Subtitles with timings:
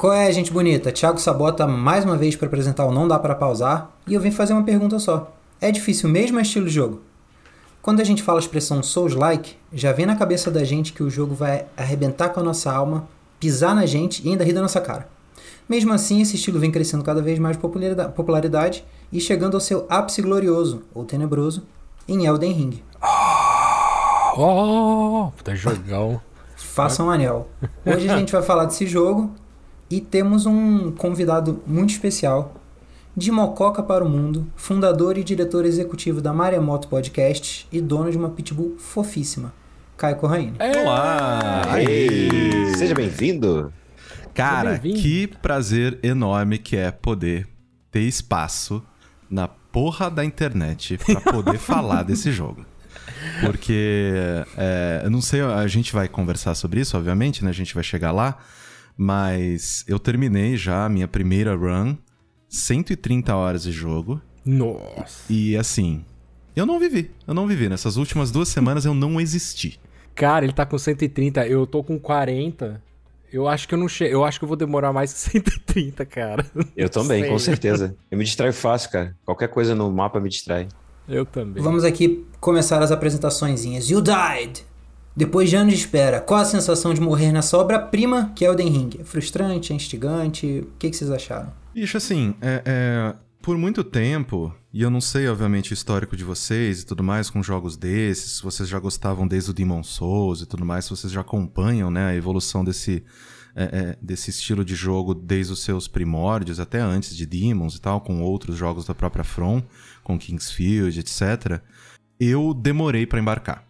[0.00, 0.90] Qual é, gente bonita?
[0.90, 4.30] Thiago Sabota mais uma vez para apresentar o Não Dá para Pausar e eu vim
[4.30, 5.30] fazer uma pergunta só.
[5.60, 7.02] É difícil mesmo é estilo de jogo?
[7.82, 11.10] Quando a gente fala a expressão Souls-like, já vem na cabeça da gente que o
[11.10, 13.06] jogo vai arrebentar com a nossa alma,
[13.38, 15.06] pisar na gente e ainda rir da nossa cara.
[15.68, 18.82] Mesmo assim, esse estilo vem crescendo cada vez mais popularidade
[19.12, 21.64] e chegando ao seu ápice glorioso, ou tenebroso,
[22.08, 22.82] em Elden Ring.
[24.34, 26.18] Oh, puta jogão.
[26.56, 27.50] Faça um anel.
[27.84, 29.38] Hoje a gente vai falar desse jogo
[29.90, 32.54] e temos um convidado muito especial,
[33.16, 38.16] de Mococa para o Mundo, fundador e diretor executivo da Maremoto Podcast e dono de
[38.16, 39.52] uma pitbull fofíssima,
[39.96, 40.54] Caio Corraine.
[40.80, 41.62] Olá!
[41.80, 43.72] Ei, seja bem-vindo!
[44.32, 47.48] Cara, bem que prazer enorme que é poder
[47.90, 48.80] ter espaço
[49.28, 52.64] na porra da internet para poder falar desse jogo.
[53.40, 54.14] Porque,
[54.56, 57.50] é, eu não sei, a gente vai conversar sobre isso, obviamente, né?
[57.50, 58.38] A gente vai chegar lá.
[59.02, 61.96] Mas eu terminei já a minha primeira run,
[62.50, 64.20] 130 horas de jogo.
[64.44, 65.24] Nossa.
[65.32, 66.04] E assim,
[66.54, 67.10] eu não vivi.
[67.26, 67.66] Eu não vivi.
[67.66, 69.80] Nessas últimas duas semanas eu não existi.
[70.14, 72.82] Cara, ele tá com 130, eu tô com 40.
[73.32, 74.12] Eu acho que eu não chego.
[74.12, 76.44] Eu acho que eu vou demorar mais que 130, cara.
[76.76, 77.96] Eu também, com certeza.
[78.12, 79.16] Eu me distraio fácil, cara.
[79.24, 80.68] Qualquer coisa no mapa me distrai.
[81.08, 81.62] Eu também.
[81.62, 83.64] Vamos aqui começar as apresentações.
[83.64, 84.62] You died!
[85.16, 88.68] Depois de anos de espera, qual a sensação de morrer nessa obra-prima que é Elden
[88.68, 88.90] Ring?
[89.00, 90.60] É frustrante, é instigante?
[90.62, 91.52] O que, que vocês acharam?
[91.74, 96.24] Bicho, assim, é, é, por muito tempo, e eu não sei, obviamente, o histórico de
[96.24, 100.42] vocês e tudo mais com jogos desses, se vocês já gostavam desde o Demon Souls
[100.42, 103.04] e tudo mais, se vocês já acompanham né, a evolução desse,
[103.54, 107.80] é, é, desse estilo de jogo desde os seus primórdios, até antes de Demons e
[107.80, 109.62] tal, com outros jogos da própria From,
[110.04, 111.60] com Kingsfield, etc.,
[112.18, 113.69] eu demorei para embarcar.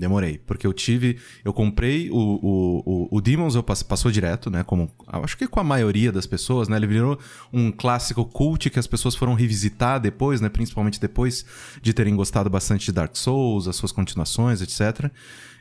[0.00, 1.18] Demorei, porque eu tive.
[1.44, 4.64] Eu comprei o, o, o, o Demons, eu pass, passou direto, né?
[4.64, 4.90] Como.
[5.06, 6.76] Acho que com a maioria das pessoas, né?
[6.78, 7.18] Ele virou
[7.52, 10.48] um clássico cult que as pessoas foram revisitar depois, né?
[10.48, 11.44] Principalmente depois
[11.82, 15.12] de terem gostado bastante de Dark Souls, as suas continuações, etc.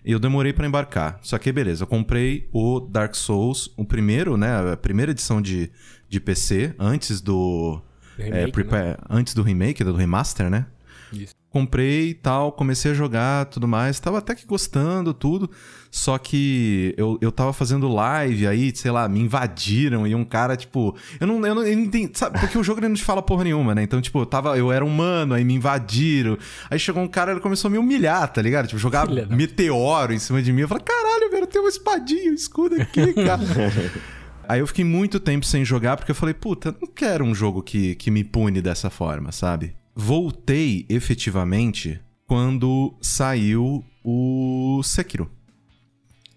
[0.06, 1.20] E eu demorei para embarcar.
[1.22, 4.72] Só que beleza, eu comprei o Dark Souls, o primeiro, né?
[4.72, 5.70] A primeira edição de,
[6.08, 7.82] de PC, antes do.
[8.18, 8.96] Remake, é, né?
[9.10, 10.66] Antes do remake, do remaster, né?
[11.12, 15.50] Isso comprei e tal, comecei a jogar tudo mais, tava até que gostando, tudo.
[15.92, 20.56] Só que eu, eu tava fazendo live aí, sei lá, me invadiram e um cara,
[20.56, 20.96] tipo.
[21.20, 22.40] Eu não, eu não, eu não entendi, sabe?
[22.40, 23.82] Porque o jogo ele não te fala porra nenhuma, né?
[23.82, 26.38] Então, tipo, eu tava, eu era humano, aí me invadiram.
[26.70, 28.68] Aí chegou um cara, ele começou a me humilhar, tá ligado?
[28.68, 30.62] Tipo, jogar Filha meteoro em cima de mim.
[30.62, 33.42] Eu falei, caralho, velho, tem uma espadinha, um escudo aqui, cara.
[34.48, 37.62] Aí eu fiquei muito tempo sem jogar porque eu falei, puta, não quero um jogo
[37.62, 39.76] que, que me pune dessa forma, sabe?
[40.00, 45.30] Voltei efetivamente quando saiu o Sekiro.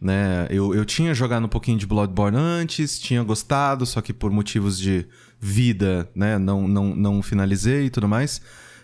[0.01, 0.49] Né?
[0.51, 4.77] Eu, eu tinha jogado um pouquinho de Bloodborne antes, tinha gostado, só que por motivos
[4.77, 5.07] de
[5.39, 8.43] vida, né, não, não, não finalizei e tudo mais.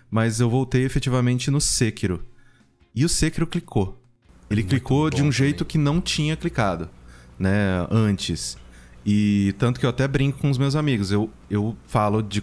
[0.09, 2.25] Mas eu voltei efetivamente no Sekiro.
[2.95, 4.01] E o Sekiro clicou.
[4.49, 6.89] Ele Muito clicou de um jeito que não tinha clicado,
[7.39, 8.57] né, antes.
[9.05, 11.11] E tanto que eu até brinco com os meus amigos.
[11.11, 12.43] Eu, eu falo de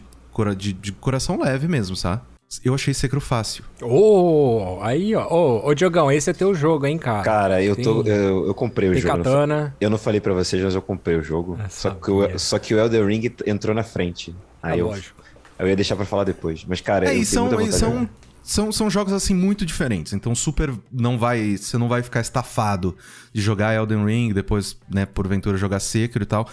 [0.55, 2.21] de, de coração leve mesmo, sabe?
[2.63, 3.63] Eu achei Sekiro fácil.
[3.81, 5.27] Ô, oh, aí, ó.
[5.27, 7.23] Ô, oh, Diogão, esse é teu jogo, hein, cara?
[7.23, 9.17] Cara, eu, tô, eu, eu comprei Tem o jogo.
[9.17, 9.75] Katana.
[9.81, 11.57] Eu não falei para vocês, mas eu comprei o jogo.
[11.69, 14.35] só que o, só que o Elden Ring entrou na frente.
[14.61, 15.21] Aí é eu, lógico.
[15.57, 16.63] eu ia deixar para falar depois.
[16.65, 18.09] Mas, cara, é, eu são, são,
[18.43, 20.13] são, são jogos, assim, muito diferentes.
[20.13, 21.57] Então, super não vai...
[21.57, 22.95] Você não vai ficar estafado
[23.33, 26.47] de jogar Elden Ring, depois, né, porventura, jogar Sekiro e tal.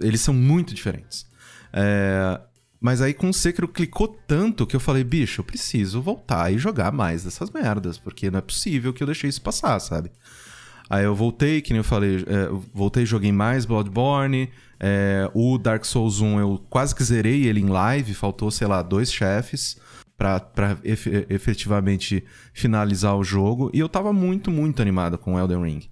[0.00, 1.24] Eles são muito diferentes.
[1.72, 2.40] É,
[2.80, 6.58] mas aí com o Sekiro clicou tanto que eu falei, bicho, eu preciso voltar e
[6.58, 10.10] jogar mais dessas merdas, porque não é possível que eu deixei isso passar, sabe?
[10.88, 14.50] Aí eu voltei, que nem eu falei, é, voltei e joguei mais Bloodborne.
[14.78, 18.82] É, o Dark Souls 1 eu quase que zerei ele em live, faltou, sei lá,
[18.82, 19.80] dois chefes
[20.16, 20.78] pra
[21.28, 23.70] efetivamente finalizar o jogo.
[23.74, 25.82] E eu tava muito, muito animado com Elden Ring.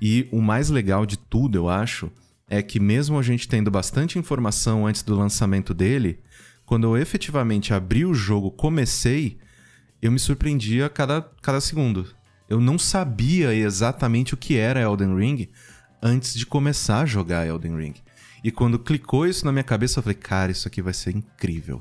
[0.00, 2.10] E o mais legal de tudo, eu acho,
[2.48, 6.18] é que mesmo a gente tendo bastante informação antes do lançamento dele,
[6.74, 9.38] quando eu efetivamente abri o jogo, comecei,
[10.02, 12.04] eu me surpreendi a cada, cada segundo.
[12.48, 15.48] Eu não sabia exatamente o que era Elden Ring
[16.02, 17.94] antes de começar a jogar Elden Ring.
[18.42, 21.80] E quando clicou isso na minha cabeça, eu falei, cara, isso aqui vai ser incrível.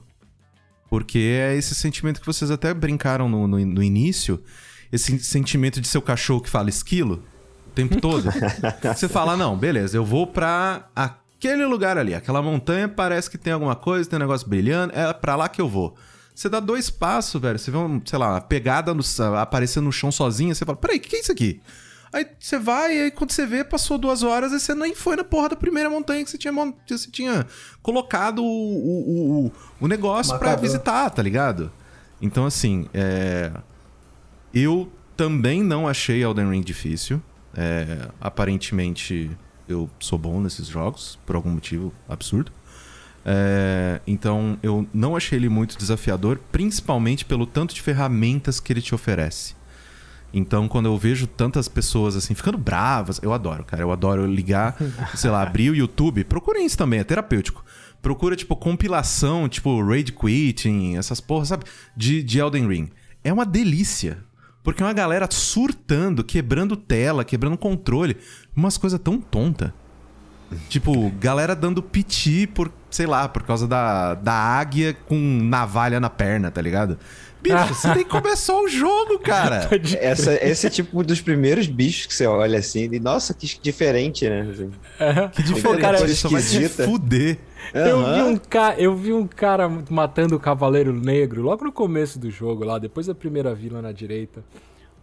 [0.91, 4.43] Porque é esse sentimento que vocês até brincaram no, no, no início,
[4.91, 7.23] esse sentimento de seu cachorro que fala esquilo
[7.65, 8.29] o tempo todo.
[8.95, 10.87] Você fala, não, beleza, eu vou pra
[11.47, 15.11] aquele lugar ali, aquela montanha parece que tem alguma coisa, tem um negócio brilhando, é
[15.11, 15.95] para lá que eu vou.
[16.33, 19.03] Você dá dois passos, velho, você vê, um, sei lá, uma pegada no,
[19.37, 21.61] aparecendo no chão sozinha, você fala, peraí, o que é isso aqui?
[22.13, 25.15] Aí você vai, e aí quando você vê, passou duas horas e você nem foi
[25.15, 26.53] na porra da primeira montanha que você tinha,
[26.87, 27.45] você tinha
[27.81, 29.51] colocado o, o, o,
[29.81, 31.71] o negócio para visitar, tá ligado?
[32.21, 33.51] Então, assim, é...
[34.53, 37.21] eu também não achei Elden Ring difícil.
[37.55, 38.07] É...
[38.21, 39.35] Aparentemente,
[39.67, 42.51] eu sou bom nesses jogos, por algum motivo absurdo.
[43.25, 48.81] É, então eu não achei ele muito desafiador, principalmente pelo tanto de ferramentas que ele
[48.81, 49.55] te oferece.
[50.33, 53.83] Então, quando eu vejo tantas pessoas assim ficando bravas, eu adoro, cara.
[53.83, 54.75] Eu adoro ligar,
[55.13, 56.23] sei lá, abrir o YouTube.
[56.23, 57.63] Procurem isso também, é terapêutico.
[58.01, 61.65] Procura, tipo, compilação, tipo, Raid Quitting, essas porras, sabe?
[61.95, 62.89] De, de Elden Ring.
[63.23, 64.17] É uma delícia.
[64.63, 68.17] Porque é uma galera surtando, quebrando tela, quebrando controle.
[68.55, 69.73] Umas coisas tão tonta.
[70.69, 76.09] Tipo, galera dando piti por, sei lá, por causa da, da águia com navalha na
[76.09, 76.97] perna, tá ligado?
[77.43, 79.69] Bicho, você nem começou o jogo, cara.
[79.99, 84.27] Essa, esse é tipo dos primeiros bichos que você olha assim e, nossa, que diferente,
[84.29, 84.49] né?
[84.49, 84.71] Assim,
[85.33, 87.37] Que diferente, cara, isso vai fuder.
[87.73, 88.13] Eu, uhum.
[88.13, 88.75] vi um ca...
[88.77, 93.07] eu vi um cara matando o Cavaleiro Negro logo no começo do jogo, lá, depois
[93.07, 94.43] da primeira vila na direita.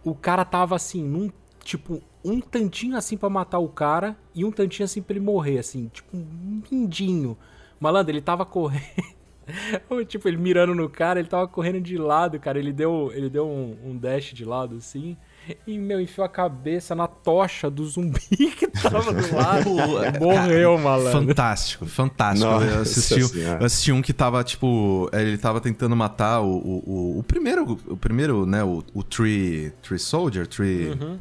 [0.03, 1.29] O cara tava assim, num
[1.63, 5.59] tipo, um tantinho assim para matar o cara e um tantinho assim pra ele morrer,
[5.59, 7.37] assim, tipo, um lindinho.
[7.79, 9.20] Malandro, ele tava correndo.
[10.07, 12.59] tipo, ele mirando no cara, ele tava correndo de lado, cara.
[12.59, 15.17] Ele deu, ele deu um, um dash de lado, assim.
[15.65, 18.19] E, meu, enfiou a cabeça na tocha do zumbi
[18.55, 19.69] que tava do lado.
[20.19, 21.27] Morreu, malandro.
[21.27, 22.47] Fantástico, fantástico.
[22.47, 26.83] Nossa, eu, assisti, eu assisti um que tava, tipo, ele tava tentando matar o, o,
[26.85, 30.89] o, o primeiro, o primeiro, né, o, o Tree, Tree Soldier, Tree...
[30.89, 31.19] Uhum.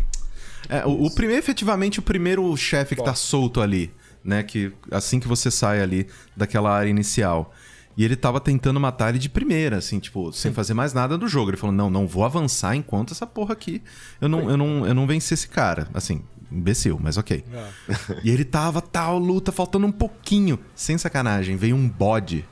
[0.68, 3.92] É, o, o, primeiro, efetivamente, o primeiro chefe que tá solto ali,
[4.22, 6.06] né, que assim que você sai ali
[6.36, 7.52] daquela área inicial.
[8.00, 11.28] E ele tava tentando matar ele de primeira, assim, tipo, sem fazer mais nada do
[11.28, 11.50] jogo.
[11.50, 13.82] Ele falou: não, não vou avançar enquanto essa porra aqui.
[14.18, 15.86] Eu não, eu não, eu não venci esse cara.
[15.92, 17.44] Assim, imbecil, mas ok.
[17.52, 18.20] É.
[18.24, 20.58] E ele tava, tal, luta, faltando um pouquinho.
[20.74, 22.46] Sem sacanagem, veio um bode.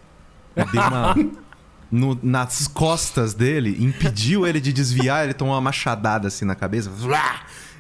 [0.54, 1.14] Deu uma.
[1.90, 6.92] No, nas costas dele, impediu ele de desviar, ele tomou uma machadada assim na cabeça.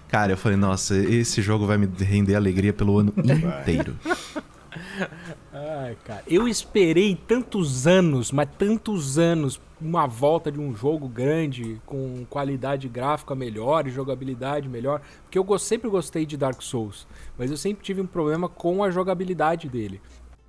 [0.08, 3.94] Cara, eu falei, nossa, esse jogo vai me render alegria pelo ano inteiro.
[5.58, 6.22] Ai, cara.
[6.28, 12.88] Eu esperei tantos anos, mas tantos anos, uma volta de um jogo grande, com qualidade
[12.88, 15.00] gráfica melhor e jogabilidade melhor.
[15.22, 18.90] Porque eu sempre gostei de Dark Souls, mas eu sempre tive um problema com a
[18.90, 20.00] jogabilidade dele.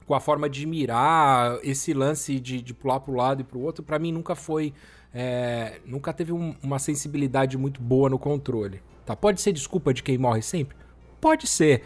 [0.05, 3.83] Com a forma de mirar, esse lance de, de pular pro lado e pro outro,
[3.83, 4.73] para mim nunca foi.
[5.11, 8.79] É, nunca teve um, uma sensibilidade muito boa no controle.
[9.07, 9.15] Tá?
[9.15, 10.77] Pode ser desculpa de quem morre sempre?
[11.19, 11.81] Pode ser.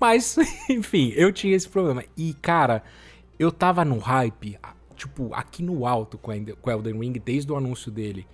[0.00, 0.36] Mas,
[0.68, 2.04] enfim, eu tinha esse problema.
[2.16, 2.82] E, cara,
[3.38, 4.58] eu tava no hype,
[4.94, 8.26] tipo, aqui no alto com, o Elden Ring desde o anúncio dele.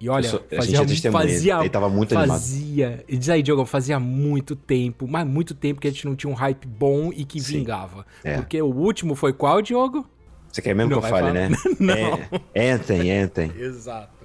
[0.00, 3.04] E olha, sou, fazia, fazia, ele tava muito fazia, animado.
[3.06, 6.30] E diz aí, Diogo, fazia muito tempo, mas muito tempo que a gente não tinha
[6.30, 7.58] um hype bom e que Sim.
[7.58, 8.06] vingava.
[8.24, 8.36] É.
[8.36, 10.08] Porque o último foi qual, Diogo?
[10.50, 11.50] Você quer mesmo não que eu fale, falar?
[11.50, 11.56] né?
[11.78, 12.40] não.
[12.54, 13.52] É, Anthem, Anthem.
[13.58, 14.20] Exato.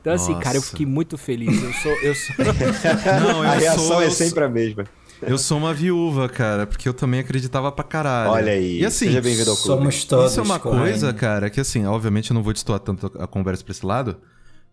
[0.00, 0.32] Então, Nossa.
[0.32, 1.62] assim, cara, eu fiquei muito feliz.
[1.62, 1.92] Eu sou.
[2.02, 2.34] Eu sou...
[3.22, 4.84] não, eu a reação sou, é sempre a mesma.
[5.26, 8.30] Eu sou uma viúva, cara, porque eu também acreditava pra caralho.
[8.30, 8.80] Olha aí.
[8.80, 9.78] E assim, seja bem-vindo ao clube.
[9.78, 10.32] Somos todos.
[10.32, 13.64] Isso é uma coisa, cara, que assim, obviamente eu não vou destoar tanto a conversa
[13.64, 14.16] pra esse lado,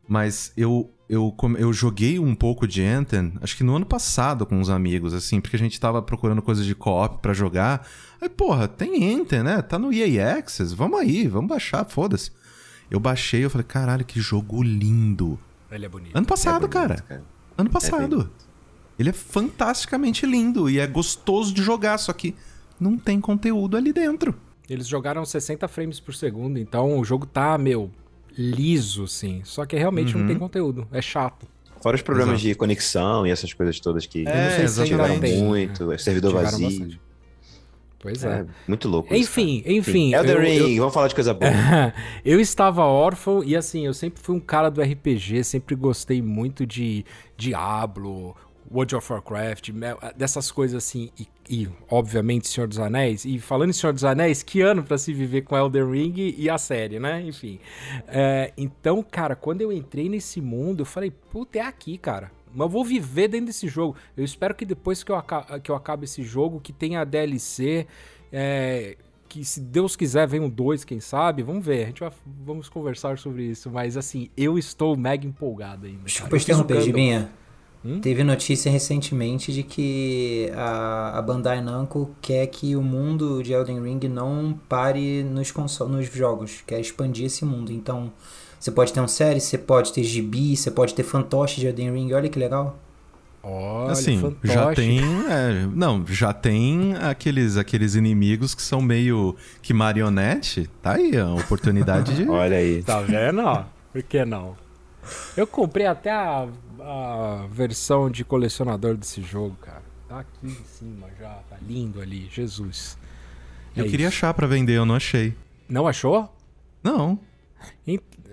[0.08, 4.56] mas eu, eu, eu joguei um pouco de Anthem, acho que no ano passado com
[4.58, 7.88] uns amigos, assim, porque a gente tava procurando coisas de co-op pra jogar.
[8.20, 9.62] Aí, porra, tem Anthem, né?
[9.62, 12.32] Tá no EA Access, vamos aí, vamos baixar, foda-se.
[12.90, 15.40] Eu baixei, eu falei, caralho, que jogo lindo.
[15.72, 16.16] Ele é bonito.
[16.16, 16.96] Ano passado, é bonito, cara.
[17.02, 17.24] cara.
[17.56, 18.32] Ano passado.
[18.46, 18.49] É
[19.00, 22.36] ele é fantasticamente lindo e é gostoso de jogar, só que
[22.78, 24.36] não tem conteúdo ali dentro.
[24.70, 27.90] Eles jogaram 60 frames por segundo, então o jogo tá, meu,
[28.38, 29.42] liso, sim.
[29.46, 30.22] Só que realmente uhum.
[30.22, 30.88] não tem conteúdo.
[30.92, 31.48] É chato.
[31.82, 32.48] Fora os problemas Exato.
[32.48, 36.68] de conexão e essas coisas todas que é, não tiveram muito, é servidor vazio.
[36.68, 37.02] Bastante.
[38.00, 38.40] Pois é.
[38.40, 38.46] é.
[38.68, 39.14] Muito louco.
[39.14, 40.14] Enfim, isso, enfim.
[40.14, 41.52] Elden Ring, eu, vamos falar de coisa boa.
[42.24, 46.66] eu estava órfão e assim, eu sempre fui um cara do RPG, sempre gostei muito
[46.66, 47.06] de
[47.38, 48.36] Diablo,
[48.72, 49.72] World of Warcraft,
[50.16, 53.26] dessas coisas assim, e, e, obviamente Senhor dos Anéis.
[53.26, 56.50] E falando em Senhor dos Anéis, que ano para se viver com Elden Ring e
[56.50, 57.22] a série, né?
[57.22, 57.60] Enfim.
[58.08, 62.32] É, então, cara, quando eu entrei nesse mundo, eu falei, puta, é aqui, cara.
[62.54, 63.96] Mas eu vou viver dentro desse jogo.
[64.16, 67.88] Eu espero que depois que eu, acabe, que eu acabe esse jogo, que tenha DLC,
[68.32, 68.98] é,
[69.28, 71.84] que se Deus quiser venha um 2, quem sabe, vamos ver.
[71.84, 72.12] A gente vai,
[72.44, 73.70] vamos conversar sobre isso.
[73.70, 76.04] Mas assim, eu estou mega empolgado ainda.
[76.04, 77.32] Desculpa interromper, Gibinha.
[77.84, 78.02] Hum?
[78.02, 83.82] Teve notícia recentemente de que a, a Bandai Namco quer que o mundo de Elden
[83.82, 85.54] Ring não pare nos,
[85.88, 87.72] nos jogos, quer expandir esse mundo.
[87.72, 88.12] Então,
[88.60, 91.94] você pode ter uma série, você pode ter gibi, você pode ter fantoche de Elden
[91.94, 92.78] Ring, olha que legal.
[93.42, 94.54] Olha, assim, fantoche.
[94.54, 95.00] já tem.
[95.30, 100.70] é, não, já tem aqueles, aqueles inimigos que são meio que marionete.
[100.82, 102.28] Tá aí a oportunidade de.
[102.30, 102.84] Olha aí.
[102.84, 103.40] Tá vendo?
[103.40, 103.64] ó?
[103.94, 104.58] Por que não?
[105.38, 106.48] Eu comprei até a,
[106.82, 109.84] a versão de colecionador desse jogo, cara.
[110.08, 112.98] Tá aqui em cima já, tá lindo ali, Jesus.
[113.76, 114.18] eu É queria isso.
[114.18, 115.36] achar pra vender, eu não achei.
[115.68, 116.34] Não achou?
[116.84, 117.20] Não.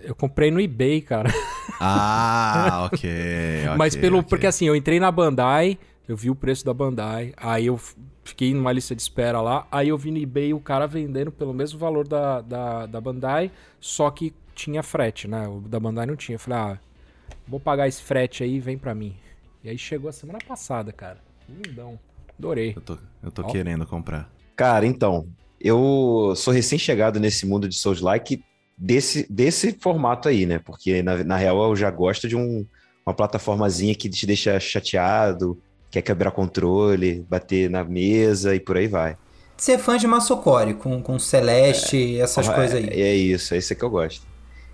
[0.03, 1.31] Eu comprei no eBay, cara.
[1.81, 3.11] Ah, ok.
[3.76, 4.19] Mas ok, pelo.
[4.21, 4.29] ok.
[4.31, 7.79] Porque assim, eu entrei na Bandai, eu vi o preço da Bandai, aí eu
[8.25, 11.53] fiquei numa lista de espera lá, aí eu vi no eBay o cara vendendo pelo
[11.53, 13.50] mesmo valor da, da, da Bandai,
[13.81, 15.47] só que tinha frete, né?
[15.49, 16.37] O da Bandai não tinha.
[16.37, 16.79] Eu falei, ah,
[17.47, 19.17] vou pagar esse frete aí, vem pra mim.
[19.62, 21.19] E aí chegou a semana passada, cara.
[21.49, 21.99] Lindão.
[22.38, 22.73] Adorei.
[22.76, 23.47] Eu tô, eu tô Ó.
[23.47, 24.31] querendo comprar.
[24.55, 25.26] Cara, então,
[25.61, 28.43] eu sou recém-chegado nesse mundo de Souls-like
[28.76, 30.59] desse, desse formato aí, né?
[30.59, 32.67] Porque, na, na real, eu já gosto de um,
[33.05, 35.61] uma plataformazinha que te deixa chateado,
[35.91, 39.17] quer quebrar controle, bater na mesa e por aí vai.
[39.57, 43.00] Você é fã de Massocori, com, com Celeste, essas Ah, coisas é, aí.
[43.00, 44.26] É isso, é isso que eu gosto.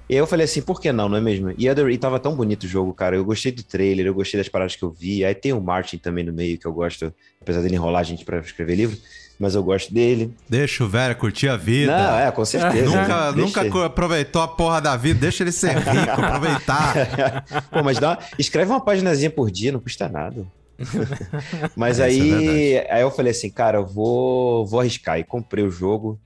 [0.09, 1.54] E aí eu falei assim, por que não, não é mesmo?
[1.56, 3.16] E, Other- e tava tão bonito o jogo, cara.
[3.16, 5.25] Eu gostei do trailer, eu gostei das paradas que eu vi.
[5.25, 8.25] Aí tem o Martin também no meio, que eu gosto, apesar dele enrolar a gente
[8.25, 8.99] pra escrever livro,
[9.38, 10.35] mas eu gosto dele.
[10.49, 11.97] Deixa o velho curtir a vida.
[11.97, 12.85] Não, é, com certeza.
[12.85, 13.85] Nunca, Deixa nunca ele.
[13.87, 17.44] aproveitou a porra da vida, deixa ele ser rico, aproveitar.
[17.71, 20.44] Pô, mas dá escreve uma paginazinha por dia, não custa nada.
[21.76, 25.18] mas É, é aí, aí eu falei assim, cara, eu vou, vou arriscar.
[25.18, 26.18] E comprei o jogo,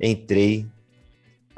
[0.00, 0.66] entrei.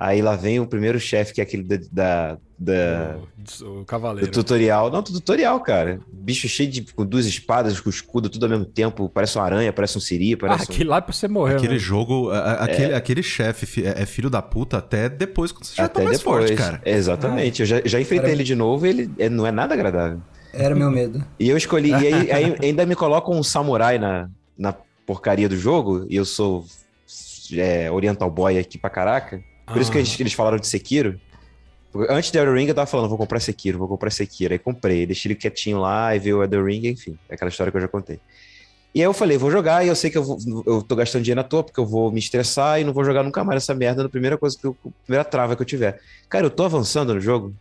[0.02, 3.16] Aí lá vem o primeiro chefe, que é aquele da, da- da-
[3.60, 4.30] O, o do Cavaleiro.
[4.30, 4.90] tutorial.
[4.90, 6.00] Não, do tutorial, cara.
[6.10, 9.10] Bicho cheio de com duas espadas, com escudo, tudo ao mesmo tempo.
[9.10, 10.74] Parece uma aranha, parece um siri, Ah, parece um...
[10.74, 11.78] aquele lá é pra você morrer, Aquele né?
[11.78, 15.74] jogo, a- a- aquele, aquele chefe é, é filho da puta até depois, quando você
[15.76, 16.46] já tá Até mais depois.
[16.48, 16.80] forte, cara.
[16.82, 17.60] Exatamente.
[17.60, 20.22] Eu já, já enfrentei Cara- ele de novo e ele é- não é nada agradável.
[20.54, 21.22] Era meu medo.
[21.38, 21.90] E eu escolhi.
[21.90, 24.72] E aí, aí ainda me colocam um samurai na, na
[25.06, 26.06] porcaria do jogo.
[26.08, 26.64] E eu sou
[27.52, 29.42] é, Oriental Boy aqui pra caraca.
[29.72, 30.00] Por isso que Ah.
[30.00, 31.18] eles, eles falaram de Sekiro.
[32.08, 34.52] Antes de Elden Ring eu tava falando, vou comprar Sekiro, vou comprar Sekiro.
[34.52, 37.18] Aí comprei, deixei ele quietinho lá e veio o Elden Ring, enfim.
[37.28, 38.20] É aquela história que eu já contei.
[38.94, 41.22] E aí eu falei, vou jogar e eu sei que eu, vou, eu tô gastando
[41.22, 43.74] dinheiro à toa porque eu vou me estressar e não vou jogar nunca mais essa
[43.74, 46.00] merda na primeira coisa que eu, primeira trava que eu tiver.
[46.28, 47.54] Cara, eu tô avançando no jogo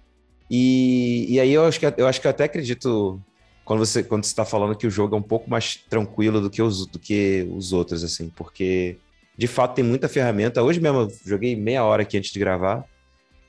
[0.49, 3.21] e, e aí eu acho, que, eu acho que eu até acredito
[3.63, 6.49] quando você, quando você tá falando que o jogo é um pouco mais tranquilo do
[6.49, 8.97] que os, do que os outros, assim, porque
[9.39, 10.61] de fato tem muita ferramenta.
[10.61, 12.83] Hoje mesmo eu joguei meia hora aqui antes de gravar,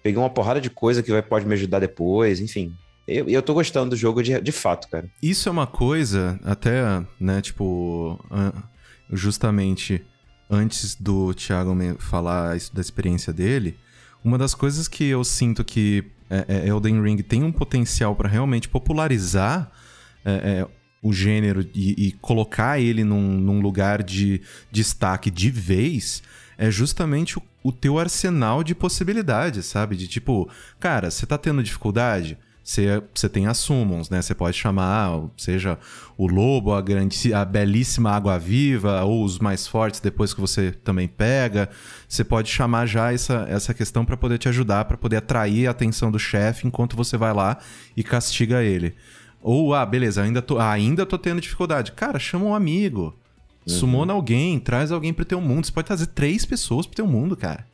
[0.05, 2.73] peguei uma porrada de coisa que vai, pode me ajudar depois, enfim.
[3.09, 5.11] Eu, eu tô gostando do jogo de, de fato, cara.
[5.21, 8.25] Isso é uma coisa, até, né, tipo,
[9.11, 10.01] justamente
[10.49, 13.77] antes do Thiago falar da experiência dele,
[14.25, 18.29] uma das coisas que eu sinto que é, é, Elden Ring tem um potencial pra
[18.29, 19.73] realmente popularizar
[20.25, 20.69] é, é,
[21.03, 24.41] o gênero e, e colocar ele num, num lugar de
[24.71, 26.23] destaque de vez
[26.59, 29.97] é justamente o, o teu arsenal de possibilidades, sabe?
[29.97, 32.37] De tipo, cara, você tá tendo dificuldade?
[32.63, 34.23] Você, tem as summons, né?
[34.23, 35.79] Você pode chamar, seja
[36.17, 41.09] o lobo, a, grande, a belíssima água-viva, ou os mais fortes depois que você também
[41.09, 41.69] pega.
[42.07, 45.71] Você pode chamar já essa, essa questão para poder te ajudar, para poder atrair a
[45.71, 47.59] atenção do chefe enquanto você vai lá
[47.97, 48.95] e castiga ele.
[49.43, 51.93] Ou, ah, beleza, ainda tô, ainda tô tendo dificuldade.
[51.93, 53.17] Cara, chama um amigo.
[53.67, 55.67] Sumona alguém, traz alguém pro teu mundo.
[55.67, 57.67] Você pode trazer três pessoas pro teu mundo, cara.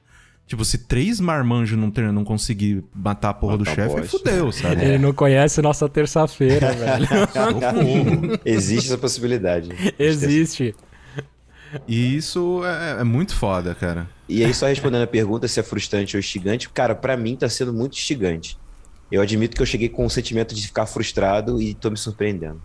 [0.47, 4.53] Tipo, se três marmanjos não, ter, não conseguir matar a porra Matar do chefe, fudeu,
[4.53, 4.85] sabe?
[4.85, 8.41] Ele não conhece nossa terça-feira, velho.
[8.45, 9.71] Existe essa possibilidade.
[9.99, 10.73] Existe.
[11.89, 14.09] E isso é, é muito foda, cara.
[14.29, 17.49] E aí, só respondendo a pergunta se é frustrante ou instigante, cara, pra mim tá
[17.49, 18.57] sendo muito instigante.
[19.11, 22.61] Eu admito que eu cheguei com o sentimento de ficar frustrado e tô me surpreendendo.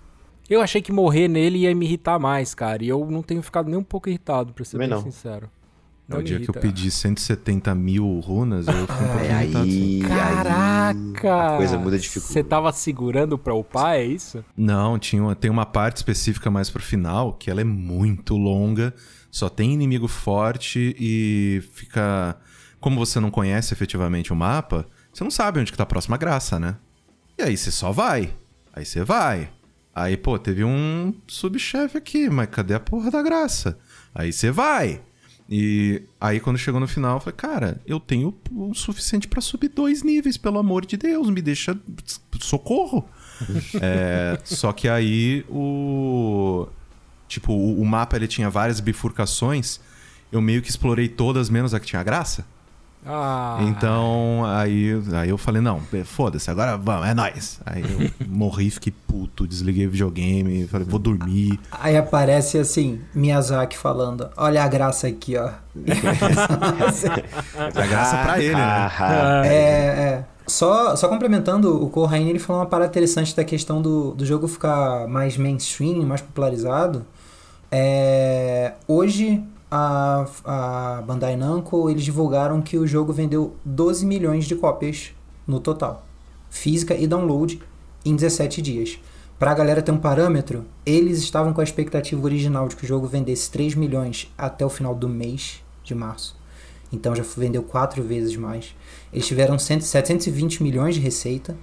[0.49, 2.83] Eu achei que morrer nele ia me irritar mais, cara.
[2.83, 5.03] E eu não tenho ficado nem um pouco irritado, pra ser Também bem não.
[5.03, 5.49] sincero.
[6.09, 6.59] É Não o dia que eu irrita.
[6.59, 9.65] pedi 170 mil runas, eu fui um pouquinho É irritado.
[9.65, 10.03] assim.
[10.03, 11.53] aí, Caraca!
[11.53, 12.33] a coisa muda de dificuldade.
[12.33, 14.43] Você tava segurando pra upar, é isso?
[14.57, 18.93] Não, tinha uma- tem uma parte específica mais pro final que ela é muito longa,
[19.29, 22.35] só tem inimigo forte e fica.
[22.81, 26.17] Como você não conhece efetivamente o mapa, você não sabe onde que tá a próxima
[26.17, 26.77] graça, né?
[27.37, 28.33] E aí você só vai.
[28.73, 29.49] Aí você vai.
[29.93, 33.77] Aí, pô, teve um subchefe aqui, mas cadê a porra da graça?
[34.15, 35.01] Aí você vai.
[35.49, 39.67] E aí, quando chegou no final, eu falei, cara, eu tenho o suficiente pra subir
[39.67, 41.77] dois níveis, pelo amor de Deus, me deixa.
[42.39, 43.07] Socorro!
[43.81, 46.67] É, só que aí o.
[47.27, 49.79] Tipo, o, o mapa ele tinha várias bifurcações.
[50.31, 52.45] Eu meio que explorei todas, menos a que tinha graça.
[53.05, 53.57] Ah.
[53.61, 57.59] Então, aí, aí eu falei, não, foda-se, agora vamos, é nóis.
[57.65, 61.59] Aí eu morri, fiquei puto, desliguei o videogame, falei, vou dormir.
[61.71, 65.49] Aí aparece assim, Miyazaki falando, olha a graça aqui, ó.
[67.75, 68.91] a graça pra ele, né?
[69.45, 70.23] é, é.
[70.47, 74.47] Só, só complementando, o Corraine ele falou uma parada interessante da questão do, do jogo
[74.47, 77.05] ficar mais mainstream, mais popularizado.
[77.71, 84.55] É, hoje, a, a Bandai Namco, eles divulgaram que o jogo vendeu 12 milhões de
[84.55, 85.13] cópias
[85.47, 86.05] no total.
[86.49, 87.61] Física e download
[88.03, 88.99] em 17 dias.
[89.39, 92.87] Para a galera ter um parâmetro, eles estavam com a expectativa original de que o
[92.87, 96.39] jogo vendesse 3 milhões até o final do mês de março.
[96.91, 98.75] Então já vendeu quatro vezes mais.
[99.13, 101.55] Eles tiveram 720 milhões de receita.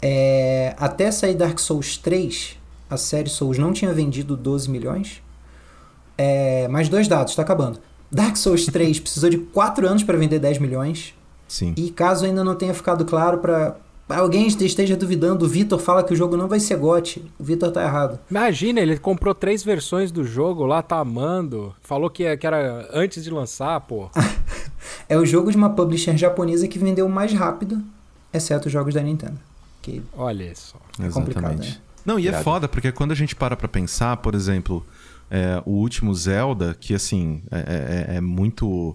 [0.00, 2.56] É, até sair Dark Souls 3,
[2.88, 5.20] a série Souls não tinha vendido 12 milhões.
[6.16, 7.78] É, mais dois dados, está acabando.
[8.10, 11.14] Dark Souls 3 precisou de 4 anos para vender 10 milhões.
[11.48, 11.74] Sim.
[11.76, 13.76] E caso ainda não tenha ficado claro para
[14.08, 17.24] alguém esteja duvidando, o Vitor fala que o jogo não vai ser GOT.
[17.38, 18.18] O Vitor tá errado.
[18.30, 21.74] Imagina, ele comprou três versões do jogo lá, tá amando.
[21.82, 24.10] Falou que, era antes de lançar, pô.
[25.08, 27.82] é o jogo de uma publisher japonesa que vendeu mais rápido,
[28.32, 29.38] exceto os jogos da Nintendo.
[29.80, 30.78] Que Olha só.
[31.00, 31.76] É complicado, né?
[32.04, 34.84] Não, e é foda, porque quando a gente para pra pensar, por exemplo,
[35.34, 38.94] é, o último Zelda, que assim, é, é, é muito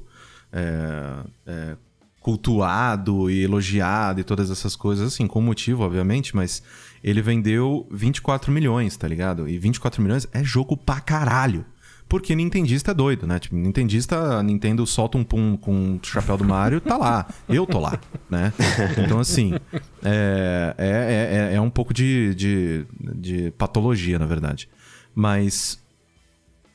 [0.54, 1.16] é,
[1.48, 1.76] é,
[2.22, 6.62] cultuado e elogiado e todas essas coisas, assim, com motivo, obviamente, mas
[7.04, 9.50] ele vendeu 24 milhões, tá ligado?
[9.50, 11.66] E 24 milhões é jogo pra caralho.
[12.08, 13.40] Porque Nintendista é doido, né?
[13.40, 17.28] Tipo, Nintendista, Nintendo solta um pum com o chapéu do Mario, tá lá.
[17.50, 18.54] Eu tô lá, né?
[19.04, 19.56] Então, assim,
[20.04, 24.70] é, é, é, é um pouco de, de, de patologia, na verdade.
[25.14, 25.82] Mas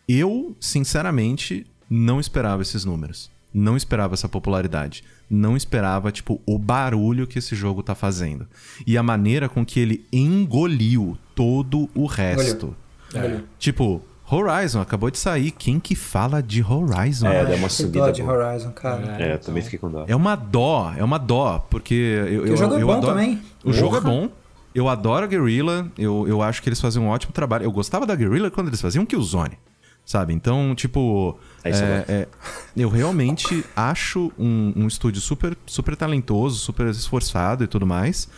[0.09, 3.31] eu, sinceramente, não esperava esses números.
[3.53, 8.47] Não esperava essa popularidade não esperava, tipo, o barulho que esse jogo tá fazendo.
[8.87, 12.77] E a maneira com que ele engoliu todo o resto.
[13.15, 13.41] É.
[13.59, 15.51] Tipo, Horizon acabou de sair.
[15.51, 17.27] Quem que fala de Horizon?
[17.29, 18.07] É, deu uma subida.
[18.07, 19.17] Dó de Horizon, cara.
[19.19, 20.05] É, eu também fiquei com dó.
[20.07, 23.15] É uma dó, é uma dó, porque eu, eu, o jogo é eu bom adoro...
[23.15, 23.41] também.
[23.65, 24.29] O jogo é bom.
[24.75, 27.65] Eu adoro a Guerrilla, eu, eu acho que eles fazem um ótimo trabalho.
[27.65, 29.59] Eu gostava da Guerrilla quando eles faziam Killzone.
[30.05, 30.35] Sabe?
[30.35, 31.39] Então, tipo.
[31.65, 31.71] É,
[32.09, 32.29] é,
[32.77, 38.29] eu realmente acho um, um estúdio super, super talentoso, super esforçado e tudo mais.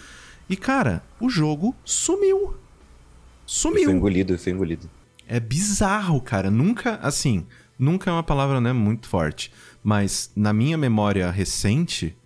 [0.49, 2.55] E, cara, o jogo sumiu.
[3.47, 3.85] Sumiu.
[3.85, 4.89] Foi engolido, foi engolido.
[5.27, 6.51] É bizarro, cara.
[6.51, 7.47] Nunca, assim,
[7.79, 9.51] nunca é uma palavra né, muito forte.
[9.83, 12.17] Mas na minha memória recente,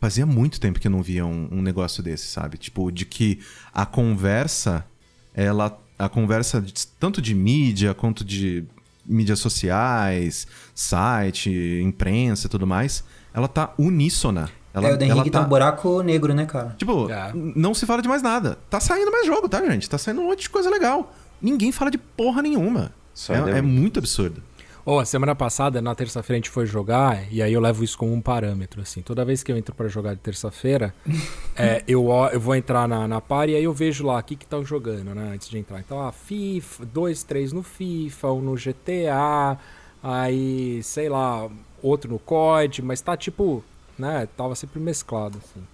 [0.00, 2.56] fazia muito tempo que eu não via um, um negócio desse, sabe?
[2.56, 3.40] Tipo, de que
[3.72, 4.86] a conversa,
[5.34, 5.82] ela.
[5.98, 8.66] A conversa de, tanto de mídia quanto de
[9.08, 11.50] mídias sociais, site,
[11.82, 14.50] imprensa e tudo mais, ela tá uníssona.
[14.72, 15.40] Ela, é, o Den Ring tá...
[15.40, 16.74] tá um buraco negro, né, cara?
[16.76, 17.32] Tipo, é.
[17.34, 18.58] não se fala de mais nada.
[18.68, 19.88] Tá saindo mais jogo, tá, gente?
[19.88, 21.14] Tá saindo um monte de coisa legal.
[21.40, 22.92] Ninguém fala de porra nenhuma.
[23.28, 24.42] É, é, muito absurdo.
[24.88, 27.98] Oh, a semana passada, na terça-feira, a gente foi jogar, e aí eu levo isso
[27.98, 29.02] como um parâmetro, assim.
[29.02, 30.94] Toda vez que eu entro para jogar de terça-feira,
[31.58, 34.34] é, eu, eu vou entrar na, na par e aí eu vejo lá o que
[34.34, 35.80] estão jogando, né, antes de entrar.
[35.80, 39.58] Então, a FIFA, dois, três no FIFA, um no GTA,
[40.00, 41.50] aí, sei lá,
[41.82, 43.64] outro no COD, mas tá tipo,
[43.98, 45.66] né, tava sempre mesclado, assim.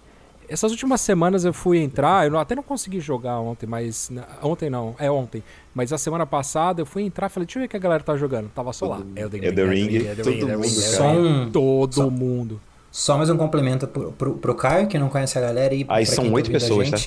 [0.53, 4.11] Essas últimas semanas eu fui entrar, eu até não consegui jogar ontem, mas.
[4.39, 5.41] Ontem não, é ontem.
[5.73, 7.79] Mas a semana passada eu fui entrar e falei, deixa eu ver o que a
[7.79, 8.49] galera tá jogando.
[8.49, 9.01] Tava só lá.
[9.15, 9.47] Elden Ring.
[9.47, 10.67] Elden Ring, todo mundo.
[10.69, 12.61] Só um, todo só, mundo.
[12.91, 15.73] Só mais um complemento pro, pro, pro Caio, que não conhece a galera.
[15.73, 16.97] E Aí são oito pessoas, tá?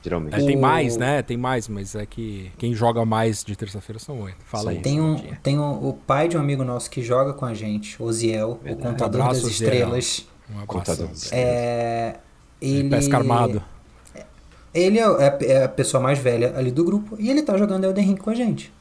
[0.00, 0.34] Geralmente.
[0.34, 1.20] É, tem mais, né?
[1.20, 4.38] Tem mais, mas é que quem joga mais de terça-feira são oito.
[4.44, 4.78] Fala aí.
[4.80, 8.00] Tem, um, tem um, o pai de um amigo nosso que joga com a gente,
[8.00, 8.74] Oziel, Verdade.
[8.74, 10.26] o contador um abraço, das estrelas.
[10.48, 11.28] Um abraço.
[11.32, 12.18] É,
[12.62, 12.88] ele...
[12.88, 13.62] Pesca armado.
[14.74, 17.84] Ele é, é, é a pessoa mais velha ali do grupo e ele tá jogando
[17.84, 18.72] Elden Ring com a gente.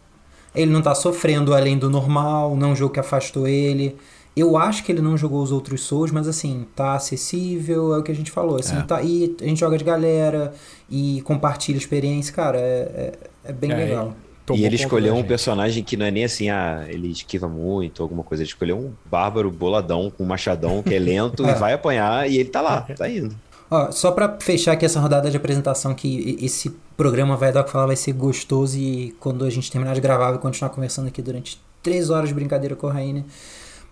[0.55, 3.95] Ele não tá sofrendo além do normal, não é um jogo que afastou ele.
[4.35, 8.03] Eu acho que ele não jogou os outros Souls, mas assim, tá acessível, é o
[8.03, 8.57] que a gente falou.
[8.57, 8.81] Assim, é.
[8.81, 10.53] tá, e a gente joga de galera
[10.89, 13.13] e compartilha experiência, cara, é, é,
[13.45, 14.15] é bem é, legal.
[14.53, 18.23] E ele escolheu um personagem que não é nem assim, ah, ele esquiva muito, alguma
[18.23, 18.43] coisa.
[18.43, 22.37] Ele escolheu um bárbaro boladão com um machadão que é lento e vai apanhar e
[22.37, 23.35] ele tá lá, tá indo.
[23.73, 27.63] Ó, só para fechar aqui essa rodada de apresentação, que esse programa vai dar o
[27.63, 31.07] que falar, vai ser gostoso e quando a gente terminar de gravar, vai continuar conversando
[31.07, 33.25] aqui durante três horas de brincadeira com a Rainha.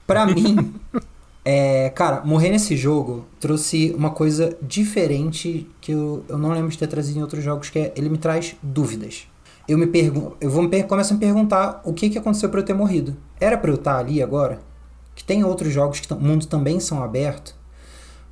[0.06, 0.76] Pra mim,
[1.46, 6.78] é, cara, morrer nesse jogo trouxe uma coisa diferente que eu, eu não lembro de
[6.78, 9.28] ter trazido em outros jogos, que é ele me traz dúvidas.
[9.66, 12.60] Eu me pergunto, eu vou me começo a me perguntar o que que aconteceu para
[12.60, 13.16] eu ter morrido.
[13.40, 14.60] Era para eu estar ali agora?
[15.20, 17.54] que tem outros jogos que o mundo também são abertos,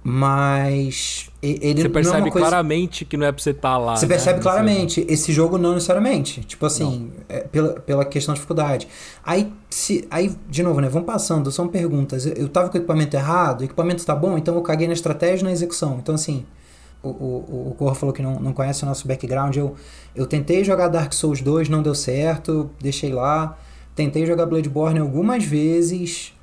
[0.09, 2.47] mas ele você percebe não é coisa...
[2.47, 3.97] claramente que não é pra você estar tá lá.
[3.97, 4.15] Você né?
[4.15, 5.05] percebe claramente.
[5.09, 6.45] Esse jogo não necessariamente.
[6.45, 8.87] Tipo assim, é, pela, pela questão de dificuldade.
[9.21, 10.87] Aí, se, aí, de novo, né?
[10.87, 12.25] Vamos passando, são perguntas.
[12.25, 14.93] Eu, eu tava com o equipamento errado, o equipamento tá bom, então eu caguei na
[14.93, 15.97] estratégia e na execução.
[16.01, 16.45] Então, assim,
[17.03, 19.57] o, o, o Corra falou que não, não conhece o nosso background.
[19.57, 19.75] Eu,
[20.15, 23.57] eu tentei jogar Dark Souls 2, não deu certo, deixei lá.
[23.93, 26.33] Tentei jogar Bloodborne algumas vezes,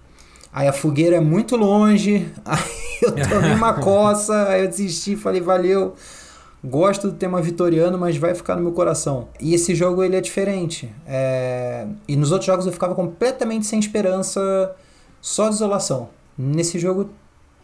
[0.54, 2.60] Aí a fogueira é muito longe, aí
[3.02, 5.94] eu tomei uma coça, aí eu desisti, falei, valeu.
[6.62, 9.28] Gosto do tema vitoriano, mas vai ficar no meu coração.
[9.40, 10.94] E esse jogo ele é diferente.
[11.06, 11.86] É...
[12.06, 14.74] E nos outros jogos eu ficava completamente sem esperança,
[15.20, 16.08] só desolação.
[16.38, 17.10] Nesse jogo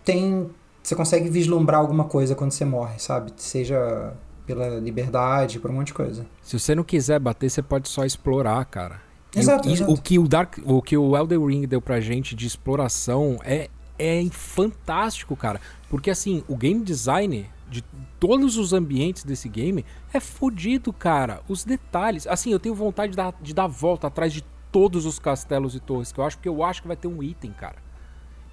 [0.05, 0.51] tem.
[0.83, 3.33] Você consegue vislumbrar alguma coisa quando você morre, sabe?
[3.37, 4.13] Seja
[4.47, 6.27] pela liberdade, por um monte de coisa.
[6.43, 9.10] Se você não quiser bater, você pode só explorar, cara.
[9.35, 9.93] Exato, e, exato.
[9.93, 13.69] O que o Dark, o que o Elden Ring deu pra gente de exploração é
[14.01, 15.61] é fantástico, cara.
[15.91, 17.85] Porque assim, o game design de
[18.19, 21.43] todos os ambientes desse game é fodido, cara.
[21.47, 22.27] Os detalhes.
[22.27, 25.81] Assim, eu tenho vontade de dar, de dar volta atrás de todos os castelos e
[25.81, 27.77] torres que eu acho, porque eu acho que vai ter um item, cara.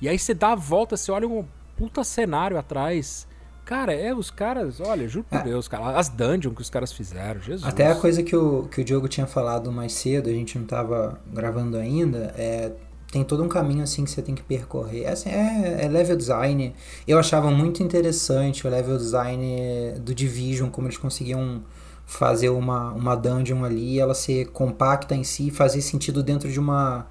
[0.01, 1.45] E aí você dá a volta, você olha um
[1.77, 3.27] puta cenário atrás.
[3.67, 5.43] Cara, é, os caras, olha, juro por é.
[5.43, 7.65] Deus, cara, as dungeons que os caras fizeram, Jesus.
[7.65, 10.65] Até a coisa que o, que o Diogo tinha falado mais cedo, a gente não
[10.65, 12.71] tava gravando ainda, é,
[13.12, 15.03] tem todo um caminho assim que você tem que percorrer.
[15.03, 16.73] É, assim, é, é, level design.
[17.06, 21.62] Eu achava muito interessante o level design do Division, como eles conseguiam
[22.06, 27.06] fazer uma, uma dungeon ali, ela ser compacta em si, fazer sentido dentro de uma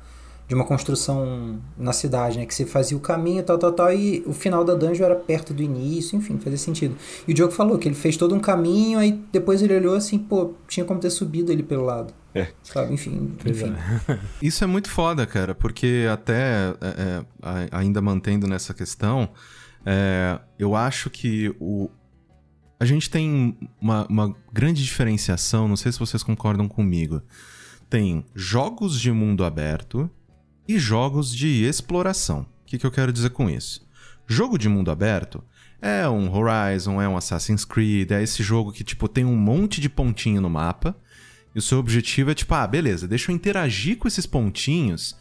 [0.48, 2.46] de uma construção na cidade, né?
[2.46, 5.52] Que você fazia o caminho, tal, tal, tal, e o final da dungeon era perto
[5.52, 6.96] do início, enfim, fazia sentido.
[7.26, 10.18] E o Diogo falou que ele fez todo um caminho, aí depois ele olhou assim,
[10.18, 12.14] pô, tinha como ter subido ele pelo lado.
[12.32, 12.48] É.
[12.62, 13.34] Sabe, enfim.
[13.44, 13.74] enfim.
[14.08, 14.18] É.
[14.40, 19.30] Isso é muito foda, cara, porque até é, é ainda mantendo nessa questão,
[19.84, 21.90] é, eu acho que o,
[22.78, 27.20] a gente tem uma, uma grande diferenciação, não sei se vocês concordam comigo.
[27.88, 30.10] Tem jogos de mundo aberto
[30.68, 32.40] e jogos de exploração.
[32.40, 33.86] O que, que eu quero dizer com isso?
[34.26, 35.42] Jogo de mundo aberto
[35.80, 39.80] é um Horizon, é um Assassin's Creed, é esse jogo que tipo tem um monte
[39.80, 40.96] de pontinho no mapa
[41.54, 45.16] e o seu objetivo é tipo, ah, beleza, deixa eu interagir com esses pontinhos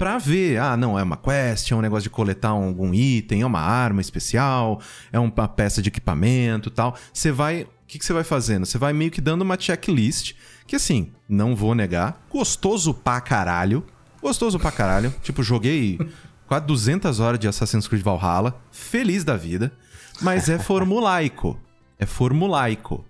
[0.00, 3.46] pra ver, ah, não, é uma quest, é um negócio de coletar algum item, é
[3.46, 4.80] uma arma especial,
[5.12, 6.96] é uma peça de equipamento tal.
[7.12, 7.64] Você vai.
[7.64, 8.64] O que, que você vai fazendo?
[8.64, 10.34] Você vai meio que dando uma checklist,
[10.66, 13.84] que assim, não vou negar, gostoso pra caralho
[14.22, 15.14] Gostoso pra caralho.
[15.22, 15.98] Tipo, joguei
[16.46, 18.60] quase 200 horas de Assassin's Creed Valhalla.
[18.70, 19.72] Feliz da vida.
[20.20, 21.58] Mas é formulaico.
[21.98, 23.04] É formulaico.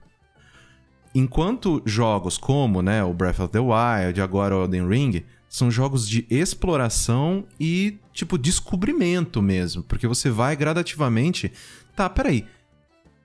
[1.15, 6.09] Enquanto jogos como né, o Breath of the Wild, agora o Elden Ring, são jogos
[6.09, 9.83] de exploração e, tipo, descobrimento mesmo.
[9.83, 11.51] Porque você vai gradativamente.
[11.97, 12.47] Tá, peraí.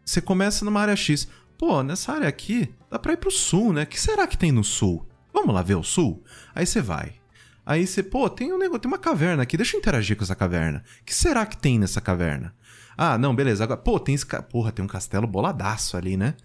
[0.04, 1.28] Você começa numa área X.
[1.58, 3.84] Pô, nessa área aqui, dá pra ir pro sul, né?
[3.84, 5.08] O que será que tem no sul?
[5.32, 6.24] Vamos lá ver o sul?
[6.54, 7.14] Aí você vai.
[7.66, 10.36] Aí você, pô, tem um negócio, tem uma caverna aqui, deixa eu interagir com essa
[10.36, 10.84] caverna.
[11.02, 12.54] O que será que tem nessa caverna?
[12.98, 13.64] Ah, não, beleza.
[13.64, 16.36] Agora, pô, tem esse, porra, tem um castelo boladaço ali, né?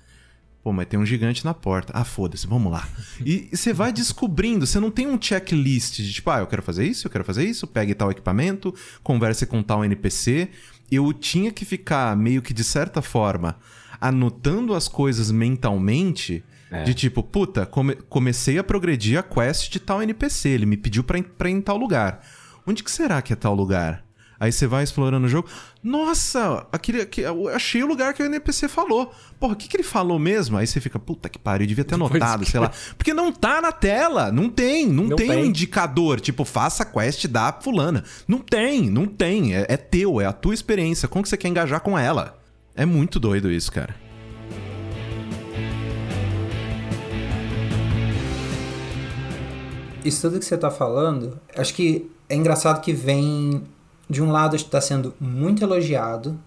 [0.63, 1.93] Pô, mas tem um gigante na porta.
[1.95, 2.87] Ah, foda-se, vamos lá.
[3.25, 6.87] E você vai descobrindo, você não tem um checklist de tipo, ah, eu quero fazer
[6.87, 10.49] isso, eu quero fazer isso, pegue tal equipamento, converse com tal NPC.
[10.91, 13.57] Eu tinha que ficar meio que de certa forma
[14.01, 16.85] anotando as coisas mentalmente é.
[16.85, 21.03] De tipo, puta, come comecei a progredir a quest de tal NPC, ele me pediu
[21.03, 22.21] pra, pra ir em tal lugar.
[22.67, 24.05] Onde que será que é tal lugar?
[24.39, 25.51] Aí você vai explorando o jogo.
[25.83, 29.13] Nossa, aquele, aquele, achei o lugar que o NPC falou.
[29.39, 30.57] Porra, o que, que ele falou mesmo?
[30.57, 32.73] Aí você fica, puta que pariu, eu devia ter anotado, sei lá.
[32.97, 36.85] Porque não tá na tela, não tem, não, não tem, tem, um indicador, tipo, faça
[36.85, 38.03] a quest da fulana.
[38.27, 39.55] Não tem, não tem.
[39.55, 41.07] É, é teu, é a tua experiência.
[41.07, 42.41] Como que você quer engajar com ela?
[42.75, 43.95] É muito doido isso, cara.
[50.05, 53.63] Isso tudo que você está falando, acho que é engraçado que vem
[54.09, 56.39] de um lado está sendo muito elogiado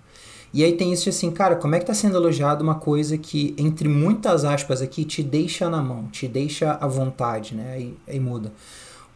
[0.53, 3.55] e aí tem isso assim, cara, como é que está sendo elogiado uma coisa que
[3.57, 7.73] entre muitas aspas aqui te deixa na mão, te deixa à vontade, né?
[7.73, 8.53] Aí, aí muda.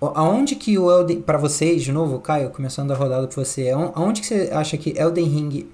[0.01, 4.21] Aonde que o Elden, para vocês de novo, Caio, começando a rodada para você, aonde
[4.21, 5.67] que você acha que Elden Ring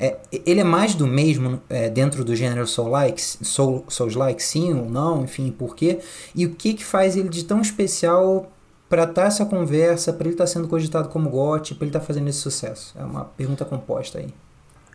[0.00, 4.88] é, ele é mais do mesmo é, dentro do gênero Soul-like, Soul, Souls-like, sim ou
[4.88, 6.00] não, enfim, por quê?
[6.34, 8.50] E o que, que faz ele de tão especial
[8.88, 11.90] para estar tá essa conversa, para ele estar tá sendo cogitado como GOT, para ele
[11.90, 12.94] estar tá fazendo esse sucesso?
[12.98, 14.32] É uma pergunta composta aí.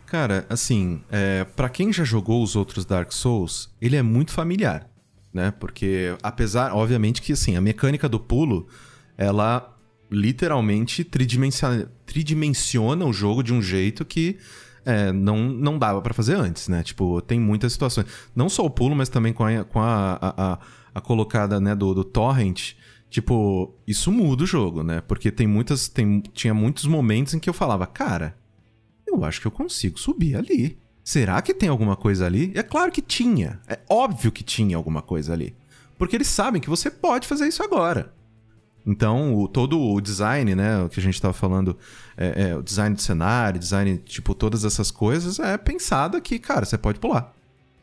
[0.06, 4.90] Cara, assim, é, para quem já jogou os outros Dark Souls, ele é muito familiar,
[5.32, 5.52] né?
[5.52, 8.66] Porque apesar, obviamente que assim, a mecânica do pulo,
[9.16, 9.72] ela
[10.10, 14.38] literalmente tridimensiona, tridimensiona o jogo de um jeito que
[14.86, 16.82] é, não, não dava para fazer antes, né?
[16.84, 18.06] Tipo, tem muitas situações.
[18.34, 20.58] Não só o pulo, mas também com a, com a, a,
[20.94, 22.74] a, colocada né, do, do torrent.
[23.10, 25.00] Tipo, isso muda o jogo, né?
[25.00, 25.88] Porque tem muitas.
[25.88, 28.36] Tem, tinha muitos momentos em que eu falava, cara,
[29.04, 30.78] eu acho que eu consigo subir ali.
[31.02, 32.52] Será que tem alguma coisa ali?
[32.54, 33.60] É claro que tinha.
[33.66, 35.56] É óbvio que tinha alguma coisa ali.
[35.98, 38.14] Porque eles sabem que você pode fazer isso agora.
[38.86, 41.76] Então, o, todo o design, né, o que a gente estava falando,
[42.16, 46.64] é, é, o design do cenário, design, tipo, todas essas coisas, é pensado que, cara,
[46.64, 47.34] você pode pular.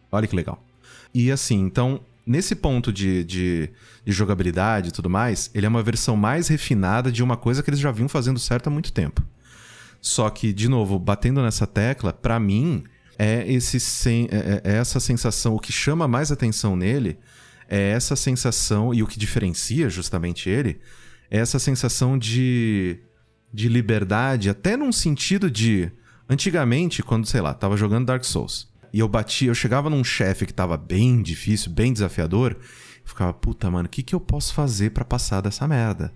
[0.10, 0.64] Olha que legal.
[1.14, 3.70] E assim, então, nesse ponto de, de,
[4.06, 7.70] de, jogabilidade e tudo mais, ele é uma versão mais refinada de uma coisa que
[7.70, 9.22] eles já vinham fazendo certo há muito tempo.
[10.02, 12.84] Só que, de novo, batendo nessa tecla, para mim,
[13.20, 17.18] é, esse sen é, é, essa sensação, o que chama mais atenção nele
[17.76, 20.80] é essa sensação, e o que diferencia justamente ele,
[21.32, 23.00] é essa sensação de,
[23.52, 25.92] de liberdade, até num sentido de.
[26.30, 30.46] Antigamente, quando, sei lá, tava jogando Dark Souls, e eu batia, eu chegava num chefe
[30.46, 32.58] que tava bem difícil, bem desafiador,
[33.04, 36.14] ficava, puta, mano, o que, que eu posso fazer para passar dessa merda?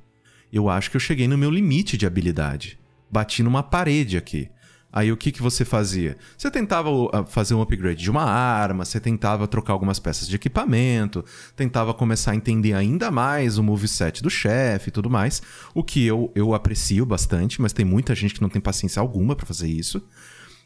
[0.53, 4.49] Eu acho que eu cheguei no meu limite de habilidade bati numa parede aqui.
[4.97, 6.17] Aí o que, que você fazia?
[6.35, 6.89] Você tentava
[7.27, 11.23] fazer um upgrade de uma arma, você tentava trocar algumas peças de equipamento,
[11.55, 15.39] tentava começar a entender ainda mais o moveset do chefe e tudo mais.
[15.75, 19.35] O que eu, eu aprecio bastante, mas tem muita gente que não tem paciência alguma
[19.35, 20.01] para fazer isso.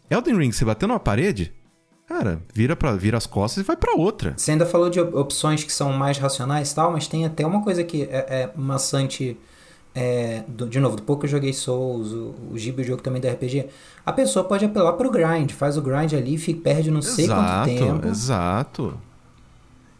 [0.10, 1.52] Elden Ring, você bateu numa parede,
[2.08, 4.34] cara, vira, pra, vira as costas e vai para outra.
[4.38, 7.62] Você ainda falou de opções que são mais racionais e tal, mas tem até uma
[7.62, 9.38] coisa que é, é maçante
[9.94, 13.02] é, do, de novo, do pouco que eu joguei Souls, o, o Gibi, o jogo
[13.02, 13.68] também da RPG,
[14.06, 17.66] a pessoa pode apelar pro grind, faz o grind ali, fica, perde não sei quanto
[17.66, 18.08] tempo.
[18.08, 18.98] Exato.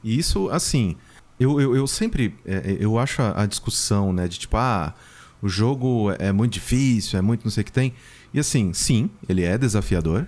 [0.04, 0.96] Isso, assim,
[1.40, 4.94] eu, eu, eu sempre, é, eu acho a, a, discussão, né, de tipo, ah,
[5.42, 7.94] o jogo é muito difícil, é muito não sei o que tem.
[8.34, 10.26] E assim, sim, ele é desafiador,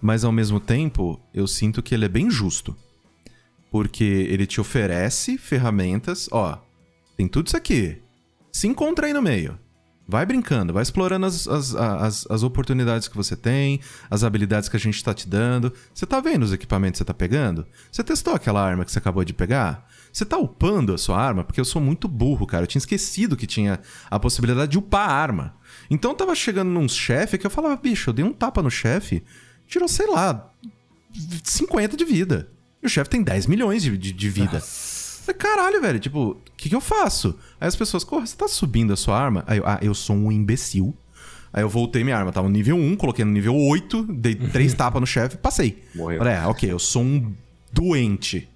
[0.00, 2.76] mas ao mesmo tempo, eu sinto que ele é bem justo.
[3.70, 6.58] Porque ele te oferece ferramentas, ó,
[7.16, 8.00] tem tudo isso aqui
[8.56, 9.58] se encontra aí no meio.
[10.08, 14.76] Vai brincando, vai explorando as, as, as, as, oportunidades que você tem, as habilidades que
[14.76, 15.74] a gente está te dando.
[15.92, 17.66] Você tá vendo os equipamentos que você tá pegando?
[17.92, 19.86] Você testou aquela arma que você acabou de pegar?
[20.10, 21.44] Você tá upando a sua arma?
[21.44, 22.62] Porque eu sou muito burro, cara.
[22.62, 23.78] Eu tinha esquecido que tinha
[24.10, 25.56] a possibilidade de upar a arma.
[25.90, 28.70] Então eu tava chegando num chefe que eu falava, bicho, eu dei um tapa no
[28.70, 29.22] chefe,
[29.66, 30.50] tirou, sei lá,
[31.44, 32.48] 50 de vida.
[32.82, 34.54] E o chefe tem 10 milhões de, de, de vida.
[34.54, 34.95] Nossa.
[35.26, 37.36] Falei, caralho, velho, tipo, o que, que eu faço?
[37.60, 39.42] Aí as pessoas, corra, você tá subindo a sua arma?
[39.48, 40.94] Aí eu, ah, eu sou um imbecil.
[41.52, 44.72] Aí eu voltei minha arma, tava no nível 1, coloquei no nível 8, dei três
[44.72, 45.82] tapas no chefe passei.
[45.94, 46.18] Morreu.
[46.18, 47.34] Falei, é, ok, eu sou um
[47.72, 48.48] doente.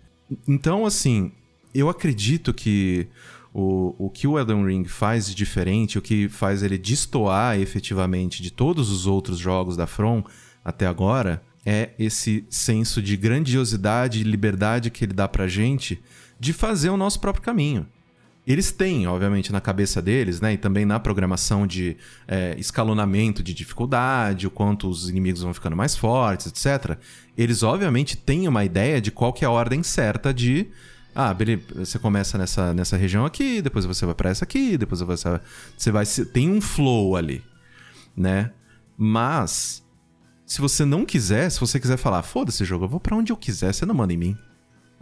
[0.47, 1.33] Então, assim,
[1.75, 3.09] eu acredito que
[3.53, 8.41] o, o que o Elden Ring faz de diferente, o que faz ele destoar efetivamente
[8.41, 10.23] de todos os outros jogos da From
[10.65, 16.01] até agora, é esse senso de grandiosidade e liberdade que ele dá pra gente
[16.41, 17.87] de fazer o nosso próprio caminho.
[18.47, 23.53] Eles têm, obviamente, na cabeça deles, né, e também na programação de é, escalonamento de
[23.53, 26.99] dificuldade, o quanto os inimigos vão ficando mais fortes, etc.
[27.37, 30.69] Eles, obviamente, têm uma ideia de qual que é a ordem certa de
[31.15, 31.37] ah,
[31.75, 35.41] você começa nessa, nessa região aqui, depois você vai para essa aqui, depois você,
[35.77, 36.07] você vai.
[36.33, 37.45] Tem um flow ali,
[38.17, 38.53] né?
[38.97, 39.85] Mas,
[40.47, 43.37] se você não quiser, se você quiser falar, foda-se jogo, eu vou para onde eu
[43.37, 44.39] quiser, você não manda em mim.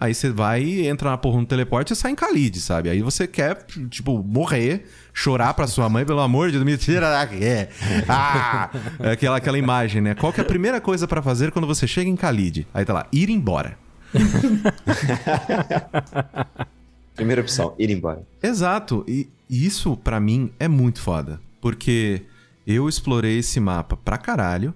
[0.00, 2.88] Aí você vai, entra na porra no teleporte e sai em Khalid, sabe?
[2.88, 7.10] Aí você quer, tipo, morrer, chorar pra sua mãe, pelo amor de Deus, me tira
[7.10, 7.66] daqui.
[8.08, 8.70] Ah!
[9.00, 10.14] É aquela, aquela imagem, né?
[10.14, 12.64] Qual que é a primeira coisa para fazer quando você chega em Khalid?
[12.72, 13.76] Aí tá lá, ir embora.
[17.16, 18.22] Primeira opção, ir embora.
[18.40, 19.04] Exato.
[19.08, 21.40] E isso, para mim, é muito foda.
[21.60, 22.22] Porque
[22.64, 24.72] eu explorei esse mapa pra caralho.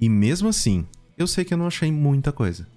[0.00, 0.86] E mesmo assim,
[1.18, 2.72] eu sei que eu não achei muita coisa.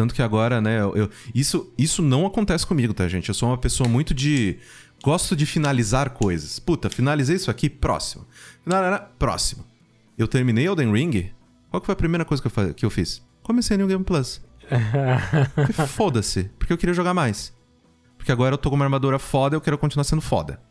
[0.00, 3.28] Tanto que agora, né, eu, isso, isso não acontece comigo, tá, gente?
[3.28, 4.56] Eu sou uma pessoa muito de.
[5.04, 6.58] Gosto de finalizar coisas.
[6.58, 8.26] Puta, finalizei isso aqui, próximo.
[9.18, 9.62] Próximo.
[10.16, 11.32] Eu terminei Elden Ring.
[11.68, 13.22] Qual que foi a primeira coisa que eu, que eu fiz?
[13.42, 14.40] Comecei no Game Plus.
[15.88, 17.54] Foda-se, porque eu queria jogar mais.
[18.16, 20.62] Porque agora eu tô com uma armadura foda e eu quero continuar sendo foda.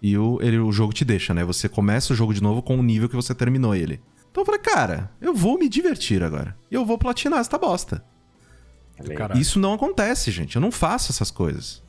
[0.00, 1.44] E o, ele, o jogo te deixa, né?
[1.44, 4.00] Você começa o jogo de novo com o nível que você terminou ele.
[4.30, 6.56] Então eu falei, cara, eu vou me divertir agora.
[6.70, 8.02] E eu vou platinar essa bosta.
[9.16, 9.40] Caralho.
[9.40, 10.56] Isso não acontece, gente.
[10.56, 11.82] Eu não faço essas coisas.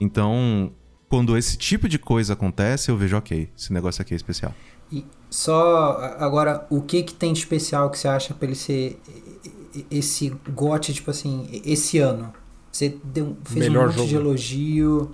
[0.00, 0.72] Então,
[1.08, 4.54] quando esse tipo de coisa acontece, eu vejo, ok, esse negócio aqui é especial.
[4.90, 9.00] E só agora, o que que tem de especial que você acha pra ele ser
[9.90, 12.32] esse gote, tipo assim, esse ano?
[12.70, 14.08] Você deu, fez Melhor um monte jogo.
[14.08, 15.10] de elogio.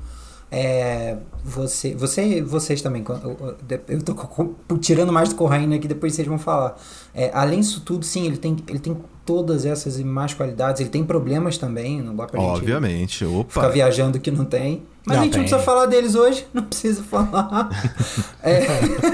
[0.55, 3.57] É, você, você, vocês também, eu,
[3.89, 6.79] eu tô tirando mais do Corraine aqui, depois vocês vão falar.
[7.15, 11.03] É, além disso tudo, sim, ele tem, ele tem todas essas más qualidades, ele tem
[11.05, 13.51] problemas também, não dá pra Obviamente, gente opa.
[13.51, 14.83] ficar viajando que não tem.
[15.07, 15.41] Mas não, a gente tem.
[15.41, 17.71] não precisa falar deles hoje, não precisa falar.
[18.45, 18.67] é,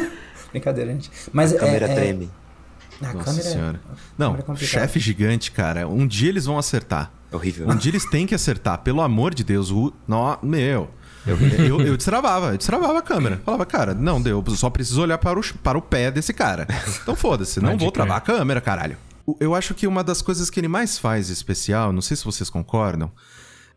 [0.51, 1.09] brincadeira, gente.
[1.33, 2.31] Mas, A câmera é, treme.
[3.01, 3.81] A Nossa câmera, senhora.
[3.89, 5.87] a Não, câmera é chefe gigante, cara.
[5.87, 7.13] Um dia eles vão acertar.
[7.31, 7.69] É horrível.
[7.69, 9.71] Um dia eles têm que acertar, pelo amor de Deus.
[9.71, 9.93] O...
[10.05, 10.37] No...
[10.43, 10.99] Meu.
[11.27, 13.41] Eu, eu, eu destravava, eu destravava a câmera.
[13.45, 16.67] Falava, cara, não deu, eu só preciso olhar para o, para o pé desse cara.
[17.03, 18.97] Então foda-se, não vou travar a câmera, caralho.
[19.39, 22.49] Eu acho que uma das coisas que ele mais faz especial, não sei se vocês
[22.49, 23.13] concordam,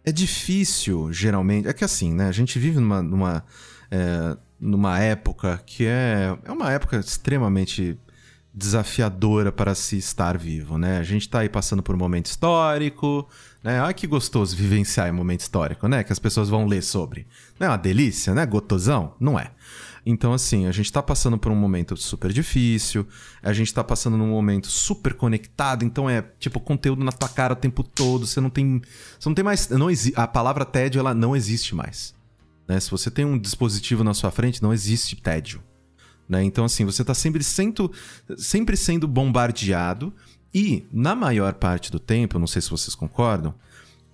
[0.04, 1.68] é difícil, geralmente.
[1.68, 2.28] É que assim, né?
[2.28, 3.44] A gente vive numa, numa,
[3.90, 8.00] é, numa época que é, é uma época extremamente
[8.54, 10.98] desafiadora para se estar vivo, né?
[10.98, 13.28] A gente tá aí passando por um momento histórico,
[13.64, 13.80] né?
[13.80, 16.04] Ai que gostoso vivenciar um momento histórico, né?
[16.04, 17.26] Que as pessoas vão ler sobre.
[17.60, 18.46] Não é uma delícia, né?
[18.46, 19.16] Gotosão?
[19.20, 19.52] Não é.
[20.06, 23.08] Então, assim, a gente tá passando por um momento super difícil,
[23.42, 27.54] a gente tá passando num momento super conectado, então é, tipo, conteúdo na tua cara
[27.54, 28.82] o tempo todo, você não tem.
[29.20, 29.70] Você não tem mais.
[29.70, 32.16] Não a palavra tédio, ela não existe mais.
[32.68, 32.80] Né?
[32.80, 35.62] Se você tem um dispositivo na sua frente, não existe tédio.
[36.32, 36.42] Né?
[36.46, 37.92] Então, assim, você está sempre sendo,
[38.38, 40.14] sempre sendo bombardeado
[40.54, 43.54] e, na maior parte do tempo, não sei se vocês concordam,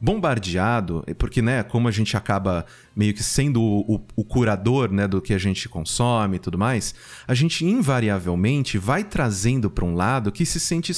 [0.01, 4.91] bombardeado, é porque, né, como a gente acaba meio que sendo o, o- o curador,
[4.91, 6.95] né, do que a gente consome e tudo mais,
[7.27, 10.93] a gente invariavelmente vai trazendo para um lado que se sente,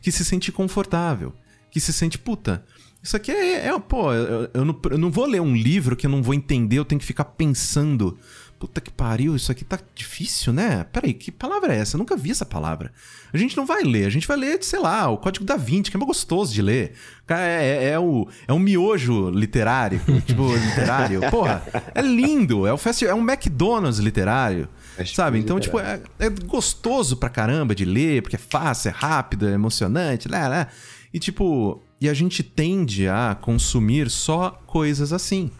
[0.00, 1.32] que se sente confortável,
[1.70, 2.64] que se sente, puta,
[3.02, 6.06] isso aqui é, é pô, eu, eu não, eu não vou ler um livro que
[6.06, 8.16] eu não vou entender, eu tenho que ficar pensando.
[8.62, 10.86] Puta que pariu, isso aqui tá difícil, né?
[10.92, 11.96] Peraí, que palavra é essa?
[11.96, 12.92] Eu nunca vi essa palavra.
[13.32, 15.90] A gente não vai ler, a gente vai ler, sei lá, o Código da Vinci,
[15.90, 16.92] que é mais gostoso de ler.
[17.26, 21.28] Cara, É, é, é o, é um miojo literário, tipo, literário.
[21.28, 21.60] Porra,
[21.92, 24.68] é lindo, é, o festi é um McDonald's literário.
[25.12, 25.40] Sabe?
[25.40, 29.54] Então, tipo, é, é gostoso pra caramba de ler, porque é fácil, é rápido, é
[29.54, 30.66] emocionante, né, né?
[31.12, 35.50] E tipo, e a gente tende a consumir só coisas assim.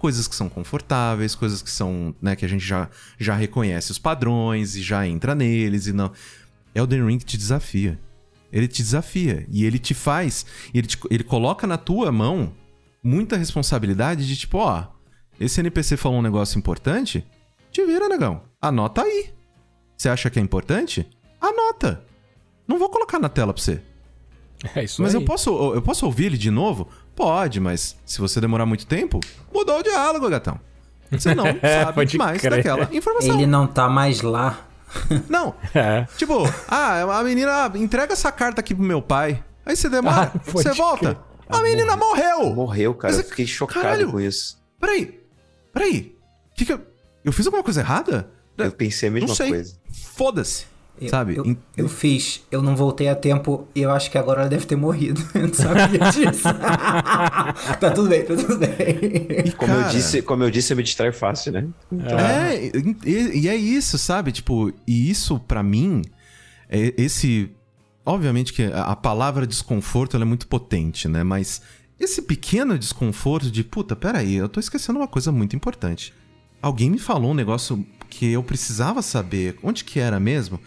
[0.00, 3.98] Coisas que são confortáveis, coisas que são, né, que a gente já, já reconhece os
[3.98, 6.10] padrões e já entra neles e não.
[6.74, 8.00] Elden Ring te desafia.
[8.50, 12.52] Ele te desafia e ele te faz, ele, te- ele coloca na tua mão
[13.02, 14.86] muita responsabilidade de tipo, ó,
[15.38, 17.24] esse NPC falou um negócio importante,
[17.70, 18.42] te vira, negão.
[18.60, 19.30] Anota aí.
[19.96, 21.06] Você acha que é importante?
[21.40, 22.02] Anota.
[22.66, 23.82] Não vou colocar na tela pra você.
[24.74, 25.20] É isso Mas aí.
[25.20, 26.88] eu posso, eu posso ouvir ele de novo?
[27.20, 29.20] Pode, mas se você demorar muito tempo,
[29.52, 30.58] mudou o diálogo, gatão.
[31.10, 32.50] Você não sabe Pode mais crer.
[32.56, 33.34] daquela informação.
[33.34, 34.58] Ele não tá mais lá.
[35.28, 36.04] Não, É.
[36.16, 39.40] tipo, ah, a menina ah, entrega essa carta aqui pro meu pai.
[39.64, 41.14] Aí você demora, Ah, você volta.
[41.14, 41.18] crer.
[41.48, 42.54] A menina morreu!
[42.54, 43.12] Morreu, cara.
[43.14, 44.10] Mas Eu é- fiquei chocado caralho.
[44.10, 44.58] com isso.
[44.80, 45.20] Peraí,
[45.72, 46.16] peraí.
[46.56, 46.80] Que que eu...
[47.24, 48.30] eu fiz alguma coisa errada?
[48.58, 49.50] Eu pensei a mesma não sei.
[49.50, 49.76] coisa.
[50.14, 50.66] Foda-se.
[51.00, 51.36] Eu, Sabe?
[51.36, 54.66] Eu, eu fiz, eu não voltei a tempo e eu acho que agora ela deve
[54.66, 55.20] ter morrido.
[55.34, 56.42] Eu não sabia disso.
[57.80, 58.68] tá tudo bem, tá tudo bem.
[59.46, 61.68] E, Como, eu cara, disse, como eu disse, eu me distraio fácil, né?
[61.92, 62.70] É,
[63.06, 64.30] e, e é isso, sabe?
[64.30, 66.02] Tipo, e isso pra mim,
[66.68, 67.50] é esse.
[68.04, 71.24] Obviamente que a a palavra desconforto ela é muito potente, né?
[71.24, 71.62] Mas
[71.98, 76.12] esse pequeno desconforto de, puta, peraí, eu tô esquecendo uma coisa muito importante.
[76.62, 79.58] Alguém me falou um negócio que eu precisava saber.
[79.62, 80.58] Onde que era mesmo?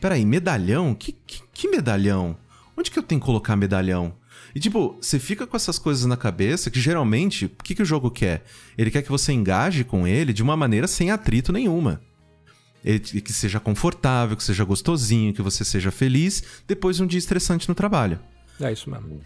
[0.00, 0.94] Peraí, medalhão?
[0.94, 2.36] Que, que, que medalhão?
[2.76, 4.14] Onde que eu tenho que colocar medalhão?
[4.54, 7.86] E tipo, você fica com essas coisas na cabeça que geralmente, o que, que o
[7.86, 8.42] jogo quer?
[8.76, 12.00] Ele quer que você engaje com ele de uma maneira sem atrito nenhuma.
[12.84, 17.18] Ele, que seja confortável, que seja gostosinho, que você seja feliz depois de um dia
[17.18, 18.18] estressante no trabalho.
[18.58, 19.20] É isso mesmo.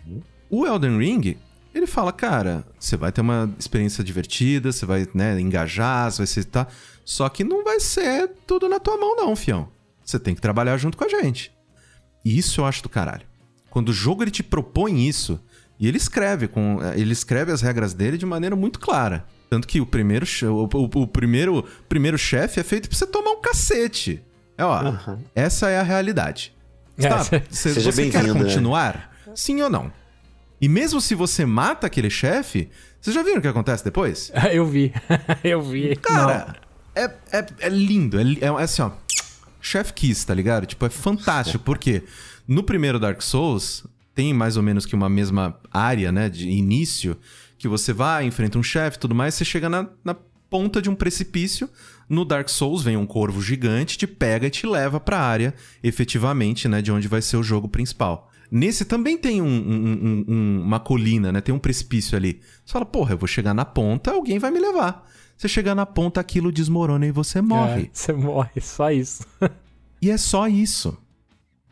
[0.51, 1.37] O Elden Ring,
[1.73, 6.27] ele fala, cara, você vai ter uma experiência divertida, você vai, né, engajar, você vai
[6.27, 6.67] se tá,
[7.05, 9.69] só que não vai ser tudo na tua mão não, fião.
[10.05, 11.53] Você tem que trabalhar junto com a gente.
[12.25, 13.23] E isso eu acho do caralho.
[13.71, 15.41] Quando o jogo ele te propõe isso,
[15.81, 19.25] e ele escreve com, ele escreve as regras dele de maneira muito clara.
[19.51, 23.31] Tanto que o primeiro o, o- o primeiro primeiro chefe é feito pra você tomar
[23.33, 24.23] um cacete.
[24.57, 25.19] É, ó, Aham.
[25.35, 26.55] essa é a realidade.
[26.97, 28.33] É, Tá, cê- você quer né?
[28.33, 29.11] continuar?
[29.35, 29.93] Sim ou não?
[30.61, 32.71] E mesmo se você mata aquele chefe,
[33.01, 34.31] vocês já viram o que acontece depois?
[34.53, 34.93] Eu vi.
[35.43, 35.97] Eu vi.
[35.97, 36.55] Cara,
[36.95, 38.17] é, é, é lindo.
[38.21, 38.93] É, é assim, ó.
[39.65, 40.67] Chef Kiss, tá ligado?
[40.67, 41.65] Tipo, é fantástico.
[41.65, 42.03] Porque
[42.47, 46.29] no primeiro Dark Souls, tem mais ou menos que uma mesma área, né?
[46.29, 47.17] De início,
[47.57, 50.15] que você vai, enfrenta um chefe e tudo mais, você chega na, na
[50.51, 51.69] ponta de um precipício.
[52.09, 56.69] No Dark Souls vem um corvo gigante, te pega e te leva pra área, efetivamente,
[56.69, 56.83] né?
[56.83, 58.31] De onde vai ser o jogo principal.
[58.51, 61.41] Nesse também tem um, um, um, uma colina, né?
[61.41, 62.41] Tem um precipício ali.
[62.65, 65.11] Você fala, porra, eu vou chegar na ponta, alguém vai me levar.
[65.37, 67.83] Você chegar na ponta, aquilo desmorona e você morre.
[67.83, 69.25] É, você morre, só isso.
[70.01, 70.97] e é só isso.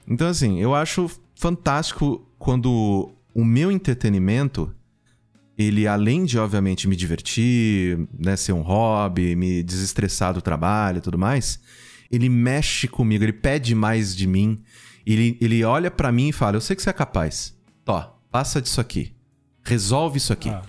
[0.06, 4.74] Então, assim, eu acho fantástico quando o meu entretenimento,
[5.56, 11.00] ele além de, obviamente, me divertir, né, ser um hobby, me desestressar do trabalho e
[11.00, 11.60] tudo mais,
[12.10, 14.62] ele mexe comigo, ele pede mais de mim.
[15.06, 17.56] Ele, ele olha para mim e fala: Eu sei que você é capaz.
[17.84, 19.14] Tó, passa disso aqui.
[19.64, 20.50] Resolve isso aqui.
[20.50, 20.62] Ah,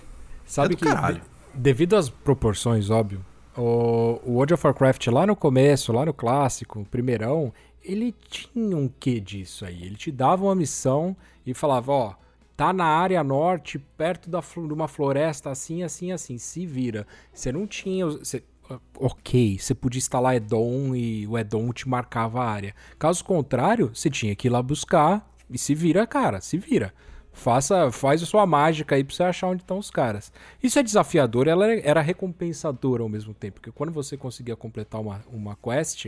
[0.45, 1.21] sabe é que, caralho.
[1.53, 3.23] Devido às proporções, óbvio,
[3.55, 9.19] o, World of Warcraft lá no começo, lá no clássico, primeirão, ele tinha um quê
[9.19, 9.83] disso aí.
[9.83, 12.13] Ele te dava uma missão e falava: Ó,
[12.55, 17.05] tá na área norte, perto da, de uma floresta assim, assim, assim, se vira.
[17.33, 18.05] Você não tinha.
[18.05, 18.43] Você,
[18.97, 22.73] ok, você podia instalar Edom e o Edom te marcava a área.
[22.97, 26.93] Caso contrário, você tinha que ir lá buscar e se vira, cara, se vira.
[27.33, 30.31] Faça, faz a sua mágica aí pra você achar onde estão os caras.
[30.61, 35.21] Isso é desafiador, ela era recompensadora ao mesmo tempo, porque quando você conseguia completar uma,
[35.31, 36.05] uma quest,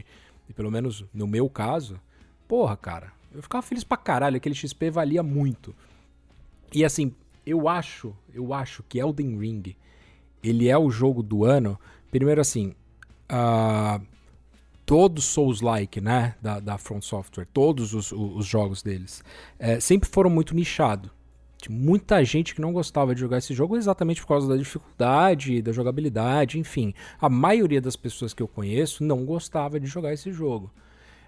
[0.48, 2.00] e pelo menos no meu caso,
[2.48, 5.76] porra, cara, eu ficava feliz pra caralho, aquele XP valia muito.
[6.72, 7.14] E assim,
[7.46, 9.76] eu acho, eu acho que Elden Ring,
[10.44, 11.78] ele é o jogo do ano
[12.16, 12.74] Primeiro, assim,
[13.30, 14.02] uh,
[14.86, 19.22] todos Souls-like, né, da, da Front Software, todos os, os jogos deles,
[19.60, 21.12] é, sempre foram muito nichados.
[21.72, 25.72] Muita gente que não gostava de jogar esse jogo exatamente por causa da dificuldade, da
[25.72, 26.94] jogabilidade, enfim.
[27.20, 30.72] A maioria das pessoas que eu conheço não gostava de jogar esse jogo.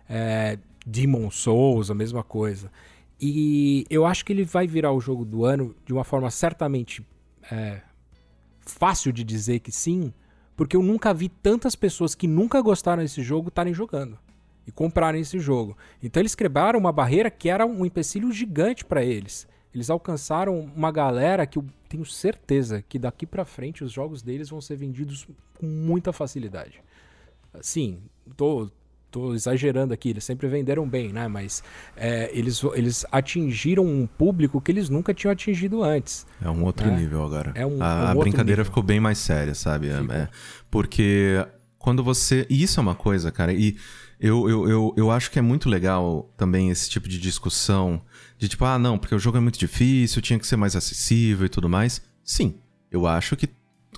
[0.09, 2.71] É, Demon Souls, a mesma coisa.
[3.19, 7.05] E eu acho que ele vai virar o jogo do ano de uma forma certamente
[7.51, 7.81] é,
[8.59, 10.13] fácil de dizer que sim,
[10.55, 14.17] porque eu nunca vi tantas pessoas que nunca gostaram desse jogo estarem jogando
[14.67, 15.77] e comprarem esse jogo.
[16.03, 19.47] Então eles quebraram uma barreira que era um empecilho gigante para eles.
[19.77, 24.49] Eles alcançaram uma galera que eu tenho certeza que daqui para frente os jogos deles
[24.49, 25.27] vão ser vendidos
[25.59, 26.81] com muita facilidade.
[27.61, 27.99] Sim,
[28.35, 28.71] tô,
[29.11, 31.27] tô exagerando aqui, eles sempre venderam bem, né?
[31.27, 31.61] Mas
[31.95, 36.25] é, eles, eles atingiram um público que eles nunca tinham atingido antes.
[36.43, 36.97] É um outro né?
[36.97, 37.51] nível agora.
[37.53, 38.65] É um, a, um a brincadeira nível.
[38.65, 39.89] ficou bem mais séria, sabe?
[39.89, 40.27] É,
[40.71, 41.45] porque
[41.77, 42.47] quando você.
[42.49, 43.53] E isso é uma coisa, cara.
[43.53, 43.77] E
[44.19, 48.01] eu, eu, eu, eu acho que é muito legal também esse tipo de discussão.
[48.37, 51.45] De tipo, ah, não, porque o jogo é muito difícil, tinha que ser mais acessível
[51.45, 52.01] e tudo mais.
[52.23, 52.55] Sim,
[52.91, 53.49] eu acho que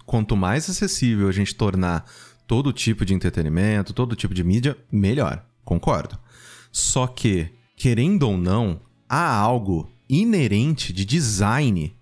[0.05, 2.05] quanto mais acessível a gente tornar
[2.47, 5.45] todo tipo de entretenimento, todo tipo de mídia, melhor.
[5.63, 6.17] Concordo.
[6.71, 11.93] Só que, querendo ou não, há algo inerente de design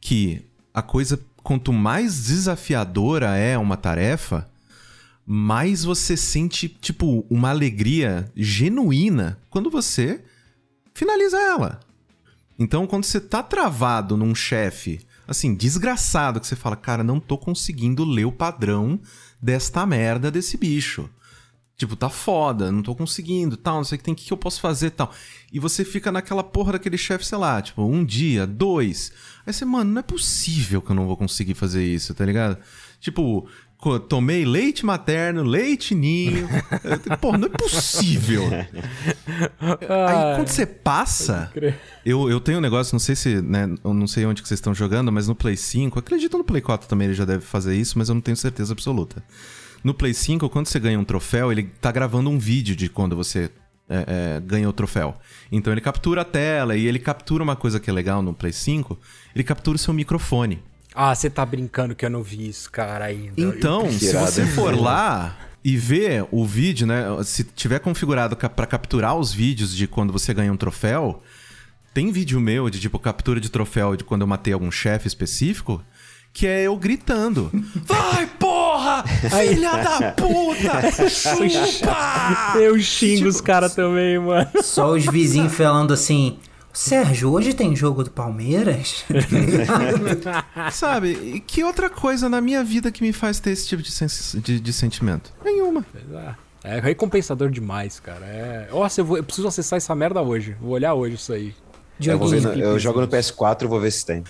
[0.00, 0.42] que
[0.72, 4.48] a coisa, quanto mais desafiadora é uma tarefa,
[5.26, 10.22] mais você sente, tipo, uma alegria genuína quando você
[10.96, 11.80] finaliza ela.
[12.58, 17.36] Então, quando você tá travado num chefe, assim, desgraçado, que você fala, cara, não tô
[17.36, 18.98] conseguindo ler o padrão
[19.40, 21.08] desta merda desse bicho.
[21.76, 24.36] Tipo, tá foda, não tô conseguindo, tal, não sei o que tem, o que eu
[24.38, 25.12] posso fazer, tal.
[25.52, 29.12] E você fica naquela porra daquele chefe, sei lá, tipo, um dia, dois.
[29.46, 32.56] Aí você, mano, não é possível que eu não vou conseguir fazer isso, tá ligado?
[32.98, 33.46] Tipo,
[34.08, 36.48] tomei leite materno, leite ninho.
[37.20, 38.42] Pô, não é possível.
[39.60, 41.52] Aí quando você passa.
[42.04, 43.40] Eu, eu tenho um negócio, não sei se.
[43.40, 45.98] Né, eu não sei onde que vocês estão jogando, mas no Play 5.
[45.98, 48.72] Acredito no Play 4 também ele já deve fazer isso, mas eu não tenho certeza
[48.72, 49.22] absoluta.
[49.84, 53.14] No Play 5, quando você ganha um troféu, ele tá gravando um vídeo de quando
[53.14, 53.50] você
[53.88, 55.14] é, é, ganha o troféu.
[55.50, 58.52] Então ele captura a tela e ele captura uma coisa que é legal no Play
[58.52, 58.98] 5,
[59.34, 60.62] ele captura o seu microfone.
[60.96, 63.34] Ah, você tá brincando que eu não vi isso, cara, ainda.
[63.36, 67.04] Então, se você for lá e ver o vídeo, né?
[67.22, 71.22] Se tiver configurado para capturar os vídeos de quando você ganha um troféu,
[71.92, 75.82] tem vídeo meu de tipo captura de troféu de quando eu matei algum chefe específico,
[76.32, 77.50] que é eu gritando.
[77.84, 79.04] Vai, porra!
[79.04, 81.08] Filha da puta!
[81.10, 82.54] Chupa!
[82.56, 84.48] Eu xingo tipo, os caras também, mano.
[84.62, 86.38] Só os vizinhos falando assim:
[86.76, 89.02] Sérgio, hoje tem jogo do Palmeiras?
[90.70, 93.90] Sabe, e que outra coisa na minha vida que me faz ter esse tipo de,
[94.42, 95.32] de, de sentimento?
[95.42, 95.86] Nenhuma.
[96.62, 98.26] É, é recompensador demais, cara.
[98.26, 98.68] É...
[98.70, 100.54] Nossa, eu, vou, eu preciso acessar essa merda hoje.
[100.60, 101.54] Vou olhar hoje isso aí.
[101.98, 104.22] Eu, no, eu jogo no PS4 vou ver se tem.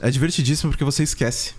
[0.00, 1.54] É divertidíssimo porque você esquece.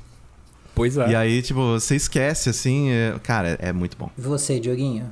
[0.76, 1.10] Pois é.
[1.10, 2.92] E aí, tipo, você esquece, assim.
[2.92, 3.16] É...
[3.24, 4.12] Cara, é muito bom.
[4.18, 5.10] E você, Dioguinho?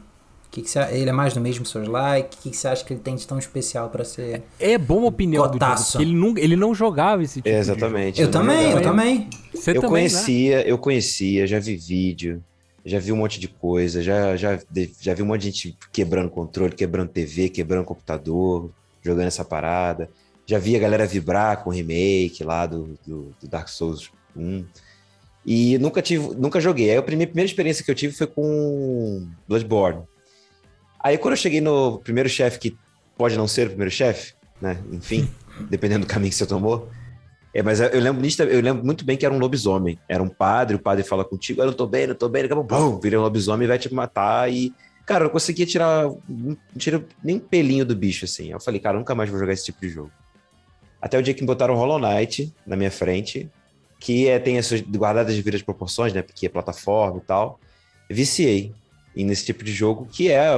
[0.56, 2.38] Que que você, ele é mais do mesmo Like?
[2.38, 4.42] O que, que, você acha que ele tem de tão especial para ser.
[4.58, 5.98] É boa opinião Cotaço.
[5.98, 7.50] do Diogo, ele não, ele não jogava esse tipo.
[7.50, 8.22] É, exatamente.
[8.22, 9.30] Eu, também, eu também.
[9.54, 10.64] Você eu também, conhecia, né?
[10.66, 12.42] eu conhecia, já vi vídeo,
[12.86, 14.58] já vi um monte de coisa, já, já,
[15.02, 20.10] já vi um monte de gente quebrando controle, quebrando TV, quebrando computador, jogando essa parada.
[20.46, 24.64] já vi a galera vibrar com o remake lá do, do, do Dark Souls 1.
[25.46, 26.92] E nunca tive, nunca joguei.
[26.92, 30.04] Aí a primeira, primeira experiência que eu tive foi com Bloodborne.
[31.06, 32.78] Aí quando eu cheguei no primeiro chefe, que
[33.16, 34.76] pode não ser o primeiro chefe, né?
[34.92, 35.30] Enfim,
[35.70, 36.90] dependendo do caminho que você tomou.
[37.54, 40.00] É, mas eu lembro, eu lembro muito bem que era um lobisomem.
[40.10, 42.54] Era um padre, o padre fala contigo, eu não tô bem, não tô bem, daqui
[42.56, 44.52] a pouco, vira um lobisomem e vai te matar.
[44.52, 44.74] E,
[45.06, 48.52] cara, eu não conseguia tirar, não tira nem pelinho do bicho, assim.
[48.52, 50.12] Eu falei, cara, nunca mais vou jogar esse tipo de jogo.
[51.00, 53.48] Até o dia que me botaram Hollow Knight na minha frente,
[54.00, 56.24] que é, tem essas guardadas de vidas proporções, né?
[56.24, 57.60] Porque é plataforma e tal.
[58.10, 58.74] Viciei
[59.16, 60.50] e nesse tipo de jogo que é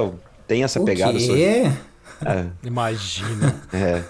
[0.48, 1.12] tem essa o pegada.
[1.12, 1.20] Quê?
[1.20, 1.88] Sobre...
[2.26, 2.46] É.
[2.64, 3.62] Imagina.
[3.72, 4.02] É.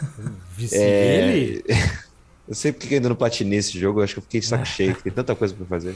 [0.56, 1.28] Viciei é...
[1.28, 1.64] ele?
[2.48, 4.46] Eu sei porque eu ainda não platinei esse jogo, eu acho que eu fiquei de
[4.46, 5.94] saco cheio, tem tanta coisa pra fazer.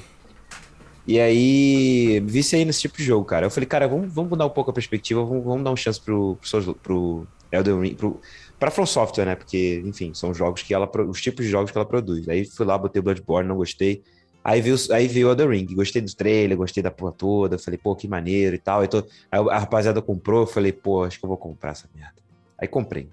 [1.06, 3.46] E aí, viciei nesse tipo de jogo, cara.
[3.46, 5.98] Eu falei, cara, vamos, vamos mudar um pouco a perspectiva, vamos, vamos dar uma chance
[5.98, 8.20] pro, pro, pro Elden Ring, pro,
[8.58, 9.34] pra From Software, né?
[9.34, 12.28] Porque, enfim, são jogos que ela, os tipos de jogos que ela produz.
[12.28, 14.02] Aí fui lá, botei Bloodborne, não gostei.
[14.44, 18.08] Aí veio, aí veio Ring, gostei do trailer, gostei da porra toda, falei, pô, que
[18.08, 18.80] maneiro e tal.
[18.80, 18.98] Aí, tô,
[19.30, 22.16] aí a rapaziada comprou, eu falei, pô, acho que eu vou comprar essa merda.
[22.58, 23.08] Aí comprei.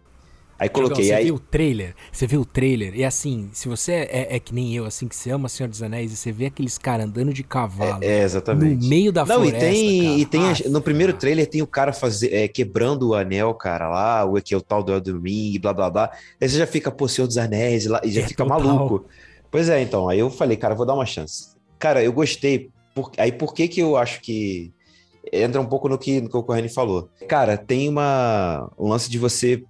[0.60, 1.06] Aí coloquei.
[1.06, 1.24] Você aí...
[1.26, 1.96] viu o trailer?
[2.12, 2.94] Você viu o trailer?
[2.94, 5.82] E assim, se você é, é, que nem eu, assim, que você ama Senhor dos
[5.82, 8.04] Anéis e você vê aqueles caras andando de cavalo.
[8.04, 8.84] É, é, exatamente.
[8.84, 9.58] No meio da Não, floresta.
[9.58, 10.18] E tem, cara.
[10.18, 11.22] e tem Nossa, no primeiro cara.
[11.22, 14.62] trailer tem o cara fazer, é, quebrando o anel, cara, lá, o que é o
[14.62, 16.12] tal do Elden Ring, blá blá blá.
[16.42, 18.62] Aí você já fica, pô, Senhor dos Anéis, lá, e já é, fica total.
[18.62, 19.06] maluco.
[19.52, 20.10] Pois é, então.
[20.10, 21.56] Aí eu falei, cara, vou dar uma chance.
[21.78, 22.70] Cara, eu gostei.
[22.94, 23.12] Por...
[23.18, 24.72] Aí por que que eu acho que
[25.32, 27.10] entra um pouco no que, no que o Corrêne falou.
[27.28, 29.64] Cara, tem uma um lance de você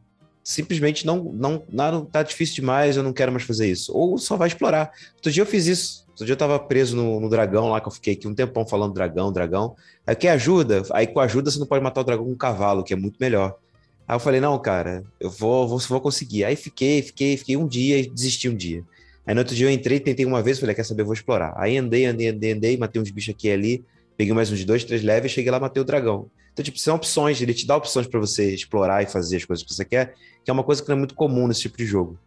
[0.43, 3.95] simplesmente não, não, não, tá difícil demais, eu não quero mais fazer isso.
[3.95, 4.91] Ou só vai explorar.
[5.15, 6.05] Outro dia eu fiz isso.
[6.09, 8.65] Outro dia eu tava preso no, no dragão lá, que eu fiquei aqui um tempão
[8.65, 9.75] falando dragão, dragão.
[10.05, 10.83] Aí quer ajuda?
[10.91, 13.17] Aí com ajuda você não pode matar o dragão com um cavalo, que é muito
[13.19, 13.55] melhor.
[14.07, 16.43] Aí eu falei, não, cara, eu vou, vou, vou conseguir.
[16.43, 18.83] Aí fiquei, fiquei, fiquei um dia e desisti um dia.
[19.25, 21.53] Aí no outro dia eu entrei, tentei uma vez, falei, quer saber, vou explorar.
[21.55, 23.85] Aí andei, andei, andei, andei, matei uns bichos aqui e ali,
[24.17, 26.29] peguei mais uns dois, três levels, cheguei lá, matei o dragão.
[26.51, 29.63] Então, tipo, são opções, ele te dá opções para você explorar e fazer as coisas
[29.63, 31.85] que você quer, que é uma coisa que não é muito comum nesse tipo de
[31.85, 32.17] jogo.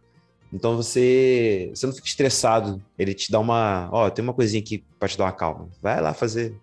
[0.51, 4.61] Então você, você não fica estressado, ele te dá uma, ó, oh, tem uma coisinha
[4.61, 5.67] aqui para te dar uma calma.
[5.81, 6.55] Vai lá fazer,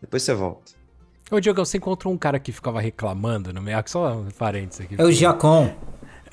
[0.00, 0.72] depois você volta.
[1.30, 4.94] Ô, Diogo, você encontrou um cara que ficava reclamando no meio, só um parênteses aqui.
[4.98, 5.72] É o Jacon.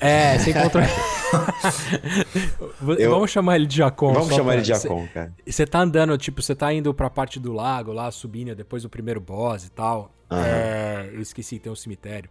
[0.00, 0.84] É, você encontrou.
[2.98, 3.10] Eu...
[3.10, 4.12] Vamos chamar ele de Jacon.
[4.12, 4.54] Vamos chamar pra...
[4.54, 5.32] ele de Jacon, cara.
[5.46, 8.90] Você tá andando, tipo, você tá indo pra parte do lago lá, subindo depois do
[8.90, 10.12] primeiro boss e tal.
[10.30, 10.38] Uhum.
[10.38, 11.10] É...
[11.12, 12.30] Eu esqueci, tem um cemitério.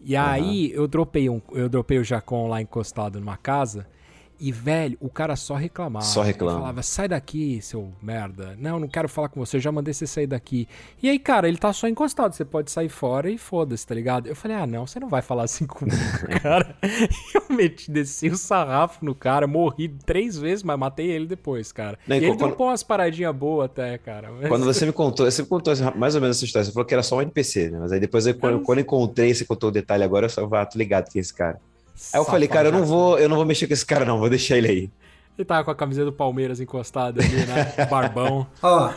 [0.00, 0.82] E aí uhum.
[0.82, 3.86] eu dropei um, eu dropei o Jacon lá encostado numa casa.
[4.40, 6.04] E, velho, o cara só reclamava.
[6.04, 6.58] Só reclama.
[6.58, 8.56] falava, sai daqui, seu merda.
[8.58, 10.68] Não, não quero falar com você, já mandei você sair daqui.
[11.02, 14.26] E aí, cara, ele tá só encostado, você pode sair fora e foda-se, tá ligado?
[14.26, 15.96] Eu falei, ah, não, você não vai falar assim comigo,
[16.42, 16.76] cara.
[17.34, 21.98] eu meti, desci o sarrafo no cara, morri três vezes, mas matei ele depois, cara.
[22.06, 22.38] Não, e ele quando...
[22.38, 24.30] dropou umas paradinhas boas até, cara.
[24.32, 24.48] Mas...
[24.48, 26.94] Quando você me contou, você me contou mais ou menos essa história, você falou que
[26.94, 27.78] era só um NPC, né?
[27.80, 30.66] Mas aí depois, eu, quando, quando encontrei, você contou o detalhe agora, eu só, ah,
[30.66, 31.60] tô ligado que é esse cara.
[32.12, 34.18] Aí eu falei, cara, eu não vou, eu não vou mexer com esse cara, não,
[34.18, 34.90] vou deixar ele aí.
[35.36, 37.86] Ele tava com a camiseta do Palmeiras encostada ali, né?
[37.90, 38.46] Barbão.
[38.62, 38.92] Ó,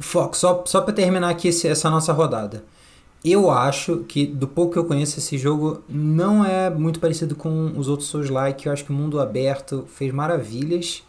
[0.00, 2.64] foco, só, só pra terminar aqui esse, essa nossa rodada.
[3.24, 7.72] Eu acho que, do pouco que eu conheço, esse jogo não é muito parecido com
[7.76, 8.66] os outros Souls-like.
[8.66, 11.04] Eu acho que o mundo aberto fez maravilhas.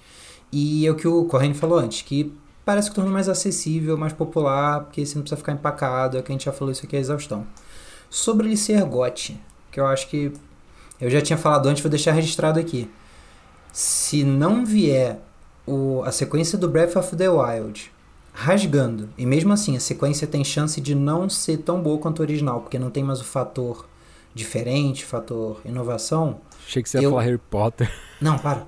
[0.51, 2.31] E é o que o Corrêne falou antes, que
[2.65, 6.17] parece que tornou mais acessível, mais popular, porque você não precisa ficar empacado.
[6.17, 7.47] É o que a gente já falou isso aqui, é exaustão.
[8.09, 9.39] Sobre ele ser gote,
[9.71, 10.33] que eu acho que
[11.01, 12.87] eu já tinha falado antes, vou deixar registrado aqui.
[13.73, 15.19] Se não vier
[15.65, 17.91] o, a sequência do Breath of the Wild
[18.33, 22.23] rasgando, e mesmo assim a sequência tem chance de não ser tão boa quanto a
[22.23, 23.87] original, porque não tem mais o fator
[24.33, 26.39] diferente, fator inovação.
[26.65, 27.91] Achei que você ia falar Harry Potter.
[28.21, 28.63] Não, para.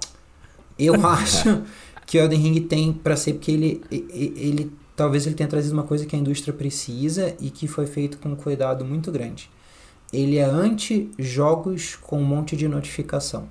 [0.78, 1.62] Eu acho
[2.08, 5.74] que o Elden Ring tem para ser porque ele, ele, ele talvez ele tenha trazido
[5.74, 9.50] uma coisa que a indústria precisa e que foi feito com um cuidado muito grande
[10.14, 13.49] ele é anti-jogos com um monte de notificação.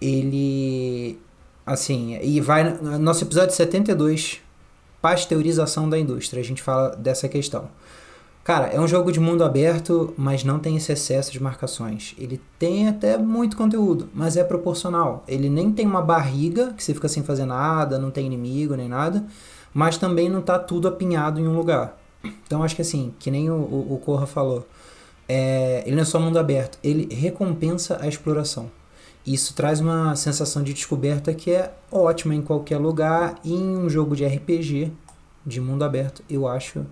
[0.00, 1.18] Ele.
[1.64, 2.64] Assim, e vai.
[2.64, 4.40] No nosso episódio 72,
[5.00, 7.68] pasteurização da indústria, a gente fala dessa questão.
[8.42, 12.14] Cara, é um jogo de mundo aberto, mas não tem esse excesso de marcações.
[12.18, 15.22] Ele tem até muito conteúdo, mas é proporcional.
[15.28, 18.88] Ele nem tem uma barriga, que você fica sem fazer nada, não tem inimigo nem
[18.88, 19.24] nada,
[19.74, 21.96] mas também não tá tudo apinhado em um lugar.
[22.46, 24.66] Então acho que assim, que nem o, o, o Corra falou,
[25.32, 28.68] é, ele não é só mundo aberto, ele recompensa a exploração.
[29.24, 33.88] Isso traz uma sensação de descoberta que é ótima em qualquer lugar e em um
[33.88, 34.92] jogo de RPG
[35.46, 36.84] de mundo aberto, eu acho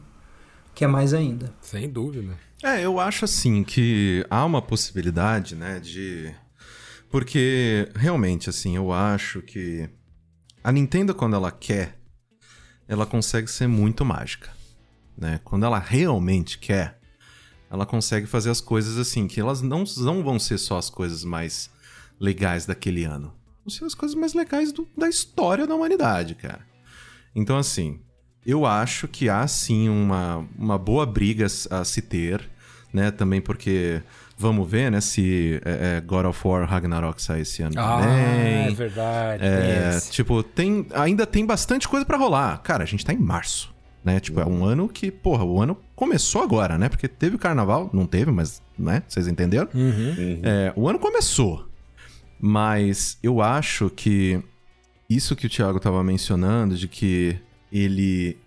[0.72, 1.52] que é mais ainda.
[1.60, 2.38] Sem dúvida.
[2.62, 6.32] É, eu acho assim que há uma possibilidade, né, de
[7.10, 9.90] Porque, realmente, assim, eu acho que
[10.62, 11.98] a Nintendo, quando ela quer,
[12.86, 14.50] ela consegue ser muito mágica.
[15.16, 15.40] Né?
[15.42, 16.97] Quando ela realmente quer,
[17.70, 21.24] ela consegue fazer as coisas assim, que elas não, não vão ser só as coisas
[21.24, 21.70] mais
[22.18, 23.32] legais daquele ano.
[23.64, 26.66] Vão ser as coisas mais legais do, da história da humanidade, cara.
[27.34, 28.00] Então, assim,
[28.44, 32.48] eu acho que há sim uma, uma boa briga a se ter,
[32.92, 33.10] né?
[33.10, 34.02] Também porque
[34.40, 38.66] Vamos ver, né, se é, é, God of War Ragnarok sai esse ano ah, também.
[38.66, 39.44] é verdade.
[39.44, 42.58] É, tipo, tem, ainda tem bastante coisa para rolar.
[42.58, 44.20] Cara, a gente tá em março, né?
[44.20, 46.88] Tipo, é um ano que, porra, o ano começou agora, né?
[46.88, 49.02] Porque teve o carnaval, não teve, mas, né?
[49.08, 49.68] Vocês entenderam?
[49.74, 50.14] Uhum.
[50.16, 50.40] Uhum.
[50.44, 51.68] É, o ano começou.
[52.40, 54.40] Mas eu acho que
[55.10, 57.36] isso que o Thiago tava mencionando, de que
[57.72, 58.38] ele,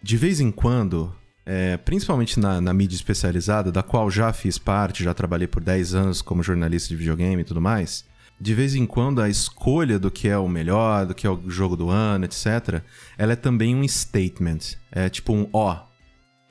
[0.00, 1.12] de vez em quando,
[1.44, 5.96] é, principalmente na, na, mídia especializada, da qual já fiz parte, já trabalhei por 10
[5.96, 8.04] anos como jornalista de videogame e tudo mais,
[8.40, 11.50] de vez em quando a escolha do que é o melhor, do que é o
[11.50, 12.82] jogo do ano, etc.,
[13.18, 14.76] ela é também um statement.
[14.92, 15.93] É tipo um, ó, oh,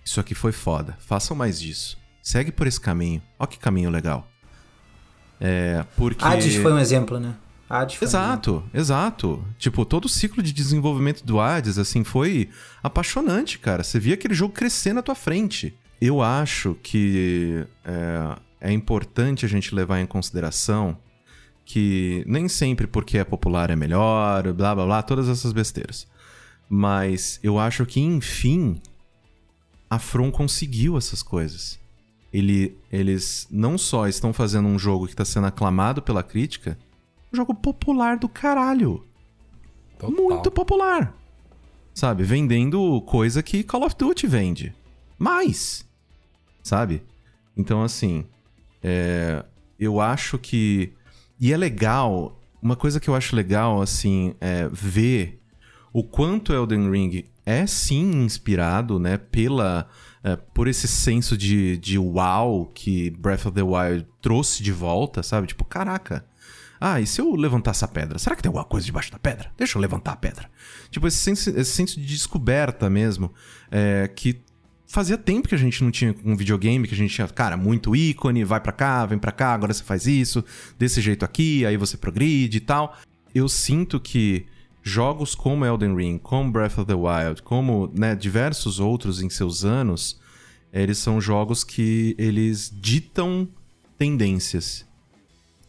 [0.03, 1.97] isso aqui foi foda, façam mais disso.
[2.21, 3.21] Segue por esse caminho.
[3.37, 4.27] Ó que caminho legal.
[5.39, 6.23] É, porque...
[6.23, 7.35] Hades foi um exemplo, né?
[7.69, 9.43] Hades exato, exato.
[9.57, 12.49] Tipo, todo o ciclo de desenvolvimento do Hades, assim, foi
[12.81, 13.83] apaixonante, cara.
[13.83, 15.77] Você via aquele jogo crescer na tua frente.
[15.99, 20.97] Eu acho que é, é importante a gente levar em consideração
[21.65, 26.07] que nem sempre porque é popular é melhor, blá blá blá, todas essas besteiras.
[26.69, 28.81] Mas eu acho que, enfim,
[29.93, 31.79] a From conseguiu essas coisas.
[32.31, 36.77] Ele, eles não só estão fazendo um jogo que está sendo aclamado pela crítica,
[37.31, 39.03] jogo popular do caralho.
[39.97, 40.11] Total.
[40.11, 41.15] Muito popular.
[41.93, 42.23] Sabe?
[42.23, 44.75] Vendendo coisa que Call of Duty vende.
[45.17, 45.85] Mais.
[46.63, 47.03] Sabe?
[47.55, 48.25] Então, assim.
[48.81, 49.43] É,
[49.79, 50.93] eu acho que.
[51.39, 52.39] E é legal.
[52.61, 55.41] Uma coisa que eu acho legal, assim, é ver
[55.91, 59.87] o quanto Elden Ring é sim inspirado, né, pela.
[60.23, 65.21] É, por esse senso de, de wow que Breath of the Wild trouxe de volta,
[65.21, 65.47] sabe?
[65.47, 66.25] Tipo, caraca,
[66.85, 68.19] ah, e se eu levantar essa pedra?
[68.19, 69.49] Será que tem alguma coisa debaixo da pedra?
[69.57, 70.51] Deixa eu levantar a pedra.
[70.91, 73.33] Tipo, esse senso, esse senso de descoberta mesmo,
[73.71, 74.41] é, que
[74.85, 77.95] fazia tempo que a gente não tinha um videogame, que a gente tinha, cara, muito
[77.95, 80.43] ícone, vai para cá, vem para cá, agora você faz isso,
[80.77, 82.97] desse jeito aqui, aí você progride e tal.
[83.33, 84.45] Eu sinto que
[84.83, 89.63] jogos como Elden Ring, como Breath of the Wild, como né, diversos outros em seus
[89.63, 90.19] anos,
[90.73, 93.47] eles são jogos que eles ditam
[93.97, 94.85] tendências.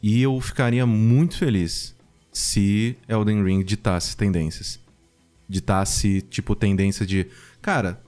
[0.02, 1.94] E eu ficaria muito feliz
[2.32, 4.80] se Elden Ring ditasse tendências.
[5.48, 7.28] Ditasse, tipo, tendência de.
[7.62, 8.02] Cara,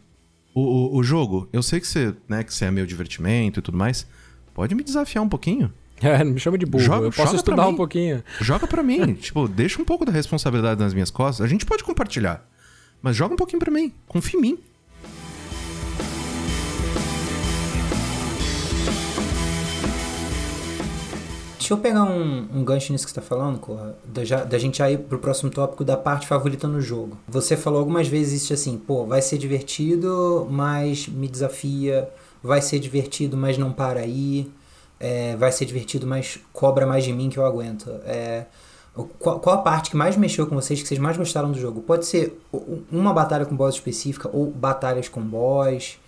[0.54, 3.62] o, o, o jogo, eu sei que você, né, que você é meu divertimento e
[3.62, 4.06] tudo mais.
[4.52, 5.72] Pode me desafiar um pouquinho?
[6.02, 6.84] É, não me chama de burro.
[6.84, 8.22] Joga, eu posso estudar um pouquinho.
[8.40, 9.14] Joga para mim.
[9.16, 11.44] tipo, deixa um pouco da responsabilidade nas minhas costas.
[11.44, 12.46] A gente pode compartilhar.
[13.00, 13.92] Mas joga um pouquinho para mim.
[14.06, 14.58] Confia em mim.
[21.66, 24.56] Deixa eu pegar um, um gancho nisso que você está falando, Corra, da, já, da
[24.56, 27.18] gente já ir pro próximo tópico da parte favorita no jogo.
[27.26, 32.08] Você falou algumas vezes isso assim, pô, vai ser divertido, mas me desafia,
[32.40, 34.48] vai ser divertido, mas não para aí,
[34.98, 37.90] é, vai ser divertido, mas cobra mais de mim que eu aguento.
[38.04, 38.46] É,
[39.18, 41.82] qual, qual, a parte que mais mexeu com vocês, que vocês mais gostaram do jogo?
[41.82, 42.40] Pode ser
[42.90, 45.98] uma batalha com boss específica ou batalhas com boss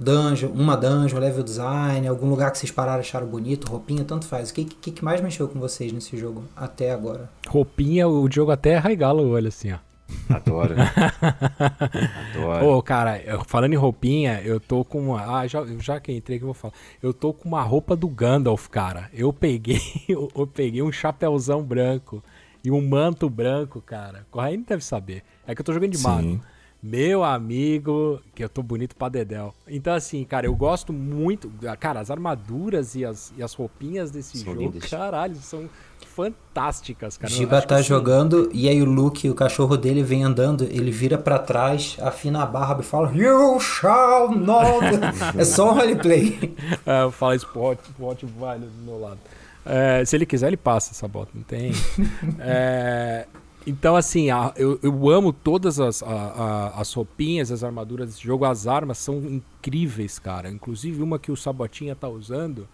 [0.00, 4.48] dungeon, uma dungeon, level design, algum lugar que vocês pararam acharam bonito, roupinha, tanto faz.
[4.48, 7.28] O que, que, que mais mexeu com vocês nesse jogo até agora?
[7.46, 9.89] Roupinha, o jogo até arregala o olho assim, ó.
[10.28, 10.74] Adoro.
[12.36, 12.66] Adoro.
[12.66, 15.40] Ô, cara, falando em roupinha, eu tô com uma.
[15.40, 16.74] Ah, já, já que entrei que eu vou falar.
[17.02, 19.10] Eu tô com uma roupa do Gandalf, cara.
[19.12, 22.22] Eu peguei, eu, eu peguei um chapéuzão branco
[22.64, 24.26] e um manto branco, cara.
[24.30, 25.22] Correio deve saber.
[25.46, 26.04] É que eu tô jogando de Sim.
[26.04, 26.40] mago.
[26.82, 29.54] Meu amigo, que eu tô bonito pra dedéu.
[29.68, 31.52] Então, assim, cara, eu gosto muito.
[31.78, 34.88] Cara, as armaduras e as, e as roupinhas desse são jogo, lindas.
[34.88, 35.68] caralho, são
[36.06, 37.32] fantásticas, cara.
[37.32, 37.84] Giba tá assim...
[37.84, 42.42] jogando e aí o Luke, o cachorro dele, vem andando, ele vira para trás, afina
[42.42, 44.86] a barba e fala: You shall not.
[45.38, 46.54] é só um roleplay.
[46.86, 49.18] é, fala spot, spot vale do meu lado.
[49.64, 51.72] É, se ele quiser, ele passa essa bota, não tem.
[52.40, 53.26] é,
[53.66, 58.22] então, assim, a, eu, eu amo todas as, a, a, as roupinhas, as armaduras desse
[58.22, 58.44] jogo.
[58.44, 60.48] As armas são incríveis, cara.
[60.48, 62.66] Inclusive uma que o Sabotinha tá usando,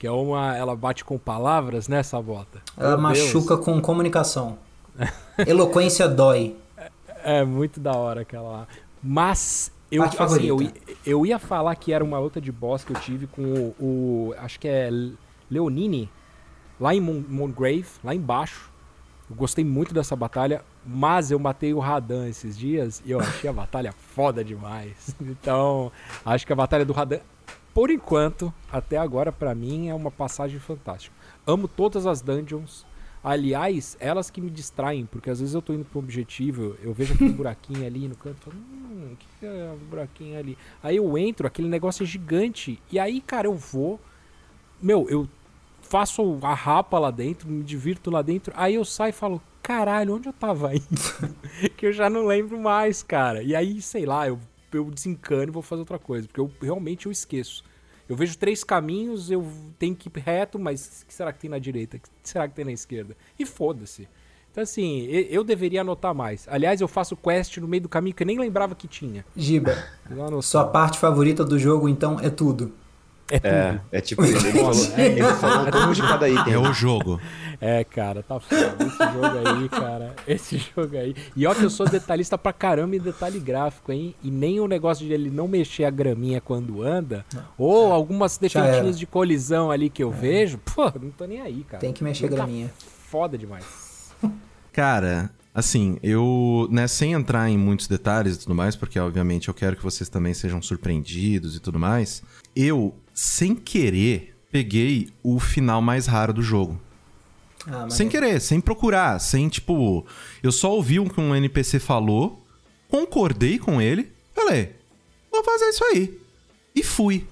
[0.00, 0.56] que é uma.
[0.56, 2.62] Ela bate com palavras, né, Sabota?
[2.74, 3.64] Ela Meu machuca Deus.
[3.66, 4.56] com comunicação.
[5.46, 6.56] Eloquência dói.
[6.74, 8.66] É, é, muito da hora aquela.
[9.02, 9.70] Mas.
[9.92, 10.58] Eu, assim, eu,
[11.04, 14.34] eu ia falar que era uma outra de boss que eu tive com o, o
[14.38, 14.88] acho que é
[15.50, 16.08] Leonini,
[16.80, 18.70] lá em Moongrave, lá embaixo.
[19.28, 23.50] Eu gostei muito dessa batalha, mas eu matei o Radan esses dias e eu achei
[23.50, 25.14] a batalha foda demais.
[25.20, 25.92] Então,
[26.24, 27.18] acho que a batalha do Radan,
[27.80, 31.16] por enquanto, até agora, para mim, é uma passagem fantástica.
[31.46, 32.84] Amo todas as dungeons.
[33.24, 37.14] Aliás, elas que me distraem, porque às vezes eu tô indo pro objetivo, eu vejo
[37.14, 40.58] aquele buraquinho ali no canto, falo, hum, o que é o buraquinho ali?
[40.82, 43.98] Aí eu entro, aquele negócio é gigante, e aí, cara, eu vou,
[44.82, 45.26] meu, eu
[45.80, 50.16] faço a rapa lá dentro, me divirto lá dentro, aí eu saio e falo, caralho,
[50.16, 51.30] onde eu tava indo?
[51.78, 53.42] que eu já não lembro mais, cara.
[53.42, 54.38] E aí, sei lá, eu,
[54.70, 57.69] eu desencano e vou fazer outra coisa, porque eu realmente eu esqueço.
[58.10, 59.46] Eu vejo três caminhos, eu
[59.78, 61.96] tenho que ir reto, mas o que será que tem na direita?
[61.96, 63.16] O que será que tem na esquerda?
[63.38, 64.08] E foda-se.
[64.50, 66.44] Então, assim, eu deveria anotar mais.
[66.50, 69.24] Aliás, eu faço quest no meio do caminho que eu nem lembrava que tinha.
[69.36, 69.76] Giba,
[70.42, 72.72] sua parte favorita do jogo, então, é tudo.
[73.30, 76.52] É, é, é tipo, ele falou, ele falou um pouco de cada item.
[76.52, 77.20] É o jogo.
[77.60, 78.76] É, cara, tá foda.
[78.80, 80.16] Esse jogo aí, cara.
[80.26, 81.14] Esse jogo aí.
[81.36, 84.14] E ó que eu sou detalhista pra caramba em detalhe gráfico, hein?
[84.22, 87.24] E nem o negócio de ele não mexer a graminha quando anda,
[87.56, 90.16] ou algumas defeitinhas de colisão ali que eu é.
[90.16, 91.80] vejo, pô, não tô nem aí, cara.
[91.80, 92.68] Tem que mexer a tá graminha.
[92.68, 93.64] Tá foda demais.
[94.72, 99.54] Cara, Assim, eu, né, sem entrar em muitos detalhes e tudo mais, porque obviamente eu
[99.54, 102.22] quero que vocês também sejam surpreendidos e tudo mais,
[102.54, 106.80] eu, sem querer, peguei o final mais raro do jogo.
[107.66, 110.06] Ah, sem querer, sem procurar, sem tipo.
[110.42, 112.42] Eu só ouvi o que um NPC falou,
[112.88, 114.74] concordei com ele, falei,
[115.30, 116.18] vou fazer isso aí.
[116.74, 117.26] E fui.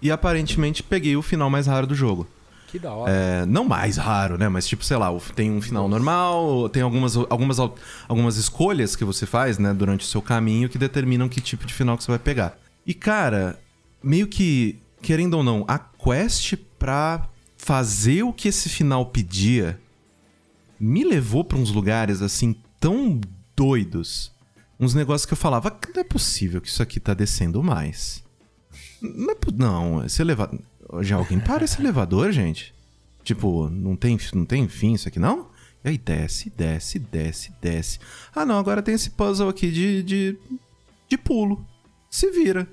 [0.00, 2.26] E aparentemente peguei o final mais raro do jogo.
[2.68, 3.10] Que da hora.
[3.10, 4.48] É, não mais raro, né?
[4.48, 7.58] Mas, tipo, sei lá, tem um final normal, tem algumas, algumas,
[8.08, 11.72] algumas escolhas que você faz, né, durante o seu caminho que determinam que tipo de
[11.72, 12.58] final que você vai pegar.
[12.86, 13.58] E, cara,
[14.02, 17.28] meio que, querendo ou não, a quest pra
[17.58, 19.78] fazer o que esse final pedia
[20.80, 23.20] me levou para uns lugares, assim, tão
[23.54, 24.32] doidos.
[24.80, 28.24] Uns negócios que eu falava, não é possível que isso aqui tá descendo mais.
[29.00, 30.58] Não, é, não esse elevador.
[31.00, 32.74] Já alguém para esse elevador, gente?
[33.22, 35.50] Tipo, não tem, não tem fim isso aqui, não?
[35.84, 37.98] E aí desce, desce, desce, desce.
[38.34, 40.38] Ah, não, agora tem esse puzzle aqui de, de,
[41.08, 41.64] de pulo.
[42.10, 42.66] Se vira.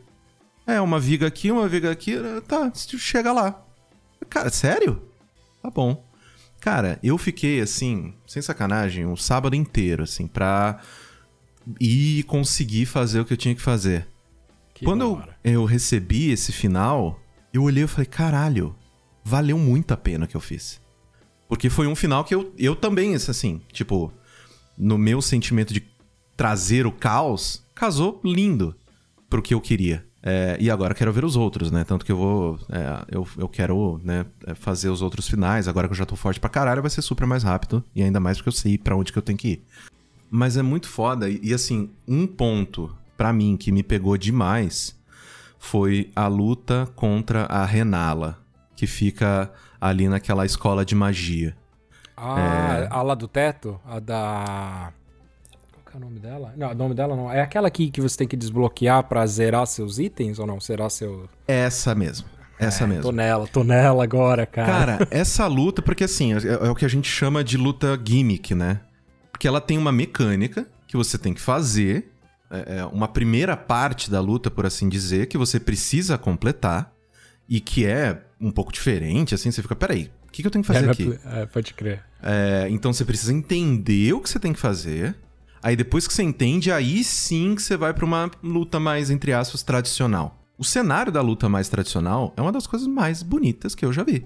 [0.72, 2.15] É, uma viga aqui, uma viga aqui.
[2.47, 3.63] Tá, chega lá.
[4.30, 5.01] Cara, sério?
[5.61, 6.05] Tá bom.
[6.61, 10.80] Cara, eu fiquei assim, sem sacanagem, um sábado inteiro, assim, pra
[11.80, 14.07] ir conseguir fazer o que eu tinha que fazer.
[14.74, 17.19] Que Quando eu, eu recebi esse final,
[17.51, 18.76] eu olhei e falei, caralho,
[19.24, 20.80] valeu muito a pena que eu fiz.
[21.49, 24.13] Porque foi um final que eu, eu também, assim, tipo,
[24.78, 25.84] no meu sentimento de
[26.38, 28.76] trazer o caos, casou lindo
[29.30, 30.05] pro que eu queria.
[30.24, 31.84] É, e agora quero ver os outros, né?
[31.84, 32.59] Tanto que eu vou.
[32.69, 35.67] É, eu, eu quero né, é, fazer os outros finais.
[35.67, 37.84] Agora que eu já tô forte pra caralho, vai ser super mais rápido.
[37.95, 39.65] E ainda mais porque eu sei para onde que eu tenho que ir.
[40.30, 41.30] Mas é muito foda.
[41.30, 44.95] E, e assim, um ponto para mim que me pegou demais
[45.57, 48.39] foi a luta contra a Renala,
[48.76, 51.55] que fica ali naquela escola de magia.
[52.15, 52.88] Ah, é...
[52.89, 53.80] a lá do teto?
[53.86, 54.93] A da.
[55.94, 56.54] É o nome dela?
[56.56, 57.32] Não, o nome dela não.
[57.32, 60.60] É aquela aqui que você tem que desbloquear para zerar seus itens ou não?
[60.60, 61.30] Zerar seu.
[61.48, 62.28] Essa mesmo.
[62.58, 63.04] Essa é, mesmo.
[63.04, 64.98] Tô nela, tô nela agora, cara.
[64.98, 68.54] Cara, essa luta, porque assim, é, é o que a gente chama de luta gimmick,
[68.54, 68.82] né?
[69.32, 72.12] Porque ela tem uma mecânica que você tem que fazer
[72.52, 76.94] é, é, uma primeira parte da luta, por assim dizer, que você precisa completar
[77.50, 80.64] e que é um pouco diferente, assim, você fica, peraí, o que, que eu tenho
[80.64, 81.20] que fazer é, aqui?
[81.26, 82.04] É, pode crer.
[82.22, 85.16] É, então você precisa entender o que você tem que fazer.
[85.64, 89.32] Aí depois que você entende, aí sim que você vai para uma luta mais, entre
[89.34, 90.38] aspas, tradicional.
[90.57, 94.03] O cenário da luta mais tradicional é uma das coisas mais bonitas que eu já
[94.03, 94.26] vi.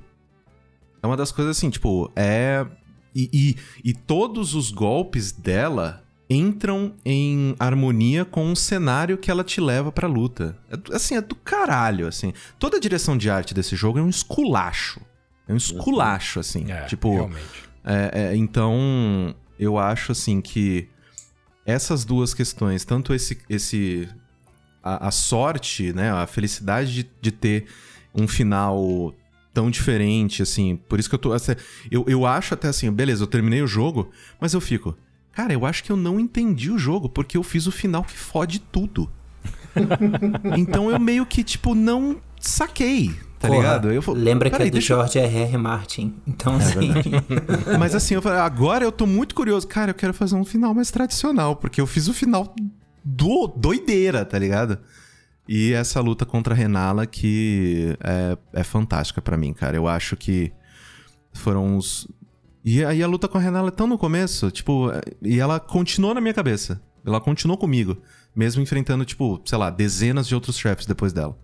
[1.02, 2.66] É uma das coisas assim, tipo, é.
[3.14, 9.44] E, e, e todos os golpes dela entram em harmonia com o cenário que ela
[9.44, 10.58] te leva pra luta.
[10.70, 12.34] É, assim, é do caralho, assim.
[12.58, 15.00] Toda a direção de arte desse jogo é um esculacho.
[15.48, 16.72] É um esculacho, assim.
[16.72, 17.14] É, tipo.
[17.14, 17.70] Realmente.
[17.84, 20.90] É, é, então, eu acho, assim, que
[21.66, 23.38] essas duas questões, tanto esse.
[23.50, 24.08] esse
[24.84, 26.12] a, a sorte, né?
[26.12, 27.66] A felicidade de, de ter
[28.14, 29.14] um final
[29.54, 30.76] tão diferente, assim.
[30.76, 31.34] Por isso que eu tô.
[31.34, 31.54] Assim,
[31.90, 34.96] eu, eu acho até assim, beleza, eu terminei o jogo, mas eu fico.
[35.32, 38.16] Cara, eu acho que eu não entendi o jogo, porque eu fiz o final que
[38.16, 39.10] fode tudo.
[40.58, 43.92] então eu meio que, tipo, não saquei, tá Porra, ligado?
[43.92, 44.96] Eu, lembra que é do deixa...
[44.96, 45.58] George R.R.
[45.58, 46.14] Martin.
[46.28, 46.92] Então, é assim.
[47.80, 49.68] Mas assim, eu falei, agora eu tô muito curioso.
[49.68, 52.54] Cara, eu quero fazer um final mais tradicional, porque eu fiz o final
[53.04, 54.80] do doideira, tá ligado?
[55.48, 59.78] E essa luta contra a Renala que é, é fantástica para mim, cara.
[59.78, 60.52] Eu acho que
[61.34, 62.08] Foram uns.
[62.64, 64.90] E aí a luta com a Renala é tão no começo, tipo,
[65.22, 66.82] e ela continuou na minha cabeça.
[67.06, 67.98] Ela continuou comigo,
[68.36, 71.38] mesmo enfrentando, tipo, sei lá, dezenas de outros chefes depois dela.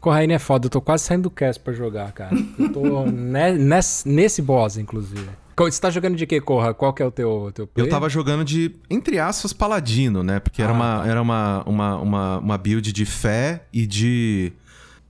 [0.00, 2.36] Corraine é foda, eu tô quase saindo do cast pra jogar, cara.
[2.58, 5.28] Eu tô ne nesse, nesse boss, inclusive.
[5.56, 6.74] Você tá jogando de que, Corra?
[6.74, 7.88] Qual que é o teu, teu player?
[7.88, 10.40] Eu tava jogando de, entre aspas, paladino, né?
[10.40, 11.08] Porque ah, era, uma, tá.
[11.08, 14.52] era uma, uma, uma, uma build de fé e de...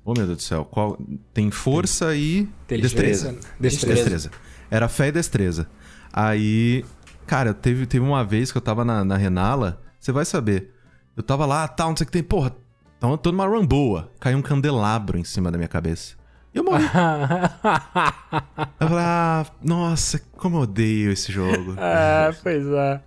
[0.04, 0.64] Oh, meu Deus do céu.
[0.66, 0.98] Qual...
[1.32, 3.34] Tem força e destreza.
[3.58, 3.94] destreza.
[3.94, 4.30] Destreza.
[4.70, 5.66] Era fé e destreza.
[6.12, 6.84] Aí,
[7.26, 10.70] cara, teve, teve uma vez que eu tava na, na Renala, você vai saber.
[11.16, 12.22] Eu tava lá, tal, não sei o que tem.
[12.22, 12.54] Porra,
[12.96, 14.10] então eu tô numa run boa.
[14.18, 16.14] Caiu um candelabro em cima da minha cabeça.
[16.54, 16.84] E eu morri.
[18.80, 21.74] eu falei, ah, nossa, como eu odeio esse jogo.
[21.76, 23.00] Ah, pois é.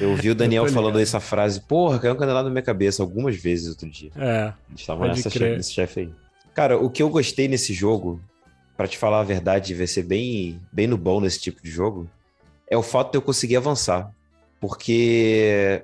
[0.00, 3.36] Eu ouvi o Daniel falando essa frase, porra, caiu um candelabro na minha cabeça algumas
[3.36, 4.12] vezes outro dia.
[4.16, 4.44] É.
[4.44, 6.10] A gente tava nessa chefe, nesse chefe aí.
[6.54, 8.20] Cara, o que eu gostei nesse jogo,
[8.76, 12.08] para te falar a verdade, vai ser bem, bem no bom nesse tipo de jogo,
[12.70, 14.10] é o fato de eu conseguir avançar.
[14.60, 15.82] Porque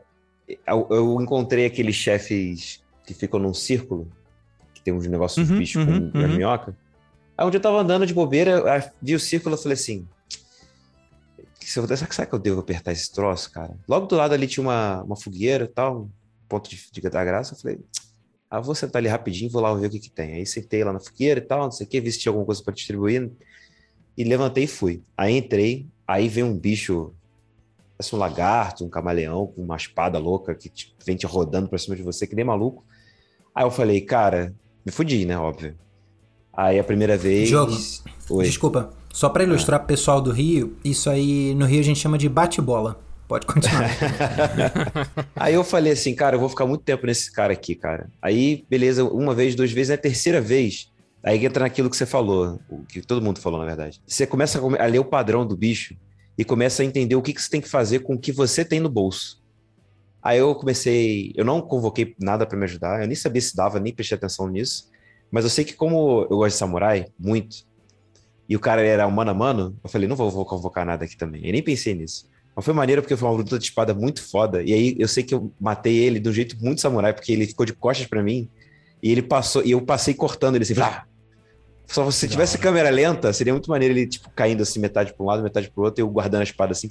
[0.66, 4.10] eu, eu encontrei aqueles chefes que ficam num círculo,
[4.74, 6.28] que tem uns negócios uhum, bichos uhum, com uhum.
[6.28, 6.76] minhoca.
[7.36, 10.06] Aí onde eu tava andando de bobeira, vi o círculo e falei assim.
[11.60, 13.76] Será que eu devo apertar esse troço, cara?
[13.86, 16.10] Logo do lado ali tinha uma, uma fogueira e tal, um
[16.48, 17.54] ponto de, de da graça.
[17.54, 17.78] Eu falei,
[18.50, 20.34] ah, vou sentar ali rapidinho, vou lá ver o que que tem.
[20.34, 22.44] Aí sentei lá na fogueira e tal, não sei o que, vi se tinha alguma
[22.44, 23.30] coisa para distribuir.
[24.16, 25.02] E levantei e fui.
[25.16, 27.14] Aí entrei, aí veio um bicho
[28.00, 31.78] parece um lagarto, um camaleão com uma espada louca que te, vem te rodando pra
[31.78, 32.82] cima de você, que nem maluco.
[33.54, 35.36] Aí eu falei, cara, me fudi, né?
[35.36, 35.76] Óbvio.
[36.52, 37.48] Aí a primeira vez.
[37.48, 37.76] Jogo.
[38.30, 38.44] Oi.
[38.44, 38.90] Desculpa.
[39.12, 39.80] Só para ilustrar ah.
[39.80, 42.98] pro pessoal do Rio, isso aí no Rio a gente chama de bate-bola.
[43.28, 43.90] Pode continuar.
[45.36, 48.08] aí eu falei assim, cara, eu vou ficar muito tempo nesse cara aqui, cara.
[48.20, 50.90] Aí, beleza, uma vez, duas vezes, é a terceira vez.
[51.22, 54.00] Aí entra naquilo que você falou, o que todo mundo falou, na verdade.
[54.06, 55.94] Você começa a ler o padrão do bicho
[56.40, 58.64] e começa a entender o que, que você tem que fazer com o que você
[58.64, 59.42] tem no bolso.
[60.22, 63.78] Aí eu comecei, eu não convoquei nada para me ajudar, eu nem sabia se dava,
[63.78, 64.88] nem prestei atenção nisso,
[65.30, 67.66] mas eu sei que como eu gosto de samurai, muito,
[68.48, 71.04] e o cara era um mano a mano, eu falei, não vou, vou convocar nada
[71.04, 71.44] aqui também.
[71.44, 72.26] Eu nem pensei nisso.
[72.56, 74.62] Mas foi maneiro porque foi uma luta de espada muito foda.
[74.62, 77.46] E aí eu sei que eu matei ele de um jeito muito samurai, porque ele
[77.46, 78.48] ficou de costas para mim.
[79.02, 81.04] E ele passou, e eu passei cortando ele assim, Vlá!
[81.90, 85.26] Só se tivesse câmera lenta, seria muito maneiro ele, tipo, caindo assim, metade para um
[85.26, 86.88] lado, metade para o outro, e eu guardando a espada assim.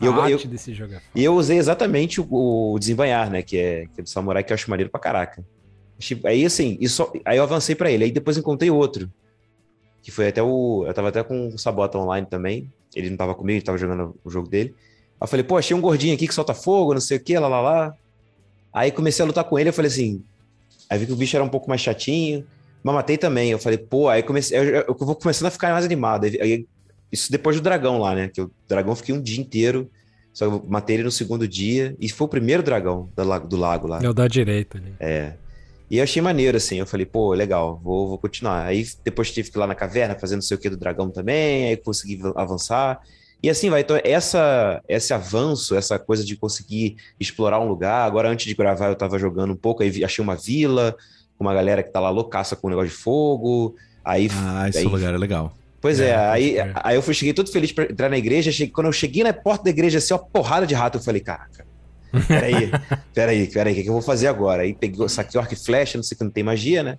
[0.00, 2.26] E eu, eu, é e eu usei exatamente o,
[2.72, 3.40] o desembanhar, né?
[3.40, 5.44] Que é, que é do samurai, que eu acho maneiro pra caraca.
[6.24, 8.02] Aí assim, isso, aí eu avancei para ele.
[8.02, 9.08] Aí depois encontrei outro.
[10.02, 10.84] Que foi até o.
[10.86, 12.68] Eu tava até com o Sabota online também.
[12.96, 14.74] Ele não tava comigo, ele tava jogando o jogo dele.
[15.20, 17.38] Aí eu falei, pô, achei um gordinho aqui que solta fogo, não sei o que,
[17.38, 17.94] lá, lá, lá.
[18.72, 20.24] Aí comecei a lutar com ele, eu falei assim.
[20.88, 22.44] Aí vi que o bicho era um pouco mais chatinho.
[22.82, 23.50] Mas matei também.
[23.50, 26.24] Eu falei, pô, aí comecei, eu, eu, vou começando a ficar mais animado.
[26.24, 26.66] Aí,
[27.12, 28.28] isso depois do dragão lá, né?
[28.28, 29.90] Que o dragão fiquei um dia inteiro.
[30.32, 31.94] Só que eu matei ele no segundo dia.
[31.98, 34.00] E foi o primeiro dragão do lago, do lago lá.
[34.02, 34.92] É o da direita, né?
[34.98, 35.32] É.
[35.90, 36.76] E eu achei maneiro, assim.
[36.76, 38.64] Eu falei, pô, legal, vou, vou continuar.
[38.64, 41.10] Aí depois tive que ir lá na caverna fazendo não sei o que do dragão
[41.10, 41.68] também.
[41.68, 43.00] Aí consegui avançar.
[43.42, 43.80] E assim vai.
[43.80, 48.06] Então, essa, esse avanço, essa coisa de conseguir explorar um lugar.
[48.06, 50.94] Agora, antes de gravar, eu tava jogando um pouco, aí achei uma vila
[51.44, 53.74] uma galera que tá lá loucaça com um negócio de fogo.
[54.04, 55.54] Aí, ah, esse aí, lugar é legal.
[55.80, 58.52] Pois é, é aí, aí eu fui, cheguei todo feliz pra entrar na igreja.
[58.52, 61.20] Cheguei, quando eu cheguei na porta da igreja, assim, uma porrada de rato, eu falei,
[61.20, 61.64] caraca,
[62.28, 62.70] peraí,
[63.14, 64.62] peraí, peraí, o que, que eu vou fazer agora?
[64.62, 66.98] Aí peguei, saquei arco e flecha, não sei que não tem magia, né?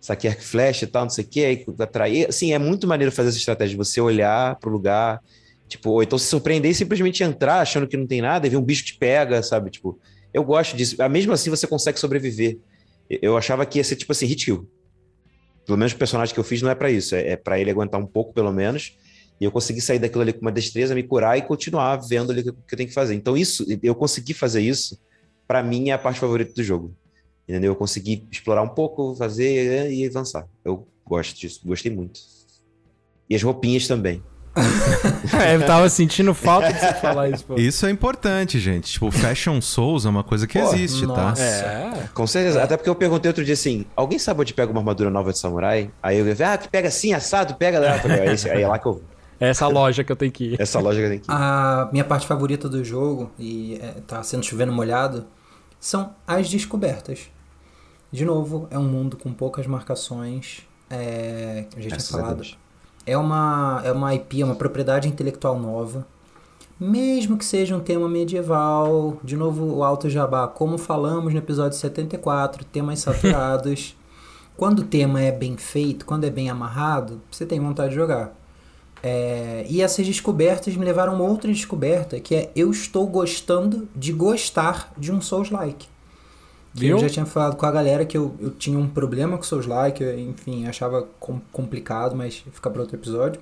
[0.00, 2.28] Saquei arco e flecha e tal, não sei o que, aí atrair.
[2.28, 5.20] Assim, é muito maneiro fazer essa estratégia, você olhar pro lugar,
[5.68, 8.56] tipo, ou então se surpreender e simplesmente entrar achando que não tem nada e ver
[8.56, 9.70] um bicho te pega, sabe?
[9.70, 9.98] Tipo,
[10.34, 10.96] eu gosto disso.
[11.08, 12.58] Mesmo assim, você consegue sobreviver.
[13.08, 14.68] Eu achava que ia ser tipo assim, hit kill.
[15.64, 17.14] Pelo menos o personagem que eu fiz não é para isso.
[17.14, 18.96] É, é para ele aguentar um pouco, pelo menos.
[19.40, 22.40] E eu consegui sair daquilo ali com uma destreza, me curar e continuar vendo ali
[22.40, 23.14] o que eu tenho que fazer.
[23.14, 24.98] Então, isso, eu consegui fazer isso,
[25.46, 26.96] para mim é a parte favorita do jogo.
[27.48, 27.72] Entendeu?
[27.72, 30.48] Eu consegui explorar um pouco, fazer e avançar.
[30.64, 32.20] Eu gosto disso, gostei muito.
[33.28, 34.22] E as roupinhas também.
[35.38, 37.44] é, eu tava sentindo falta de você falar isso.
[37.44, 37.54] Pô.
[37.56, 38.92] Isso é importante, gente.
[38.92, 41.06] Tipo, Fashion Souls é uma coisa que pô, existe, tá?
[41.06, 41.42] nossa.
[41.42, 42.02] tá?
[42.04, 42.08] É.
[42.14, 42.60] Com certeza.
[42.60, 42.62] É.
[42.62, 45.38] Até porque eu perguntei outro dia assim: alguém sabe onde pega uma armadura nova de
[45.38, 45.90] samurai?
[46.02, 47.98] Aí eu falei, ah, que pega assim, assado, pega lá.
[47.98, 49.02] Falei, aí é lá que eu
[49.38, 50.60] é essa loja que eu tenho que ir.
[50.60, 51.34] Essa loja que eu tenho que ir.
[51.34, 55.26] A minha parte favorita do jogo, e é, tá sendo chovendo molhado,
[55.78, 57.30] são as descobertas.
[58.10, 60.62] De novo, é um mundo com poucas marcações.
[60.88, 62.42] É, a gente tinha falado
[63.06, 66.06] é uma, é uma IP, é uma propriedade intelectual nova.
[66.78, 71.78] Mesmo que seja um tema medieval, de novo o Alto Jabá, como falamos no episódio
[71.78, 73.96] 74, temas saturados.
[74.56, 78.34] quando o tema é bem feito, quando é bem amarrado, você tem vontade de jogar.
[79.02, 83.88] É, e essas descobertas me levaram a uma outra descoberta, que é eu estou gostando
[83.94, 85.86] de gostar de um Souls-like.
[86.76, 87.08] Que eu Viu?
[87.08, 90.18] já tinha falado com a galera que eu, eu tinha um problema com Souls-like, eu,
[90.18, 93.40] enfim, achava com- complicado, mas fica para outro episódio.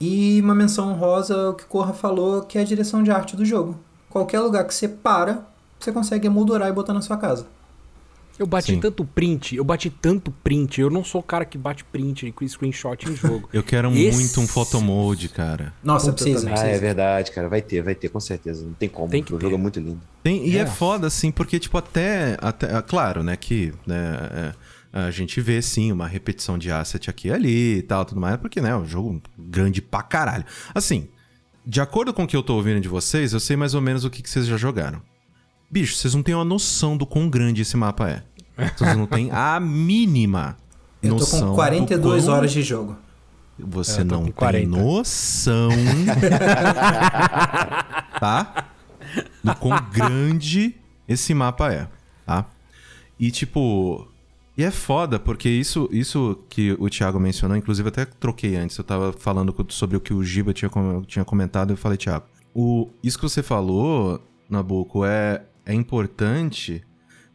[0.00, 3.44] E uma menção honrosa, o que Corra falou, que é a direção de arte do
[3.44, 3.76] jogo.
[4.10, 5.44] Qualquer lugar que você para,
[5.80, 7.46] você consegue emoldurar e botar na sua casa.
[8.38, 8.80] Eu bati Sim.
[8.80, 10.80] tanto print, eu bati tanto print.
[10.80, 13.48] Eu não sou o cara que bate print com screenshot em jogo.
[13.52, 15.72] Eu quero Esse- muito um photomode, cara.
[15.82, 16.54] Nossa, Puta, precisa, também.
[16.54, 16.80] Ah, é precisa.
[16.80, 17.48] verdade, cara.
[17.48, 18.66] Vai ter, vai ter, com certeza.
[18.66, 19.08] Não tem como.
[19.08, 19.44] Tem que o ter.
[19.44, 20.00] jogo é muito lindo.
[20.22, 20.60] Tem- e é.
[20.60, 20.66] É.
[20.66, 22.36] foda, assim, porque, tipo, até.
[22.40, 24.52] até ah, claro, né, que né,
[24.92, 28.20] é, a gente vê, sim, uma repetição de asset aqui e ali e tal, tudo
[28.20, 30.44] mais, porque, né, é um jogo grande pra caralho.
[30.74, 31.08] Assim,
[31.64, 34.04] de acordo com o que eu tô ouvindo de vocês, eu sei mais ou menos
[34.04, 35.00] o que, que vocês já jogaram.
[35.70, 38.22] Bicho, vocês não têm uma noção do quão grande esse mapa é.
[38.76, 40.56] Vocês não têm a mínima
[41.02, 41.40] Eu tô noção.
[41.40, 42.96] com do 42 quão horas de jogo.
[43.58, 44.68] Você É, eu tô não com tem 40.
[44.82, 45.68] noção.
[48.20, 48.66] tá?
[49.42, 50.74] Do quão grande
[51.08, 51.88] esse mapa é,
[52.24, 52.46] tá?
[53.18, 54.06] E tipo.
[54.58, 58.84] E é foda, porque isso, isso que o Thiago mencionou, inclusive até troquei antes, eu
[58.84, 62.88] tava falando sobre o que o Giba tinha, com- tinha comentado, eu falei, Thiago, o,
[63.02, 66.82] isso que você falou, Nabucco, é, é importante,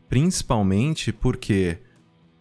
[0.10, 1.78] principalmente porque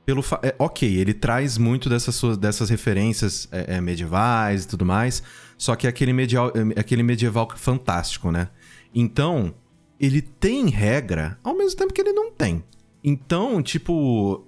[0.04, 4.68] pelo fa- é, ok, ele traz muito dessas, suas, dessas referências é, é, medievais e
[4.68, 5.22] tudo mais,
[5.56, 8.48] só que é aquele, medial, é aquele medieval fantástico, né?
[8.94, 9.54] Então,
[10.00, 12.64] ele tem regra, ao mesmo tempo que ele não tem.
[13.04, 14.44] Então, tipo,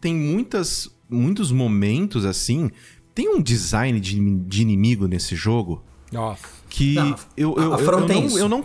[0.00, 2.70] tem muitas, muitos momentos assim.
[3.14, 6.42] Tem um design de, de inimigo nesse jogo Nossa.
[6.68, 8.38] que Não, eu, eu, a- a eu, eu não, isso.
[8.38, 8.64] eu não,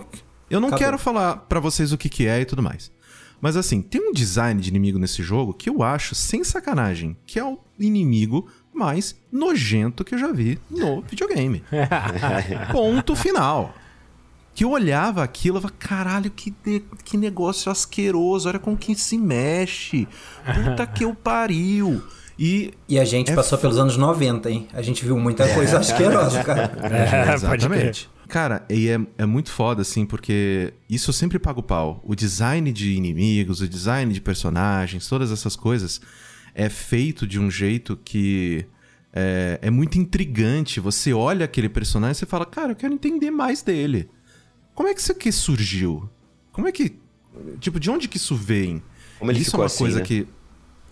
[0.50, 0.86] eu não Acabou.
[0.86, 2.92] quero falar pra vocês o que, que é e tudo mais.
[3.42, 7.38] Mas assim, tem um design de inimigo nesse jogo que eu acho, sem sacanagem, que
[7.38, 11.62] é o inimigo mais nojento que eu já vi no videogame.
[12.72, 13.74] Ponto final.
[14.56, 18.94] Que eu olhava aquilo e falava, caralho, que, ne- que negócio asqueroso, olha como que
[18.96, 20.08] se mexe.
[20.54, 22.02] Puta que eu pariu.
[22.38, 24.68] E E a gente É passou pelos anos 90, hein?
[24.74, 26.72] A gente viu muita coisa asquerosa, cara.
[26.84, 28.10] É, pode Exatamente.
[28.34, 32.02] Cara, e é, é muito foda, assim, porque isso eu sempre pago pau.
[32.04, 36.02] O design de inimigos, o design de personagens, todas essas coisas
[36.56, 38.66] é feito de um jeito que
[39.14, 40.80] é, é muito intrigante.
[40.80, 44.10] Você olha aquele personagem e você fala, cara, eu quero entender mais dele.
[44.74, 46.10] Como é que isso aqui surgiu?
[46.52, 46.98] Como é que.
[47.60, 48.82] Tipo, de onde que isso vem?
[49.20, 50.06] Como ele isso é uma assim, coisa né?
[50.06, 50.28] que.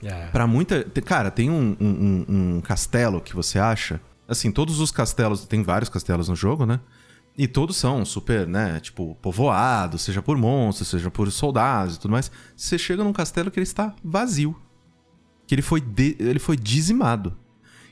[0.04, 0.28] É.
[0.28, 0.84] Pra muita.
[1.04, 4.00] Cara, tem um- um- um castelo que você acha.
[4.28, 5.44] Assim, todos os castelos.
[5.48, 6.80] Tem vários castelos no jogo, né?
[7.38, 8.80] E todos são super, né?
[8.80, 12.30] Tipo, povoados, seja por monstros, seja por soldados e tudo mais.
[12.56, 14.56] Você chega num castelo que ele está vazio.
[15.48, 17.36] Que ele foi, de- ele foi dizimado.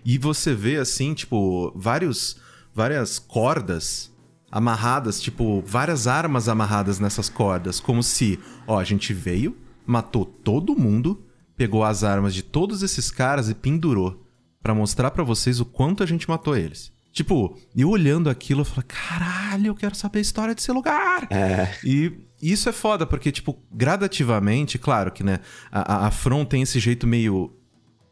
[0.05, 2.37] E você vê, assim, tipo, vários,
[2.73, 4.11] várias cordas
[4.51, 7.79] amarradas, tipo, várias armas amarradas nessas cordas.
[7.79, 11.23] Como se, ó, a gente veio, matou todo mundo,
[11.55, 14.25] pegou as armas de todos esses caras e pendurou.
[14.61, 16.91] Pra mostrar pra vocês o quanto a gente matou eles.
[17.19, 21.27] Tipo, eu olhando aquilo, eu falo, caralho, eu quero saber a história desse lugar.
[21.29, 21.75] É.
[21.83, 26.79] E isso é foda, porque, tipo, gradativamente, claro que, né, a, a- From tem esse
[26.79, 27.53] jeito meio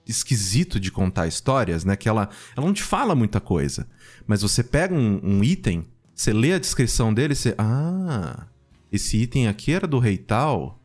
[0.05, 1.95] esquisito de contar histórias, né?
[1.95, 3.87] Que ela, ela não te fala muita coisa.
[4.25, 7.55] Mas você pega um, um item, você lê a descrição dele você.
[7.57, 8.45] Ah,
[8.91, 10.81] esse item aqui era do rei tal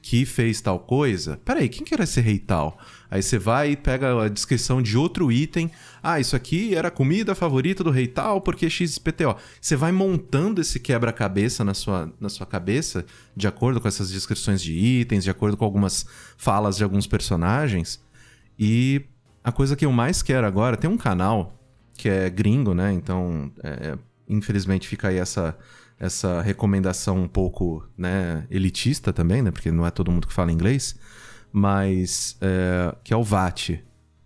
[0.00, 1.40] que fez tal coisa.
[1.44, 2.78] Peraí, quem que era esse rei tal?
[3.14, 5.70] Aí você vai e pega a descrição de outro item.
[6.02, 9.36] Ah, isso aqui era a comida favorita do rei tal porque XPTO.
[9.60, 13.06] Você vai montando esse quebra-cabeça na sua, na sua cabeça,
[13.36, 16.04] de acordo com essas descrições de itens, de acordo com algumas
[16.36, 18.00] falas de alguns personagens.
[18.58, 19.02] E
[19.44, 21.56] a coisa que eu mais quero agora, tem um canal
[21.96, 22.92] que é gringo, né?
[22.92, 23.96] Então, é,
[24.28, 25.56] infelizmente fica aí essa,
[26.00, 29.52] essa recomendação um pouco né, elitista também, né?
[29.52, 30.98] Porque não é todo mundo que fala inglês.
[31.56, 33.80] Mas é, que é o VAT.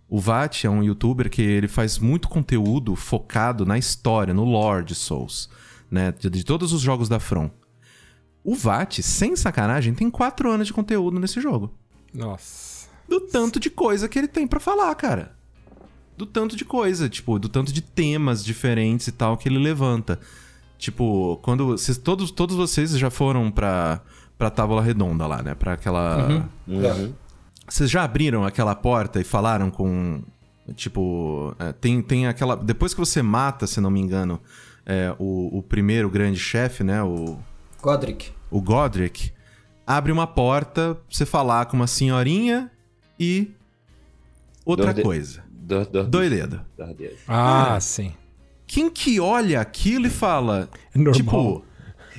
[0.09, 4.83] O VAT é um youtuber que ele faz muito conteúdo focado na história, no lore
[4.83, 5.47] de Souls,
[5.91, 6.11] né?
[6.11, 7.51] De, de todos os jogos da From.
[8.43, 11.71] O VAT, sem sacanagem, tem quatro anos de conteúdo nesse jogo
[12.11, 12.89] Nossa.
[13.07, 15.37] do tanto de coisa que ele tem pra falar, cara.
[16.17, 20.19] Do tanto de coisa, tipo, do tanto de temas diferentes e tal que ele levanta.
[20.79, 24.01] Tipo, quando vocês, todos, todos vocês já foram pra,
[24.39, 25.53] pra Távola Redonda lá, né?
[25.53, 26.49] Pra aquela...
[26.67, 27.13] Uhum.
[27.67, 30.23] Vocês já abriram aquela porta e falaram com.
[30.75, 32.55] Tipo, é, tem, tem aquela.
[32.55, 34.39] Depois que você mata, se não me engano,
[34.85, 37.03] é, o, o primeiro grande chefe, né?
[37.03, 37.37] O,
[37.79, 38.31] Godric.
[38.49, 39.31] o Godric,
[39.85, 42.71] abre uma porta pra você falar com uma senhorinha
[43.19, 43.51] e
[44.65, 45.43] outra de- coisa.
[45.51, 46.61] Do, do, do.
[47.27, 47.79] Ah, Ah.
[47.79, 48.13] sim.
[48.65, 51.13] Quem que olha aquilo e fala, Normal.
[51.13, 51.65] tipo,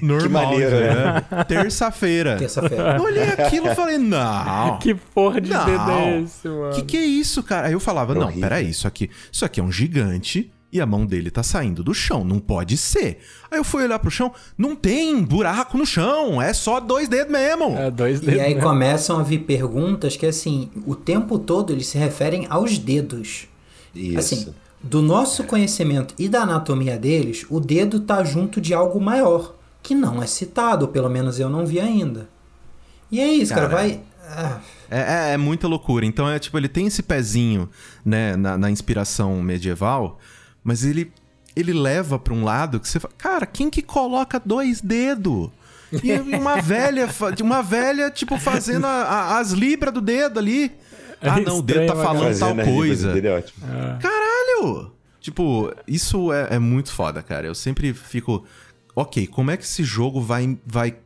[0.02, 1.44] normal, maneiro, né?
[1.46, 2.36] Terça-feira.
[2.36, 2.96] Terça-feira.
[2.96, 4.78] Eu olhei aquilo e falei, não.
[4.78, 5.64] Que porra de Não.
[5.64, 6.74] dedo é esse, mano?
[6.74, 7.66] Que que é isso, cara?
[7.68, 8.42] Aí eu falava, É não, horrível.
[8.42, 11.92] peraí, isso aqui, isso aqui é um gigante e a mão dele tá saindo do
[11.92, 13.18] chão, não pode ser.
[13.50, 17.32] Aí eu fui olhar pro chão, não tem buraco no chão, é só dois dedos
[17.32, 17.76] mesmo.
[17.76, 18.36] É, dois dedos.
[18.36, 18.60] E aí né?
[18.60, 23.48] começam a vir perguntas que, assim, o tempo todo eles se referem aos dedos.
[23.94, 24.18] Isso.
[24.18, 29.56] Assim, do nosso conhecimento e da anatomia deles, o dedo tá junto de algo maior,
[29.82, 32.28] que não é citado, ou pelo menos eu não vi ainda.
[33.10, 34.00] E é isso, cara, Cara, vai.
[34.32, 34.60] Ah,
[34.90, 36.04] É, é- é muita loucura.
[36.06, 37.68] Então é tipo, ele tem esse pezinho,
[38.04, 40.18] né, na, na inspiração medieval,
[40.62, 41.12] mas ele
[41.56, 45.50] ele leva pra um lado que você fala, cara, quem que coloca dois dedos?
[45.92, 47.08] E uma velha,
[47.42, 50.70] uma velha, tipo, fazendo a- a- as libras do dedo ali.
[51.20, 53.18] É Ah, não, o dedo tá falando tal a riba coisa.
[53.18, 53.66] é ótimo.
[54.00, 54.92] Caralho!
[55.20, 57.46] Tipo, isso é, é muito foda, cara.
[57.46, 58.44] Eu sempre fico.
[59.00, 60.96] Ok, como é que esse jogo vai, vai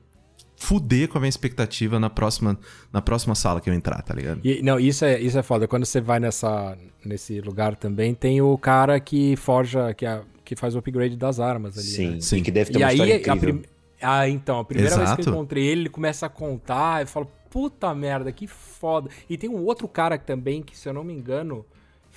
[0.56, 2.58] fuder com a minha expectativa na próxima,
[2.92, 4.40] na próxima sala que eu entrar, tá ligado?
[4.44, 5.68] E, não, isso é, isso é foda.
[5.68, 10.56] Quando você vai nessa, nesse lugar também, tem o cara que forja, que, é- que
[10.56, 11.86] faz o upgrade das armas ali.
[11.86, 12.20] Sim, né?
[12.20, 12.36] Sim.
[12.38, 13.62] E que deve ter E uma aí, a prim...
[14.00, 15.28] ah, então, a primeira vez que Exato.
[15.28, 19.08] eu encontrei ele, ele começa a contar, eu falo, puta merda, que foda.
[19.28, 21.64] E tem um outro cara também, que se eu não me engano,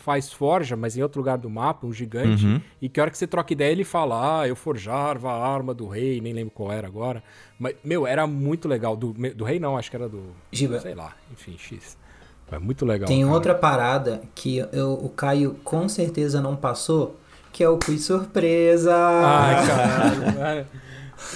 [0.07, 2.61] faz forja, mas em outro lugar do mapa, um gigante, Uhum.
[2.81, 5.73] e que a hora que você troca ideia, ele fala, ah, eu forjava a arma
[5.73, 7.21] do rei, nem lembro qual era agora.
[7.59, 8.95] Mas, meu, era muito legal.
[8.95, 10.23] Do, do rei não, acho que era do...
[10.49, 10.79] Giba.
[10.79, 11.97] Sei lá, enfim, X.
[12.49, 13.05] É muito legal.
[13.05, 13.33] Tem cara.
[13.33, 17.17] outra parada que eu- o Caio com certeza não passou,
[17.51, 18.95] que é o quiz surpresa.
[18.95, 20.67] Ai, caralho, cara.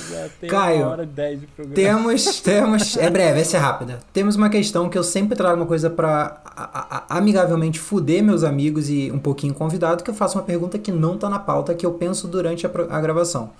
[0.09, 1.75] Já tem Caio, hora e dez de programa.
[1.75, 2.97] Temos, temos.
[2.97, 3.99] É breve, essa é rápida.
[4.13, 8.43] Temos uma questão que eu sempre trago uma coisa pra a- a- amigavelmente fuder meus
[8.43, 11.73] amigos e um pouquinho convidado, que eu faço uma pergunta que não tá na pauta,
[11.73, 13.51] que eu penso durante a, a gravação.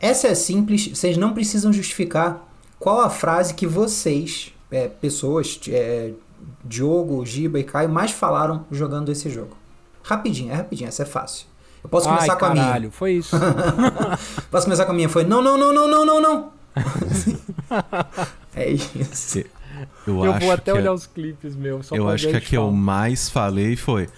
[0.00, 2.46] Essa é simples, vocês não precisam justificar
[2.78, 6.10] qual a frase que vocês, é, pessoas, é,
[6.64, 9.56] Diogo, Giba e Caio, mais falaram jogando esse jogo.
[10.02, 11.46] Rapidinho, é rapidinho, essa é fácil.
[11.84, 12.64] Eu posso começar Ai, com a minha.
[12.64, 13.36] caralho, foi isso.
[14.50, 15.08] Posso começar com a minha?
[15.08, 16.52] Foi não, não, não, não, não, não, não.
[18.56, 19.38] é isso.
[20.06, 21.82] Eu, eu acho vou até que olhar a- os clipes, meu.
[21.82, 24.08] Só Eu acho que a que eu mais falei foi.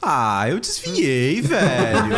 [0.00, 2.14] Ah, eu desviei, velho.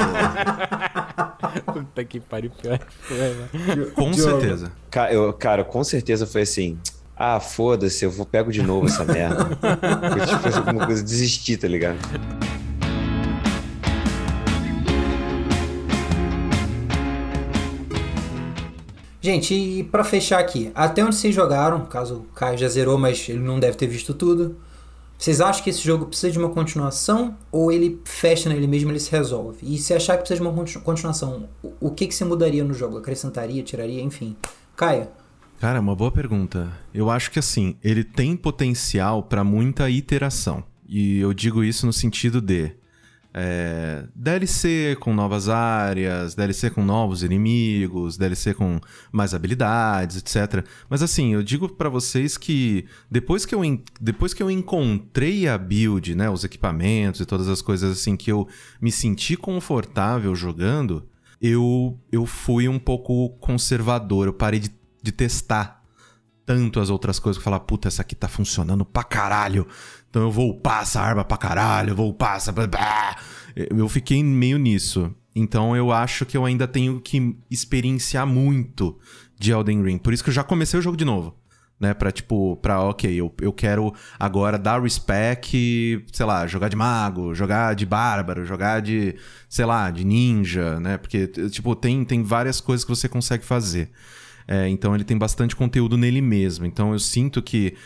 [1.73, 3.87] Puta que pariu, pior que foi?
[3.93, 4.73] Com certeza.
[4.91, 6.79] Ca- eu- Cara, com certeza foi assim.
[7.17, 9.47] Ah, foda-se, eu vou pego de novo essa merda.
[10.13, 11.97] Foi tipo alguma coisa, desistir, tá ligado?
[19.21, 23.29] Gente, e pra fechar aqui, até onde vocês jogaram, caso o Caio já zerou, mas
[23.29, 24.57] ele não deve ter visto tudo.
[25.19, 29.01] Vocês acham que esse jogo precisa de uma continuação ou ele fecha nele mesmo ele
[29.01, 29.59] se resolve?
[29.63, 31.49] E se achar que precisa de uma continu- continuação,
[31.81, 32.99] o- que, que você mudaria no jogo?
[32.99, 34.37] Acrescentaria, tiraria, enfim.
[34.77, 35.09] Caio,
[35.61, 36.71] Cara, uma boa pergunta.
[36.95, 40.63] Eu acho que assim, ele tem potencial pra muita iteração.
[40.89, 42.71] E eu digo isso no sentido de
[43.33, 48.81] é, DLC com novas áreas, DLC com novos inimigos, DLC com
[49.13, 50.65] mais habilidades, etc.
[50.89, 53.61] Mas assim, eu digo pra vocês que depois que eu
[54.01, 58.33] depois que eu encontrei a build, né, os equipamentos e todas as coisas assim que
[58.33, 58.49] eu
[58.81, 61.07] me senti confortável jogando,
[61.41, 64.71] eu eu fui um pouco conservador, eu parei de,
[65.03, 65.79] de testar
[66.49, 69.67] tanto as outras coisas que falar, puta, essa aqui tá funcionando pra caralho.
[70.11, 72.55] Então eu vou upar essa arma pra caralho, eu vou upar essa.
[73.57, 75.15] Eu fiquei meio nisso.
[75.35, 78.99] Então eu acho que eu ainda tenho que experienciar muito
[79.39, 79.99] de Elden Ring.
[79.99, 81.37] Por isso que eu já comecei o jogo de novo.
[81.81, 86.75] Né, pra tipo, pra ok, eu, eu quero agora dar respec, sei lá, jogar de
[86.75, 89.15] mago, jogar de bárbaro, jogar de,
[89.49, 90.99] sei lá, de ninja, né?
[90.99, 93.93] Porque, tipo, tem, tem várias coisas que você consegue fazer.
[94.49, 96.67] É, então ele tem bastante conteúdo nele mesmo.
[96.67, 97.77] Então eu sinto que,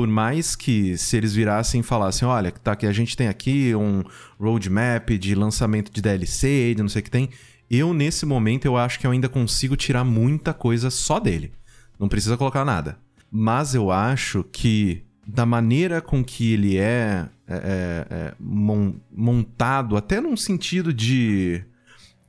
[0.00, 3.74] por mais que se eles virassem e falassem, olha, tá que a gente tem aqui
[3.74, 4.02] um
[4.38, 7.28] roadmap de lançamento de DLC, de não sei o que tem,
[7.70, 11.52] eu nesse momento eu acho que eu ainda consigo tirar muita coisa só dele.
[11.98, 12.96] Não precisa colocar nada.
[13.30, 19.98] Mas eu acho que da maneira com que ele é, é, é, é, mon- montado,
[19.98, 21.62] até num sentido de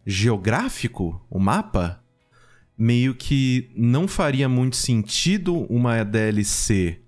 [0.06, 2.03] geográfico, o mapa,
[2.77, 7.01] meio que não faria muito sentido uma DLC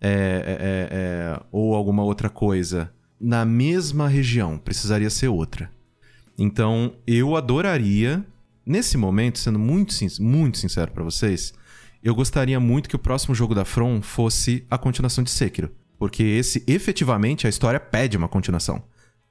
[0.00, 4.58] é, é, é, é, ou alguma outra coisa na mesma região.
[4.58, 5.70] Precisaria ser outra.
[6.38, 8.24] Então, eu adoraria,
[8.64, 11.52] nesse momento, sendo muito, muito sincero pra vocês,
[12.02, 15.70] eu gostaria muito que o próximo jogo da From fosse a continuação de Sekiro.
[15.98, 18.84] Porque esse, efetivamente, a história pede uma continuação.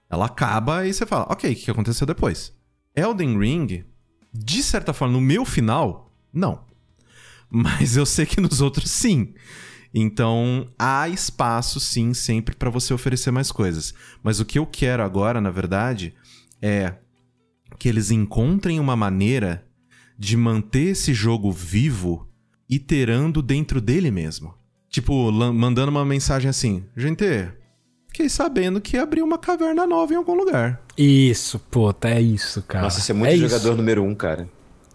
[0.09, 2.53] Ela acaba e você fala, ok, o que aconteceu depois?
[2.93, 3.85] Elden Ring,
[4.33, 6.65] de certa forma, no meu final, não.
[7.49, 9.33] Mas eu sei que nos outros sim.
[9.99, 13.93] Então, há espaço sim sempre para você oferecer mais coisas.
[14.21, 16.13] Mas o que eu quero agora, na verdade,
[16.61, 16.93] é
[17.79, 19.65] que eles encontrem uma maneira
[20.17, 22.27] de manter esse jogo vivo
[22.69, 24.53] iterando dentro dele mesmo.
[24.89, 27.25] Tipo, mandando uma mensagem assim: Gente,
[28.07, 30.81] fiquei sabendo que abriu uma caverna nova em algum lugar.
[30.97, 32.83] Isso, puta, é isso, cara.
[32.85, 33.77] Nossa, você é muito é jogador isso.
[33.77, 34.47] número um, cara.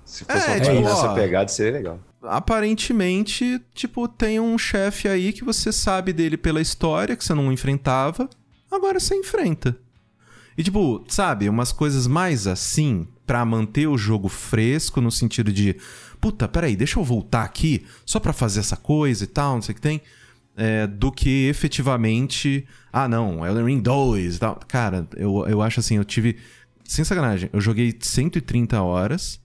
[0.05, 0.81] Se fosse É, uma tipo, ó.
[0.83, 2.01] nessa pegada, seria legal.
[2.23, 7.53] Aparentemente, tipo, tem um chefe aí que você sabe dele pela história, que você não
[7.53, 8.29] enfrentava,
[8.71, 9.77] agora você enfrenta.
[10.57, 15.77] E tipo, sabe, umas coisas mais assim, pra manter o jogo fresco, no sentido de,
[16.21, 19.73] puta, peraí, deixa eu voltar aqui só pra fazer essa coisa e tal, não sei
[19.73, 20.01] o que tem,
[20.57, 24.61] é, do que efetivamente, ah não, Elden Ring 2 e tal.
[24.69, 26.37] Cara, eu, eu acho assim, eu tive,
[26.85, 29.41] sem sacanagem, eu joguei 130 horas,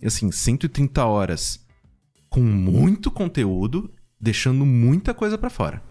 [0.00, 1.65] e assim, 130 horas
[2.36, 3.90] com muito conteúdo,
[4.20, 5.82] deixando muita coisa pra fora.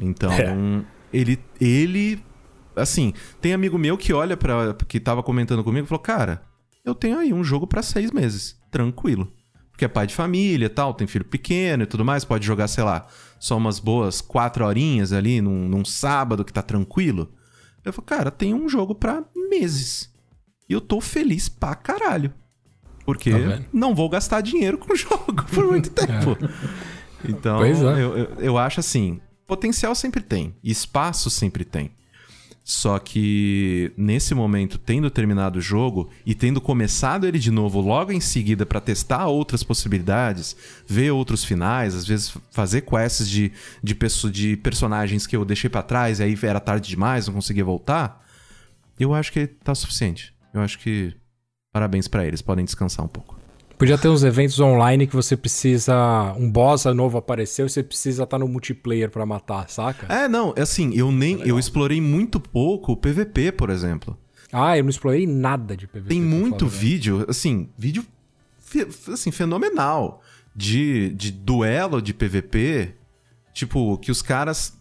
[0.00, 0.84] Então, É.
[1.12, 2.22] ele ele
[2.76, 6.42] assim, tem amigo meu que olha para que tava comentando comigo e falou: "Cara,
[6.84, 9.32] eu tenho aí um jogo pra seis meses, tranquilo.
[9.70, 12.68] Porque é pai de família, e tal, tem filho pequeno e tudo mais, pode jogar,
[12.68, 13.06] sei lá,
[13.40, 17.32] só umas boas quatro horinhas ali num, num sábado que tá tranquilo.
[17.84, 20.12] Eu falo, cara, tem um jogo pra meses.
[20.68, 22.32] E eu tô feliz pra caralho.
[23.04, 26.36] Porque Tá não vou gastar dinheiro com o jogo por muito tempo.
[27.28, 27.70] Então, é.
[27.70, 31.90] eu, eu, eu acho assim: potencial sempre tem, espaço sempre tem.
[32.66, 38.10] Só que nesse momento, tendo terminado o jogo e tendo começado ele de novo logo
[38.10, 40.56] em seguida pra testar outras possibilidades,
[40.86, 43.52] ver outros finais, às vezes fazer quests de,
[43.82, 47.34] de, perso- de personagens que eu deixei pra trás e aí era tarde demais, não
[47.34, 48.24] conseguia voltar,
[48.98, 50.32] eu acho que tá suficiente.
[50.54, 51.14] Eu acho que
[51.74, 53.36] parabéns pra eles, podem descansar um pouco.
[53.76, 56.32] Podia ter uns eventos online que você precisa.
[56.38, 60.06] Um boss novo apareceu e você precisa estar no multiplayer pra matar, saca?
[60.14, 64.16] É, não, assim, eu nem eu explorei muito pouco o PVP, por exemplo.
[64.52, 66.08] Ah, eu não explorei nada de PVP.
[66.08, 66.86] Tem muito verdade.
[66.86, 68.06] vídeo, assim, vídeo
[69.12, 70.22] assim, fenomenal
[70.54, 72.94] de, de duelo de PVP,
[73.52, 74.78] tipo, que os caras.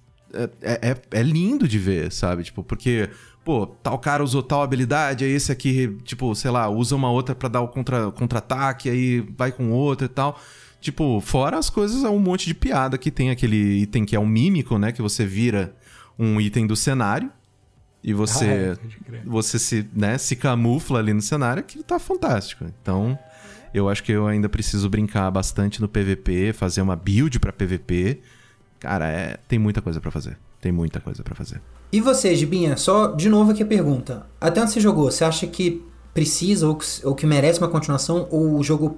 [0.61, 2.43] É, é, é lindo de ver, sabe?
[2.43, 3.09] Tipo, porque,
[3.43, 7.33] pô, tal cara usou tal habilidade, aí esse aqui, tipo, sei lá, usa uma outra
[7.35, 10.39] pra dar o contra- contra-ataque, aí vai com outra e tal.
[10.79, 14.19] Tipo, fora as coisas, é um monte de piada que tem aquele item que é
[14.19, 14.91] o mímico, né?
[14.91, 15.73] Que você vira
[16.19, 17.29] um item do cenário.
[18.03, 19.21] E Ah, você é, pode crer.
[19.25, 22.65] você se, né, se camufla ali no cenário, que tá fantástico.
[22.81, 23.17] Então,
[23.73, 28.19] eu acho que eu ainda preciso brincar bastante no PVP, fazer uma build pra PVP.
[28.77, 30.37] Cara, é, tem muita coisa pra fazer.
[30.59, 31.61] Tem muita coisa pra fazer.
[31.93, 34.25] E você, Gibinha, só de novo aqui a pergunta.
[34.41, 35.81] Até onde você jogou, você acha que
[36.13, 38.97] precisa ou que, ou que merece uma continuação ou o jogo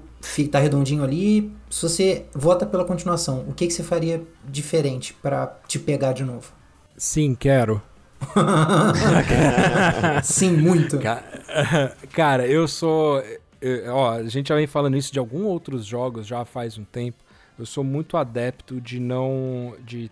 [0.50, 1.52] tá redondinho ali?
[1.70, 6.24] Se você vota pela continuação, o que, que você faria diferente pra te pegar de
[6.24, 6.52] novo?
[6.98, 7.82] Sim, quero.
[10.24, 11.00] Sim, muito.
[11.00, 11.24] Ca-
[12.14, 13.22] Cara, eu sou.
[13.62, 16.84] eu- Ó, a gente já vem falando isso de alguns outros jogos já faz um
[16.84, 17.18] tempo.
[17.58, 19.74] Eu sou muito adepto de não.
[19.86, 20.12] de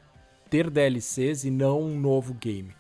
[0.54, 2.76] ter DLCs e não um novo game.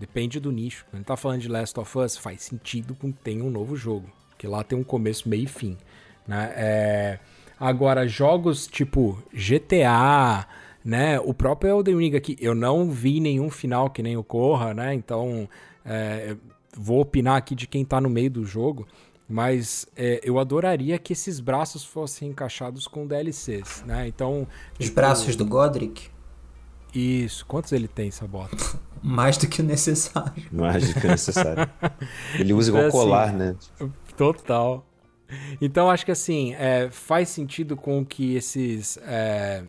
[0.00, 0.84] Depende do nicho.
[0.86, 3.50] Quando a gente tá falando de Last of Us, faz sentido com que tenha um
[3.50, 4.10] novo jogo.
[4.30, 5.78] Porque lá tem um começo, meio e fim.
[6.26, 6.52] Né?
[6.56, 7.18] É,
[7.58, 10.44] Agora, jogos tipo GTA,
[10.84, 11.20] né?
[11.20, 14.92] O próprio Elden Ring aqui, eu não vi nenhum final que nem o Corra, né?
[14.92, 15.48] Então,
[15.86, 16.36] é,
[16.76, 18.88] vou opinar aqui de quem tá no meio do jogo.
[19.28, 24.08] Mas é, eu adoraria que esses braços fossem encaixados com DLCs, né?
[24.08, 24.48] Então.
[24.80, 26.10] Os tipo, braços do Godric,
[26.94, 27.44] Isso.
[27.46, 28.56] Quantos ele tem, Sabota?
[29.02, 30.44] mais do que o necessário.
[30.50, 31.68] Mais do que necessário.
[32.38, 32.96] Ele usa igual É assim.
[32.96, 33.54] colar, né?
[34.16, 34.86] Total.
[35.60, 38.96] Então acho que assim, é, faz sentido com que esses.
[39.02, 39.64] é,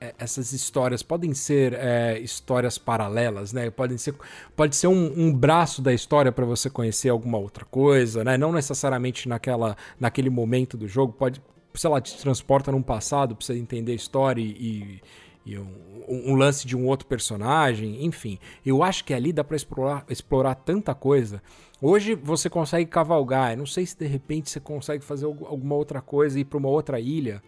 [0.00, 3.70] é, essas histórias podem ser é, histórias paralelas, né?
[3.70, 4.14] Podem ser,
[4.56, 8.36] pode ser um, um braço da história para você conhecer alguma outra coisa, né?
[8.36, 11.40] Não necessariamente naquela, naquele momento do jogo, pode,
[11.74, 15.00] sei lá, te transporta num passado pra você entender a história e,
[15.44, 15.66] e um,
[16.08, 18.38] um lance de um outro personagem, enfim.
[18.64, 21.42] Eu acho que ali dá pra explorar, explorar tanta coisa.
[21.80, 25.74] Hoje você consegue cavalgar, eu não sei se de repente você consegue fazer algu- alguma
[25.74, 27.42] outra coisa e ir pra uma outra ilha.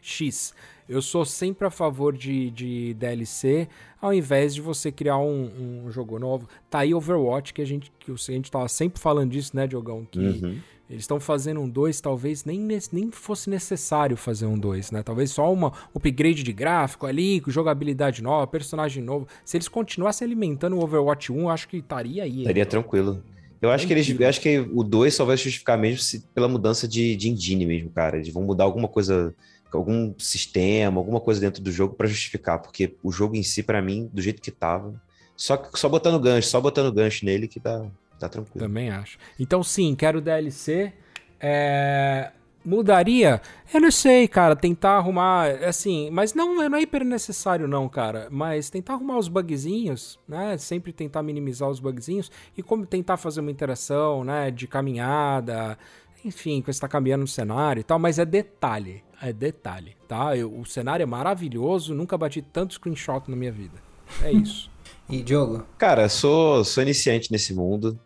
[0.00, 0.54] X.
[0.88, 3.66] Eu sou sempre a favor de, de DLC,
[4.00, 6.48] ao invés de você criar um, um jogo novo.
[6.70, 10.04] Tá aí Overwatch, que a gente, que a gente tava sempre falando disso, né, Diogão?
[10.08, 10.58] Que Uhum.
[10.88, 12.60] Eles estão fazendo um 2, talvez nem,
[12.92, 15.02] nem fosse necessário fazer um 2, né?
[15.02, 19.26] Talvez só uma upgrade de gráfico ali, jogabilidade nova, personagem novo.
[19.44, 22.40] Se eles continuassem alimentando o Overwatch 1, eu acho que estaria aí.
[22.40, 23.22] Estaria tranquilo.
[23.60, 26.46] Eu acho que eles, eu acho que o 2 só vai justificar mesmo se- pela
[26.46, 28.16] mudança de, de engine mesmo, cara.
[28.16, 29.34] Eles vão mudar alguma coisa,
[29.72, 33.82] algum sistema, alguma coisa dentro do jogo pra justificar, porque o jogo em si, pra
[33.82, 34.94] mim, do jeito que tava,
[35.36, 37.84] só, só botando gancho, só botando gancho nele que tá,
[38.18, 38.58] tá tranquilo.
[38.66, 39.18] Também acho.
[39.38, 40.92] Então, sim, quero DLC.
[41.40, 42.32] É,
[42.64, 43.40] Mudaria?
[43.72, 44.56] Eu não sei, cara.
[44.56, 45.48] Tentar arrumar.
[45.64, 48.26] Assim, mas não, não é hiper necessário, não, cara.
[48.30, 50.58] Mas tentar arrumar os bugzinhos, né?
[50.58, 52.30] Sempre tentar minimizar os bugzinhos.
[52.56, 54.50] E como tentar fazer uma interação, né?
[54.50, 55.78] De caminhada.
[56.24, 57.98] Enfim, que você tá caminhando no cenário e tal.
[58.00, 59.04] Mas é detalhe.
[59.22, 60.36] É detalhe, tá?
[60.36, 61.94] Eu- o cenário é maravilhoso.
[61.94, 63.74] Nunca bati tanto screenshot na minha vida.
[64.22, 64.70] É isso.
[65.08, 67.96] E, Diogo, Cara, sou, sou iniciante nesse mundo,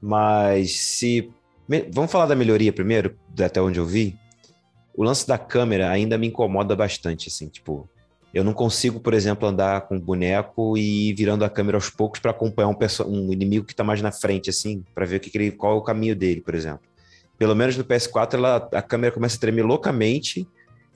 [0.00, 1.30] mas se.
[1.92, 4.16] Vamos falar da melhoria primeiro, até onde eu vi.
[4.96, 7.88] O lance da câmera ainda me incomoda bastante, assim, tipo.
[8.32, 11.88] Eu não consigo, por exemplo, andar com o boneco e ir virando a câmera aos
[11.88, 12.76] poucos para acompanhar um,
[13.06, 15.72] um inimigo que tá mais na frente, assim, para ver o que que ele, qual
[15.72, 16.82] é o caminho dele, por exemplo.
[17.38, 20.46] Pelo menos no PS4, ela, a câmera começa a tremer loucamente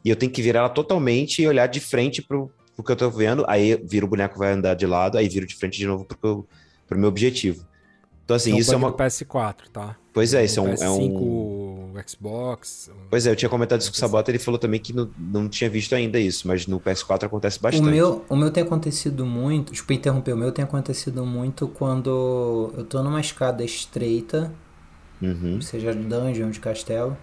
[0.04, 2.96] e eu tenho que virar ela totalmente e olhar de frente pro, pro que eu
[2.96, 3.44] tô vendo.
[3.48, 6.46] Aí vira o boneco, vai andar de lado, aí viro de frente de novo pro,
[6.86, 7.64] pro meu objetivo.
[8.24, 8.90] Então, assim, Então, isso é uma.
[8.90, 9.96] do PS4, tá?
[10.12, 10.98] Pois é, isso é um, é um.
[11.94, 12.90] PS5, Xbox.
[13.10, 15.48] Pois é, eu tinha comentado isso com o Sabota, ele falou também que não, não
[15.48, 17.82] tinha visto ainda isso, mas no PS4 acontece o bastante.
[17.82, 19.72] meu, o meu tem acontecido muito.
[19.72, 24.52] Desculpa interromper, o meu tem acontecido muito quando eu tô numa escada estreita,
[25.20, 25.60] Uhum.
[25.60, 27.16] seja de dungeon, de castelo,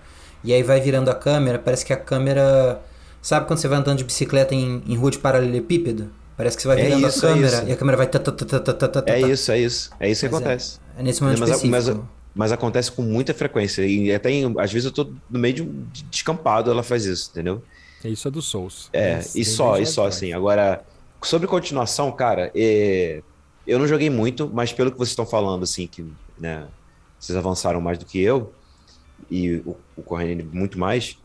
[0.43, 2.81] e aí vai virando a câmera, parece que a câmera.
[3.21, 6.09] Sabe quando você vai andando de bicicleta em, em rua de paralelepípedo?
[6.38, 7.67] Parece que você vai É virando isso, a é câmera isso.
[7.67, 8.07] e a câmera vai.
[8.07, 8.31] tá, tá,
[8.88, 9.89] tá, É isso, é isso.
[9.99, 10.45] É isso que Pois é.
[10.45, 10.80] acontece.
[10.99, 11.71] É nesse momento Mas específico.
[11.71, 13.85] mas a- Mas acontece com muita frequência.
[13.85, 17.31] E até em- às vezes eu tô no meio de um descampado, ela faz isso,
[17.31, 17.63] entendeu?
[18.05, 18.89] Isso é do Souls.
[18.93, 20.15] É, Mas e só, e só atrás.
[20.15, 20.31] assim.
[20.31, 20.85] Agora,
[21.23, 23.21] sobre continuação, cara, é,
[23.65, 26.05] eu não joguei muito, mas pelo que vocês estão falando, assim, que
[26.38, 26.67] né,
[27.19, 28.53] vocês avançaram mais do que eu,
[29.30, 31.15] e o, o Corrêa muito mais,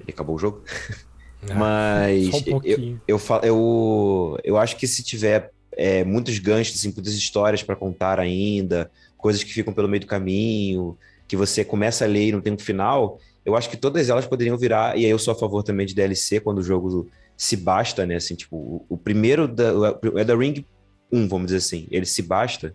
[0.00, 0.62] ele acabou o jogo.
[1.46, 6.90] Ah, mas um eu, eu, eu, eu acho que se tiver é, muitos ganchos, assim,
[6.94, 8.90] muitas histórias para contar ainda,
[9.24, 12.52] coisas que ficam pelo meio do caminho, que você começa a ler e não tem
[12.52, 15.62] um final, eu acho que todas elas poderiam virar, e aí eu sou a favor
[15.62, 19.72] também de DLC, quando o jogo se basta, né, assim, tipo, o, o primeiro, da,
[19.72, 20.66] o Elden Ring
[21.10, 22.74] 1, vamos dizer assim, ele se basta,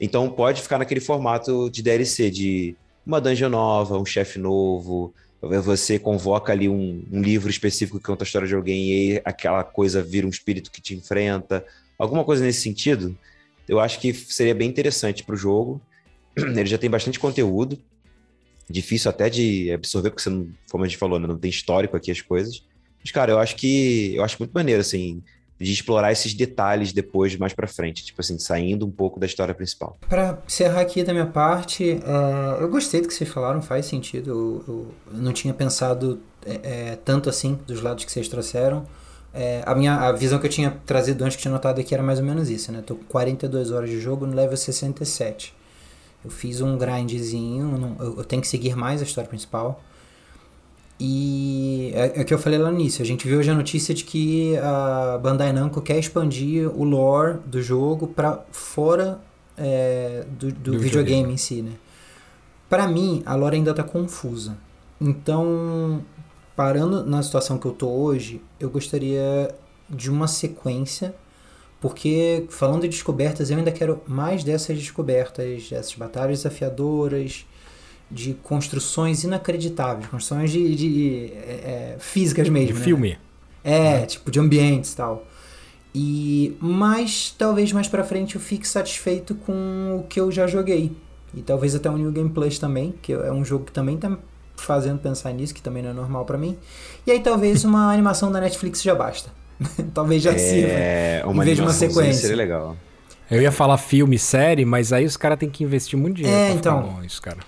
[0.00, 2.76] então pode ficar naquele formato de DLC, de
[3.06, 8.24] uma dungeon nova, um chefe novo, você convoca ali um, um livro específico que conta
[8.24, 11.64] a história de alguém e aquela coisa vira um espírito que te enfrenta.
[11.96, 13.16] Alguma coisa nesse sentido,
[13.68, 15.80] eu acho que seria bem interessante para o jogo.
[16.36, 17.78] Ele já tem bastante conteúdo,
[18.68, 21.96] difícil até de absorver, porque você não, como a gente falou, né, não tem histórico
[21.96, 22.64] aqui as coisas.
[23.00, 25.22] Mas, cara, eu acho que eu acho muito maneiro, assim,
[25.58, 29.54] de explorar esses detalhes depois, mais pra frente, tipo assim, saindo um pouco da história
[29.54, 29.96] principal.
[30.08, 34.30] Pra encerrar aqui da minha parte, é, eu gostei do que vocês falaram, faz sentido.
[34.30, 36.60] Eu, eu- eu não tinha pensado é,
[36.92, 38.86] é, tanto assim dos lados que vocês trouxeram.
[39.38, 42.02] É, a minha a visão que eu tinha trazido antes, que tinha notado aqui, era
[42.02, 42.82] mais ou menos isso, né?
[42.84, 45.54] Tô com 42 horas de jogo no level 67.
[46.24, 49.82] Eu fiz um grindzinho, não- eu, eu tenho que seguir mais a história principal.
[50.98, 53.54] E é, é o que eu falei lá no início, a gente viu hoje a
[53.54, 59.20] notícia de que a Bandai Namco quer expandir o lore do jogo para fora
[59.58, 61.72] é, do, do Do videogame em si, né?
[62.68, 64.56] Pra mim, a lore ainda tá confusa.
[64.98, 66.00] Então,
[66.56, 69.54] parando na situação que eu tô hoje, eu gostaria
[69.88, 71.14] de uma sequência,
[71.80, 77.46] porque falando de descobertas, eu ainda quero mais dessas descobertas, dessas batalhas desafiadoras,
[78.10, 82.84] de construções inacreditáveis, construções de, de, é, é, físicas De mesmo, né?
[82.84, 83.18] filme.
[83.62, 85.26] É, tipo, de ambientes e tal.
[85.94, 90.92] E, mas talvez mais pra frente eu fique satisfeito com o que eu já joguei.
[91.34, 94.16] E talvez até o New Game Plus também, que é um jogo que também tá
[94.56, 96.56] fazendo pensar nisso, que também não é normal pra mim.
[97.06, 99.30] E aí talvez uma animação da Netflix já basta.
[99.94, 100.72] talvez já sirva.
[100.72, 102.20] É, Em vez de uma animaçãozinha sequência.
[102.22, 102.76] Seria legal.
[103.30, 106.46] Eu ia falar filme, série, mas aí os caras têm que investir muito dinheiro É,
[106.46, 106.82] pra então.
[106.82, 107.38] ficar bom isso, cara.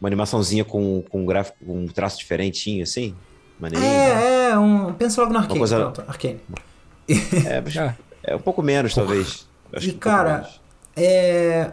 [0.00, 3.14] Uma animaçãozinha com, com um gráfico, com um traço diferentinho, assim.
[3.58, 3.90] Maneirinho.
[3.92, 5.58] É, é, um, pensa logo no Arcane.
[5.58, 6.40] coisa- Pronto, Arcane.
[7.46, 7.94] É, mas Ah,
[8.24, 9.46] é um pouco menos, talvez.
[9.74, 10.60] Acho E, que um cara, menos.
[10.96, 11.70] É,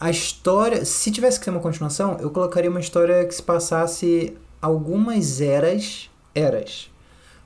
[0.00, 4.34] a história, se tivesse que ter uma continuação, eu colocaria uma história que se passasse
[4.60, 6.90] algumas eras, eras,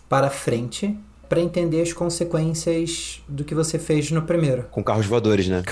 [0.08, 0.96] para frente
[1.28, 4.64] para entender as consequências do que você fez no primeiro.
[4.70, 5.64] Com carros voadores, né?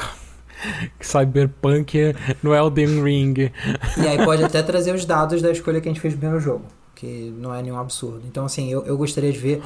[1.00, 3.52] Cyberpunk no Elden Ring.
[3.96, 6.42] E aí pode até trazer os dados da escolha que a gente fez no primeiro
[6.42, 6.64] jogo.
[7.03, 8.23] Que não é nenhum absurdo.
[8.29, 9.61] Então, assim, eu, eu gostaria de ver.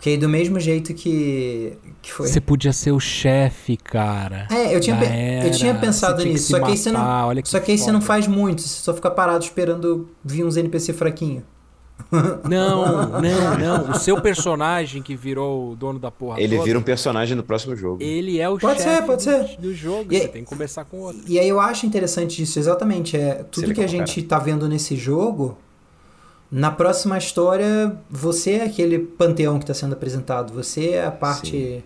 [0.00, 2.26] Que aí, do mesmo jeito que, que foi.
[2.26, 4.48] Você podia ser o chefe, cara.
[4.50, 4.98] É, eu tinha,
[5.44, 6.50] eu tinha pensado nisso.
[6.50, 7.34] Só que aí você não.
[7.42, 8.62] que Só que aí você não faz muito.
[8.62, 11.44] Você só fica parado esperando vir uns NPC fraquinho.
[12.48, 13.90] Não, não, não.
[13.90, 17.42] O seu personagem que virou o dono da porra Ele toda, vira um personagem no
[17.42, 18.02] próximo jogo.
[18.02, 19.56] Ele é o Pode chefe ser, pode do, ser.
[19.58, 20.06] do jogo.
[20.10, 21.20] E Você aí- tem que conversar com outro.
[21.26, 23.14] E aí eu acho interessante disso, exatamente.
[23.14, 25.58] É, tudo que a gente tá vendo nesse jogo,
[26.50, 30.52] na próxima história, você é aquele panteão que tá sendo apresentado.
[30.54, 31.84] Você é a parte.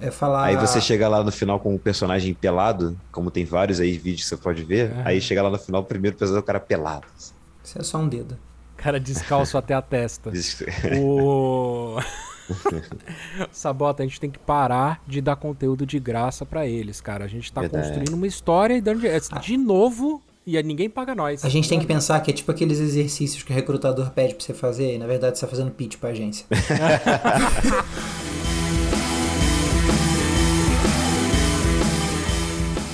[0.00, 0.44] É falar.
[0.44, 4.22] Aí você chega lá no final com um personagem pelado, como tem vários aí vídeos
[4.22, 4.90] que você pode ver.
[4.90, 5.02] É.
[5.04, 7.06] Aí chega lá no final, o primeiro personagem é o cara pelado.
[7.62, 8.36] Você é só um dedo.
[8.76, 10.32] Cara descalço até a testa.
[10.98, 11.98] O...
[13.50, 17.24] Sabota, a gente tem que parar de dar conteúdo de graça pra eles, cara.
[17.24, 17.88] A gente tá Verdade.
[17.88, 21.44] construindo uma história e dando de, de novo e ninguém paga nós.
[21.44, 24.44] A gente tem que pensar que é tipo aqueles exercícios que o recrutador pede pra
[24.44, 26.44] você fazer e na verdade você tá fazendo pitch pra agência.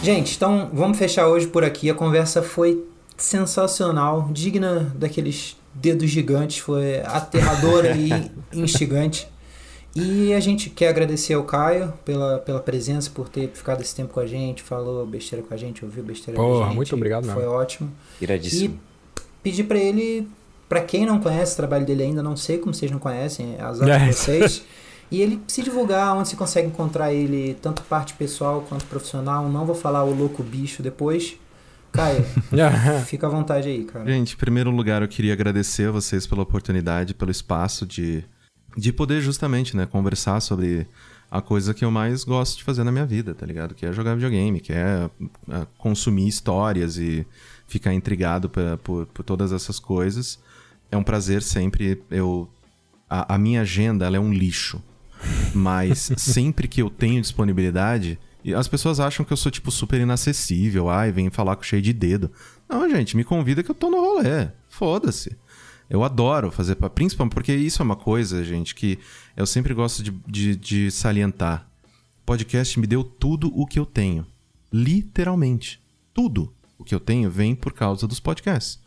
[0.03, 1.91] Gente, então vamos fechar hoje por aqui.
[1.91, 2.87] A conversa foi
[3.19, 8.11] sensacional, digna daqueles dedos gigantes, foi aterradora e
[8.59, 9.29] instigante.
[9.95, 14.13] E a gente quer agradecer ao Caio pela, pela presença, por ter ficado esse tempo
[14.15, 16.77] com a gente, falou besteira com a gente, ouviu besteira com a Porra, gente.
[16.77, 17.51] muito obrigado Foi mesmo.
[17.51, 17.93] ótimo.
[18.21, 18.79] Iradíssimo.
[19.43, 20.29] Pedir pra ele,
[20.69, 23.63] pra quem não conhece o trabalho dele ainda, não sei como vocês não conhecem, é
[23.63, 23.99] azar É.
[24.09, 24.63] de vocês.
[25.13, 29.49] E ele se divulgar, onde você consegue encontrar ele, tanto parte pessoal quanto profissional.
[29.49, 31.35] Não vou falar o louco bicho depois.
[31.91, 32.25] Caio,
[33.07, 34.07] fica à vontade aí, cara.
[34.09, 38.23] Gente, em primeiro lugar, eu queria agradecer a vocês pela oportunidade, pelo espaço de,
[38.77, 40.87] de poder justamente, né, conversar sobre
[41.31, 43.75] a coisa que eu mais gosto de fazer na minha vida, tá ligado?
[43.75, 45.09] Que é jogar videogame, que é,
[45.49, 47.27] é, consumir histórias e
[47.69, 50.39] ficar intrigado por, por, por todas essas coisas.
[50.91, 52.03] É um prazer sempre.
[52.11, 52.49] Eu
[53.09, 54.83] a, a minha agenda ela é um lixo,
[55.55, 60.01] mas sempre que eu tenho disponibilidade e as pessoas acham que eu sou, tipo, super
[60.01, 60.89] inacessível.
[60.89, 62.31] Ai, vem falar com cheio de dedo.
[62.69, 64.49] Não, gente, me convida que eu tô no rolê.
[64.69, 65.37] Foda-se.
[65.91, 68.97] Eu adoro fazer, pa- principalmente porque isso é uma coisa, gente, que
[69.37, 71.69] eu sempre gosto de, de, de salientar.
[72.25, 74.25] Podcast me deu tudo o que eu tenho.
[74.73, 75.81] Literalmente.
[76.15, 78.81] Tudo o que eu tenho vem por causa dos podcasts.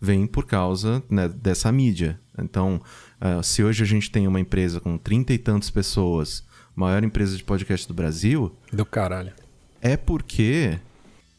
[0.00, 2.20] Vem por causa né, dessa mídia.
[2.38, 2.80] Então,
[3.20, 6.44] ah, se hoje a gente tem uma empresa com trinta e tantas pessoas,
[6.74, 9.32] maior empresa de podcast do Brasil, Do caralho.
[9.80, 10.78] é porque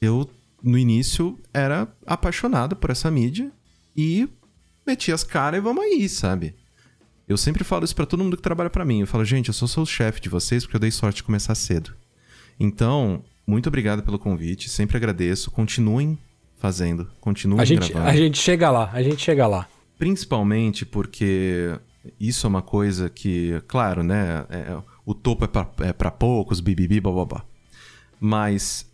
[0.02, 0.30] eu,
[0.64, 3.52] no início, era apaixonado por essa mídia
[3.96, 4.28] e
[4.86, 6.56] meti as caras e vamos aí, sabe?
[7.28, 9.02] Eu sempre falo isso pra todo mundo que trabalha pra mim.
[9.02, 11.56] Eu falo, gente, eu sou seu chefe de vocês porque eu dei sorte de começar
[11.56, 11.94] cedo.
[12.60, 15.50] Então, muito obrigado pelo convite, sempre agradeço.
[15.52, 16.18] Continuem
[16.58, 18.10] fazendo, continuem A gente, gravando.
[18.12, 19.68] a gente chega lá, a gente chega lá.
[19.98, 21.78] Principalmente porque
[22.20, 24.46] isso é uma coisa que, claro, né?
[24.50, 27.44] é- o topo é pra, é pra poucos, bibibi, bababá.
[28.20, 28.90] Mas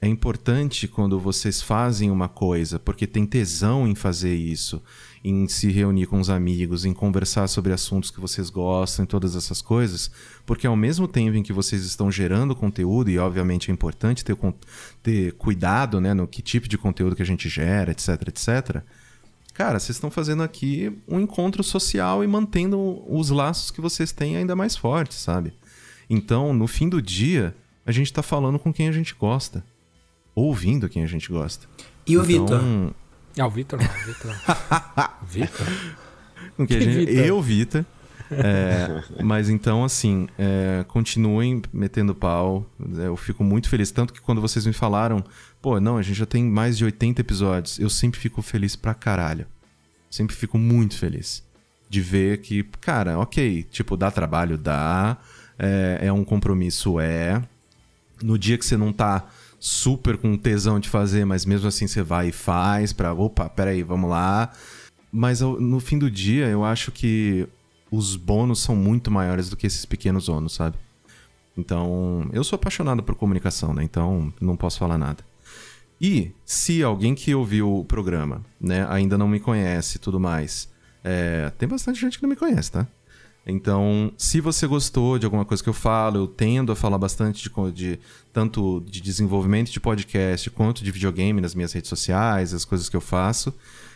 [0.00, 4.82] é importante quando vocês fazem uma coisa, porque tem tesão em fazer isso,
[5.24, 9.34] em se reunir com os amigos, em conversar sobre assuntos que vocês gostam, e todas
[9.34, 10.10] essas coisas,
[10.44, 14.36] porque ao mesmo tempo em que vocês estão gerando conteúdo, e obviamente é importante ter,
[15.02, 18.82] ter cuidado né, no que tipo de conteúdo que a gente gera, etc, etc.
[19.52, 24.36] Cara, vocês estão fazendo aqui um encontro social e mantendo os laços que vocês têm
[24.36, 25.54] ainda mais fortes, sabe?
[26.10, 29.64] Então, no fim do dia, a gente tá falando com quem a gente gosta.
[30.34, 31.66] Ouvindo quem a gente gosta.
[32.06, 32.94] E o Então, Vitor?
[33.38, 34.34] Ah, o Vitor não, o Vitor.
[35.28, 35.66] Vitor?
[36.66, 37.06] Que gente...
[37.06, 37.24] Vitor?
[37.24, 37.84] Eu, Vitor.
[38.30, 42.66] É, mas então, assim, é, continuem metendo pau.
[42.96, 43.90] Eu fico muito feliz.
[43.90, 45.22] Tanto que quando vocês me falaram,
[45.60, 48.94] pô, não, a gente já tem mais de 80 episódios, eu sempre fico feliz pra
[48.94, 49.46] caralho.
[50.10, 51.44] Sempre fico muito feliz
[51.88, 55.16] de ver que, cara, ok, tipo, dá trabalho, dá.
[55.58, 57.42] É, é um compromisso, é.
[58.22, 59.26] No dia que você não tá
[59.58, 63.82] super com tesão de fazer, mas mesmo assim você vai e faz pra, opa, peraí,
[63.82, 64.52] vamos lá.
[65.10, 67.48] Mas no fim do dia, eu acho que
[67.90, 70.76] os bônus são muito maiores do que esses pequenos ônus, sabe?
[71.56, 73.82] Então, eu sou apaixonado por comunicação, né?
[73.82, 75.24] Então, não posso falar nada.
[76.00, 80.68] E se alguém que ouviu o programa, né, ainda não me conhece e tudo mais,
[81.02, 82.86] é, tem bastante gente que não me conhece, tá?
[83.46, 87.48] Então, se você gostou de alguma coisa que eu falo, eu tendo a falar bastante
[87.48, 87.98] de, de-
[88.32, 92.96] tanto de desenvolvimento de podcast quanto de videogame nas minhas redes sociais, as coisas que
[92.96, 93.54] eu faço,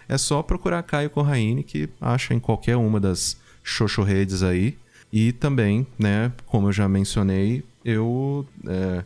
[0.09, 4.79] é só procurar Caio Corraine, que acha em qualquer uma das Xoxo Redes aí.
[5.13, 9.03] E também, né, como eu já mencionei, eu é,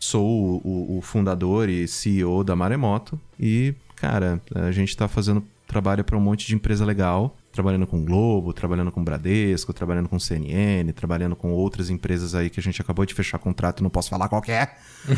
[0.00, 3.20] sou o, o, fundador e CEO da Maremoto.
[3.38, 8.04] E, cara, a gente tá fazendo trabalho para um monte de empresa legal trabalhando com
[8.04, 12.82] Globo, trabalhando com Bradesco, trabalhando com CNN, trabalhando com outras empresas aí que a gente
[12.82, 14.74] acabou de fechar contrato, não posso falar qual é,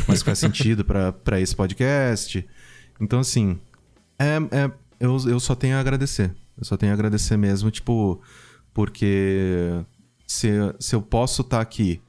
[0.07, 2.47] mas faz sentido para esse podcast.
[3.01, 3.59] Então, assim,
[4.19, 6.31] é, é, eu, eu só tenho a agradecer.
[6.55, 8.21] Eu só tenho a agradecer mesmo, tipo,
[8.71, 9.83] porque
[10.27, 10.49] se,
[10.79, 11.99] se eu posso estar tá aqui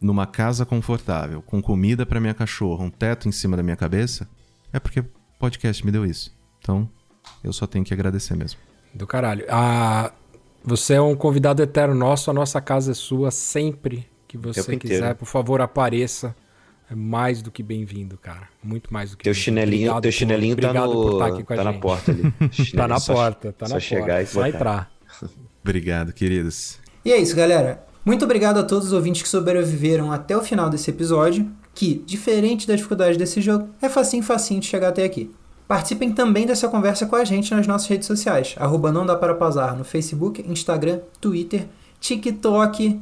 [0.00, 4.28] numa casa confortável, com comida para minha cachorra, um teto em cima da minha cabeça,
[4.72, 5.04] é porque
[5.40, 6.32] podcast me deu isso.
[6.60, 6.88] Então,
[7.42, 8.60] eu só tenho que agradecer mesmo.
[8.94, 9.44] Do caralho.
[9.48, 10.12] Ah,
[10.64, 15.14] você é um convidado eterno nosso, a nossa casa é sua sempre que você quiser.
[15.14, 16.34] Por favor, apareça.
[16.90, 18.48] É mais do que bem-vindo, cara.
[18.62, 21.72] Muito mais do que Teu chinelinho, obrigado teu chinelinho por, tá, no, tá, tá na
[21.72, 22.22] porta ali.
[22.76, 23.86] tá na só, porta, tá na só porta.
[23.86, 24.92] Chegar e só entrar.
[25.64, 26.78] obrigado, queridos.
[27.02, 27.82] E é isso, galera.
[28.04, 32.66] Muito obrigado a todos os ouvintes que sobreviveram até o final desse episódio, que, diferente
[32.66, 35.30] da dificuldade desse jogo, é facinho facinho de chegar até aqui.
[35.72, 39.34] Participem também dessa conversa com a gente nas nossas redes sociais, arroba não dá para
[39.34, 41.66] pausar no Facebook, Instagram, Twitter,
[41.98, 43.00] TikTok,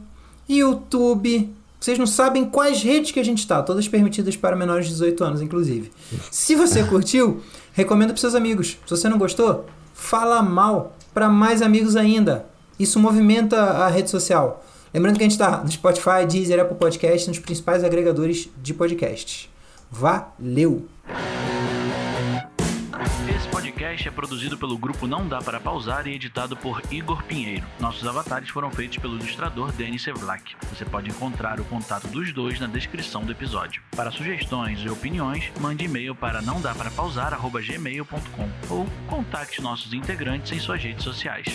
[0.48, 1.52] YouTube.
[1.80, 5.24] Vocês não sabem quais redes que a gente está, todas permitidas para menores de 18
[5.24, 5.90] anos, inclusive.
[6.30, 7.42] Se você curtiu,
[7.72, 8.78] recomenda para seus amigos.
[8.86, 12.46] Se você não gostou, fala mal para mais amigos ainda.
[12.78, 14.64] Isso movimenta a rede social.
[14.94, 19.50] Lembrando que a gente está no Spotify, Deezer, Apple Podcast, nos principais agregadores de podcasts.
[19.90, 20.86] Valeu!
[24.00, 27.66] Podcast é produzido pelo grupo Não Dá Para Pausar e editado por Igor Pinheiro.
[27.78, 30.56] Nossos avatares foram feitos pelo ilustrador Denis Sevlak.
[30.70, 33.82] Você pode encontrar o contato dos dois na descrição do episódio.
[33.94, 40.52] Para sugestões e opiniões, mande e-mail para não dá para pausar@gmail.com ou contacte nossos integrantes
[40.52, 41.46] em suas redes sociais.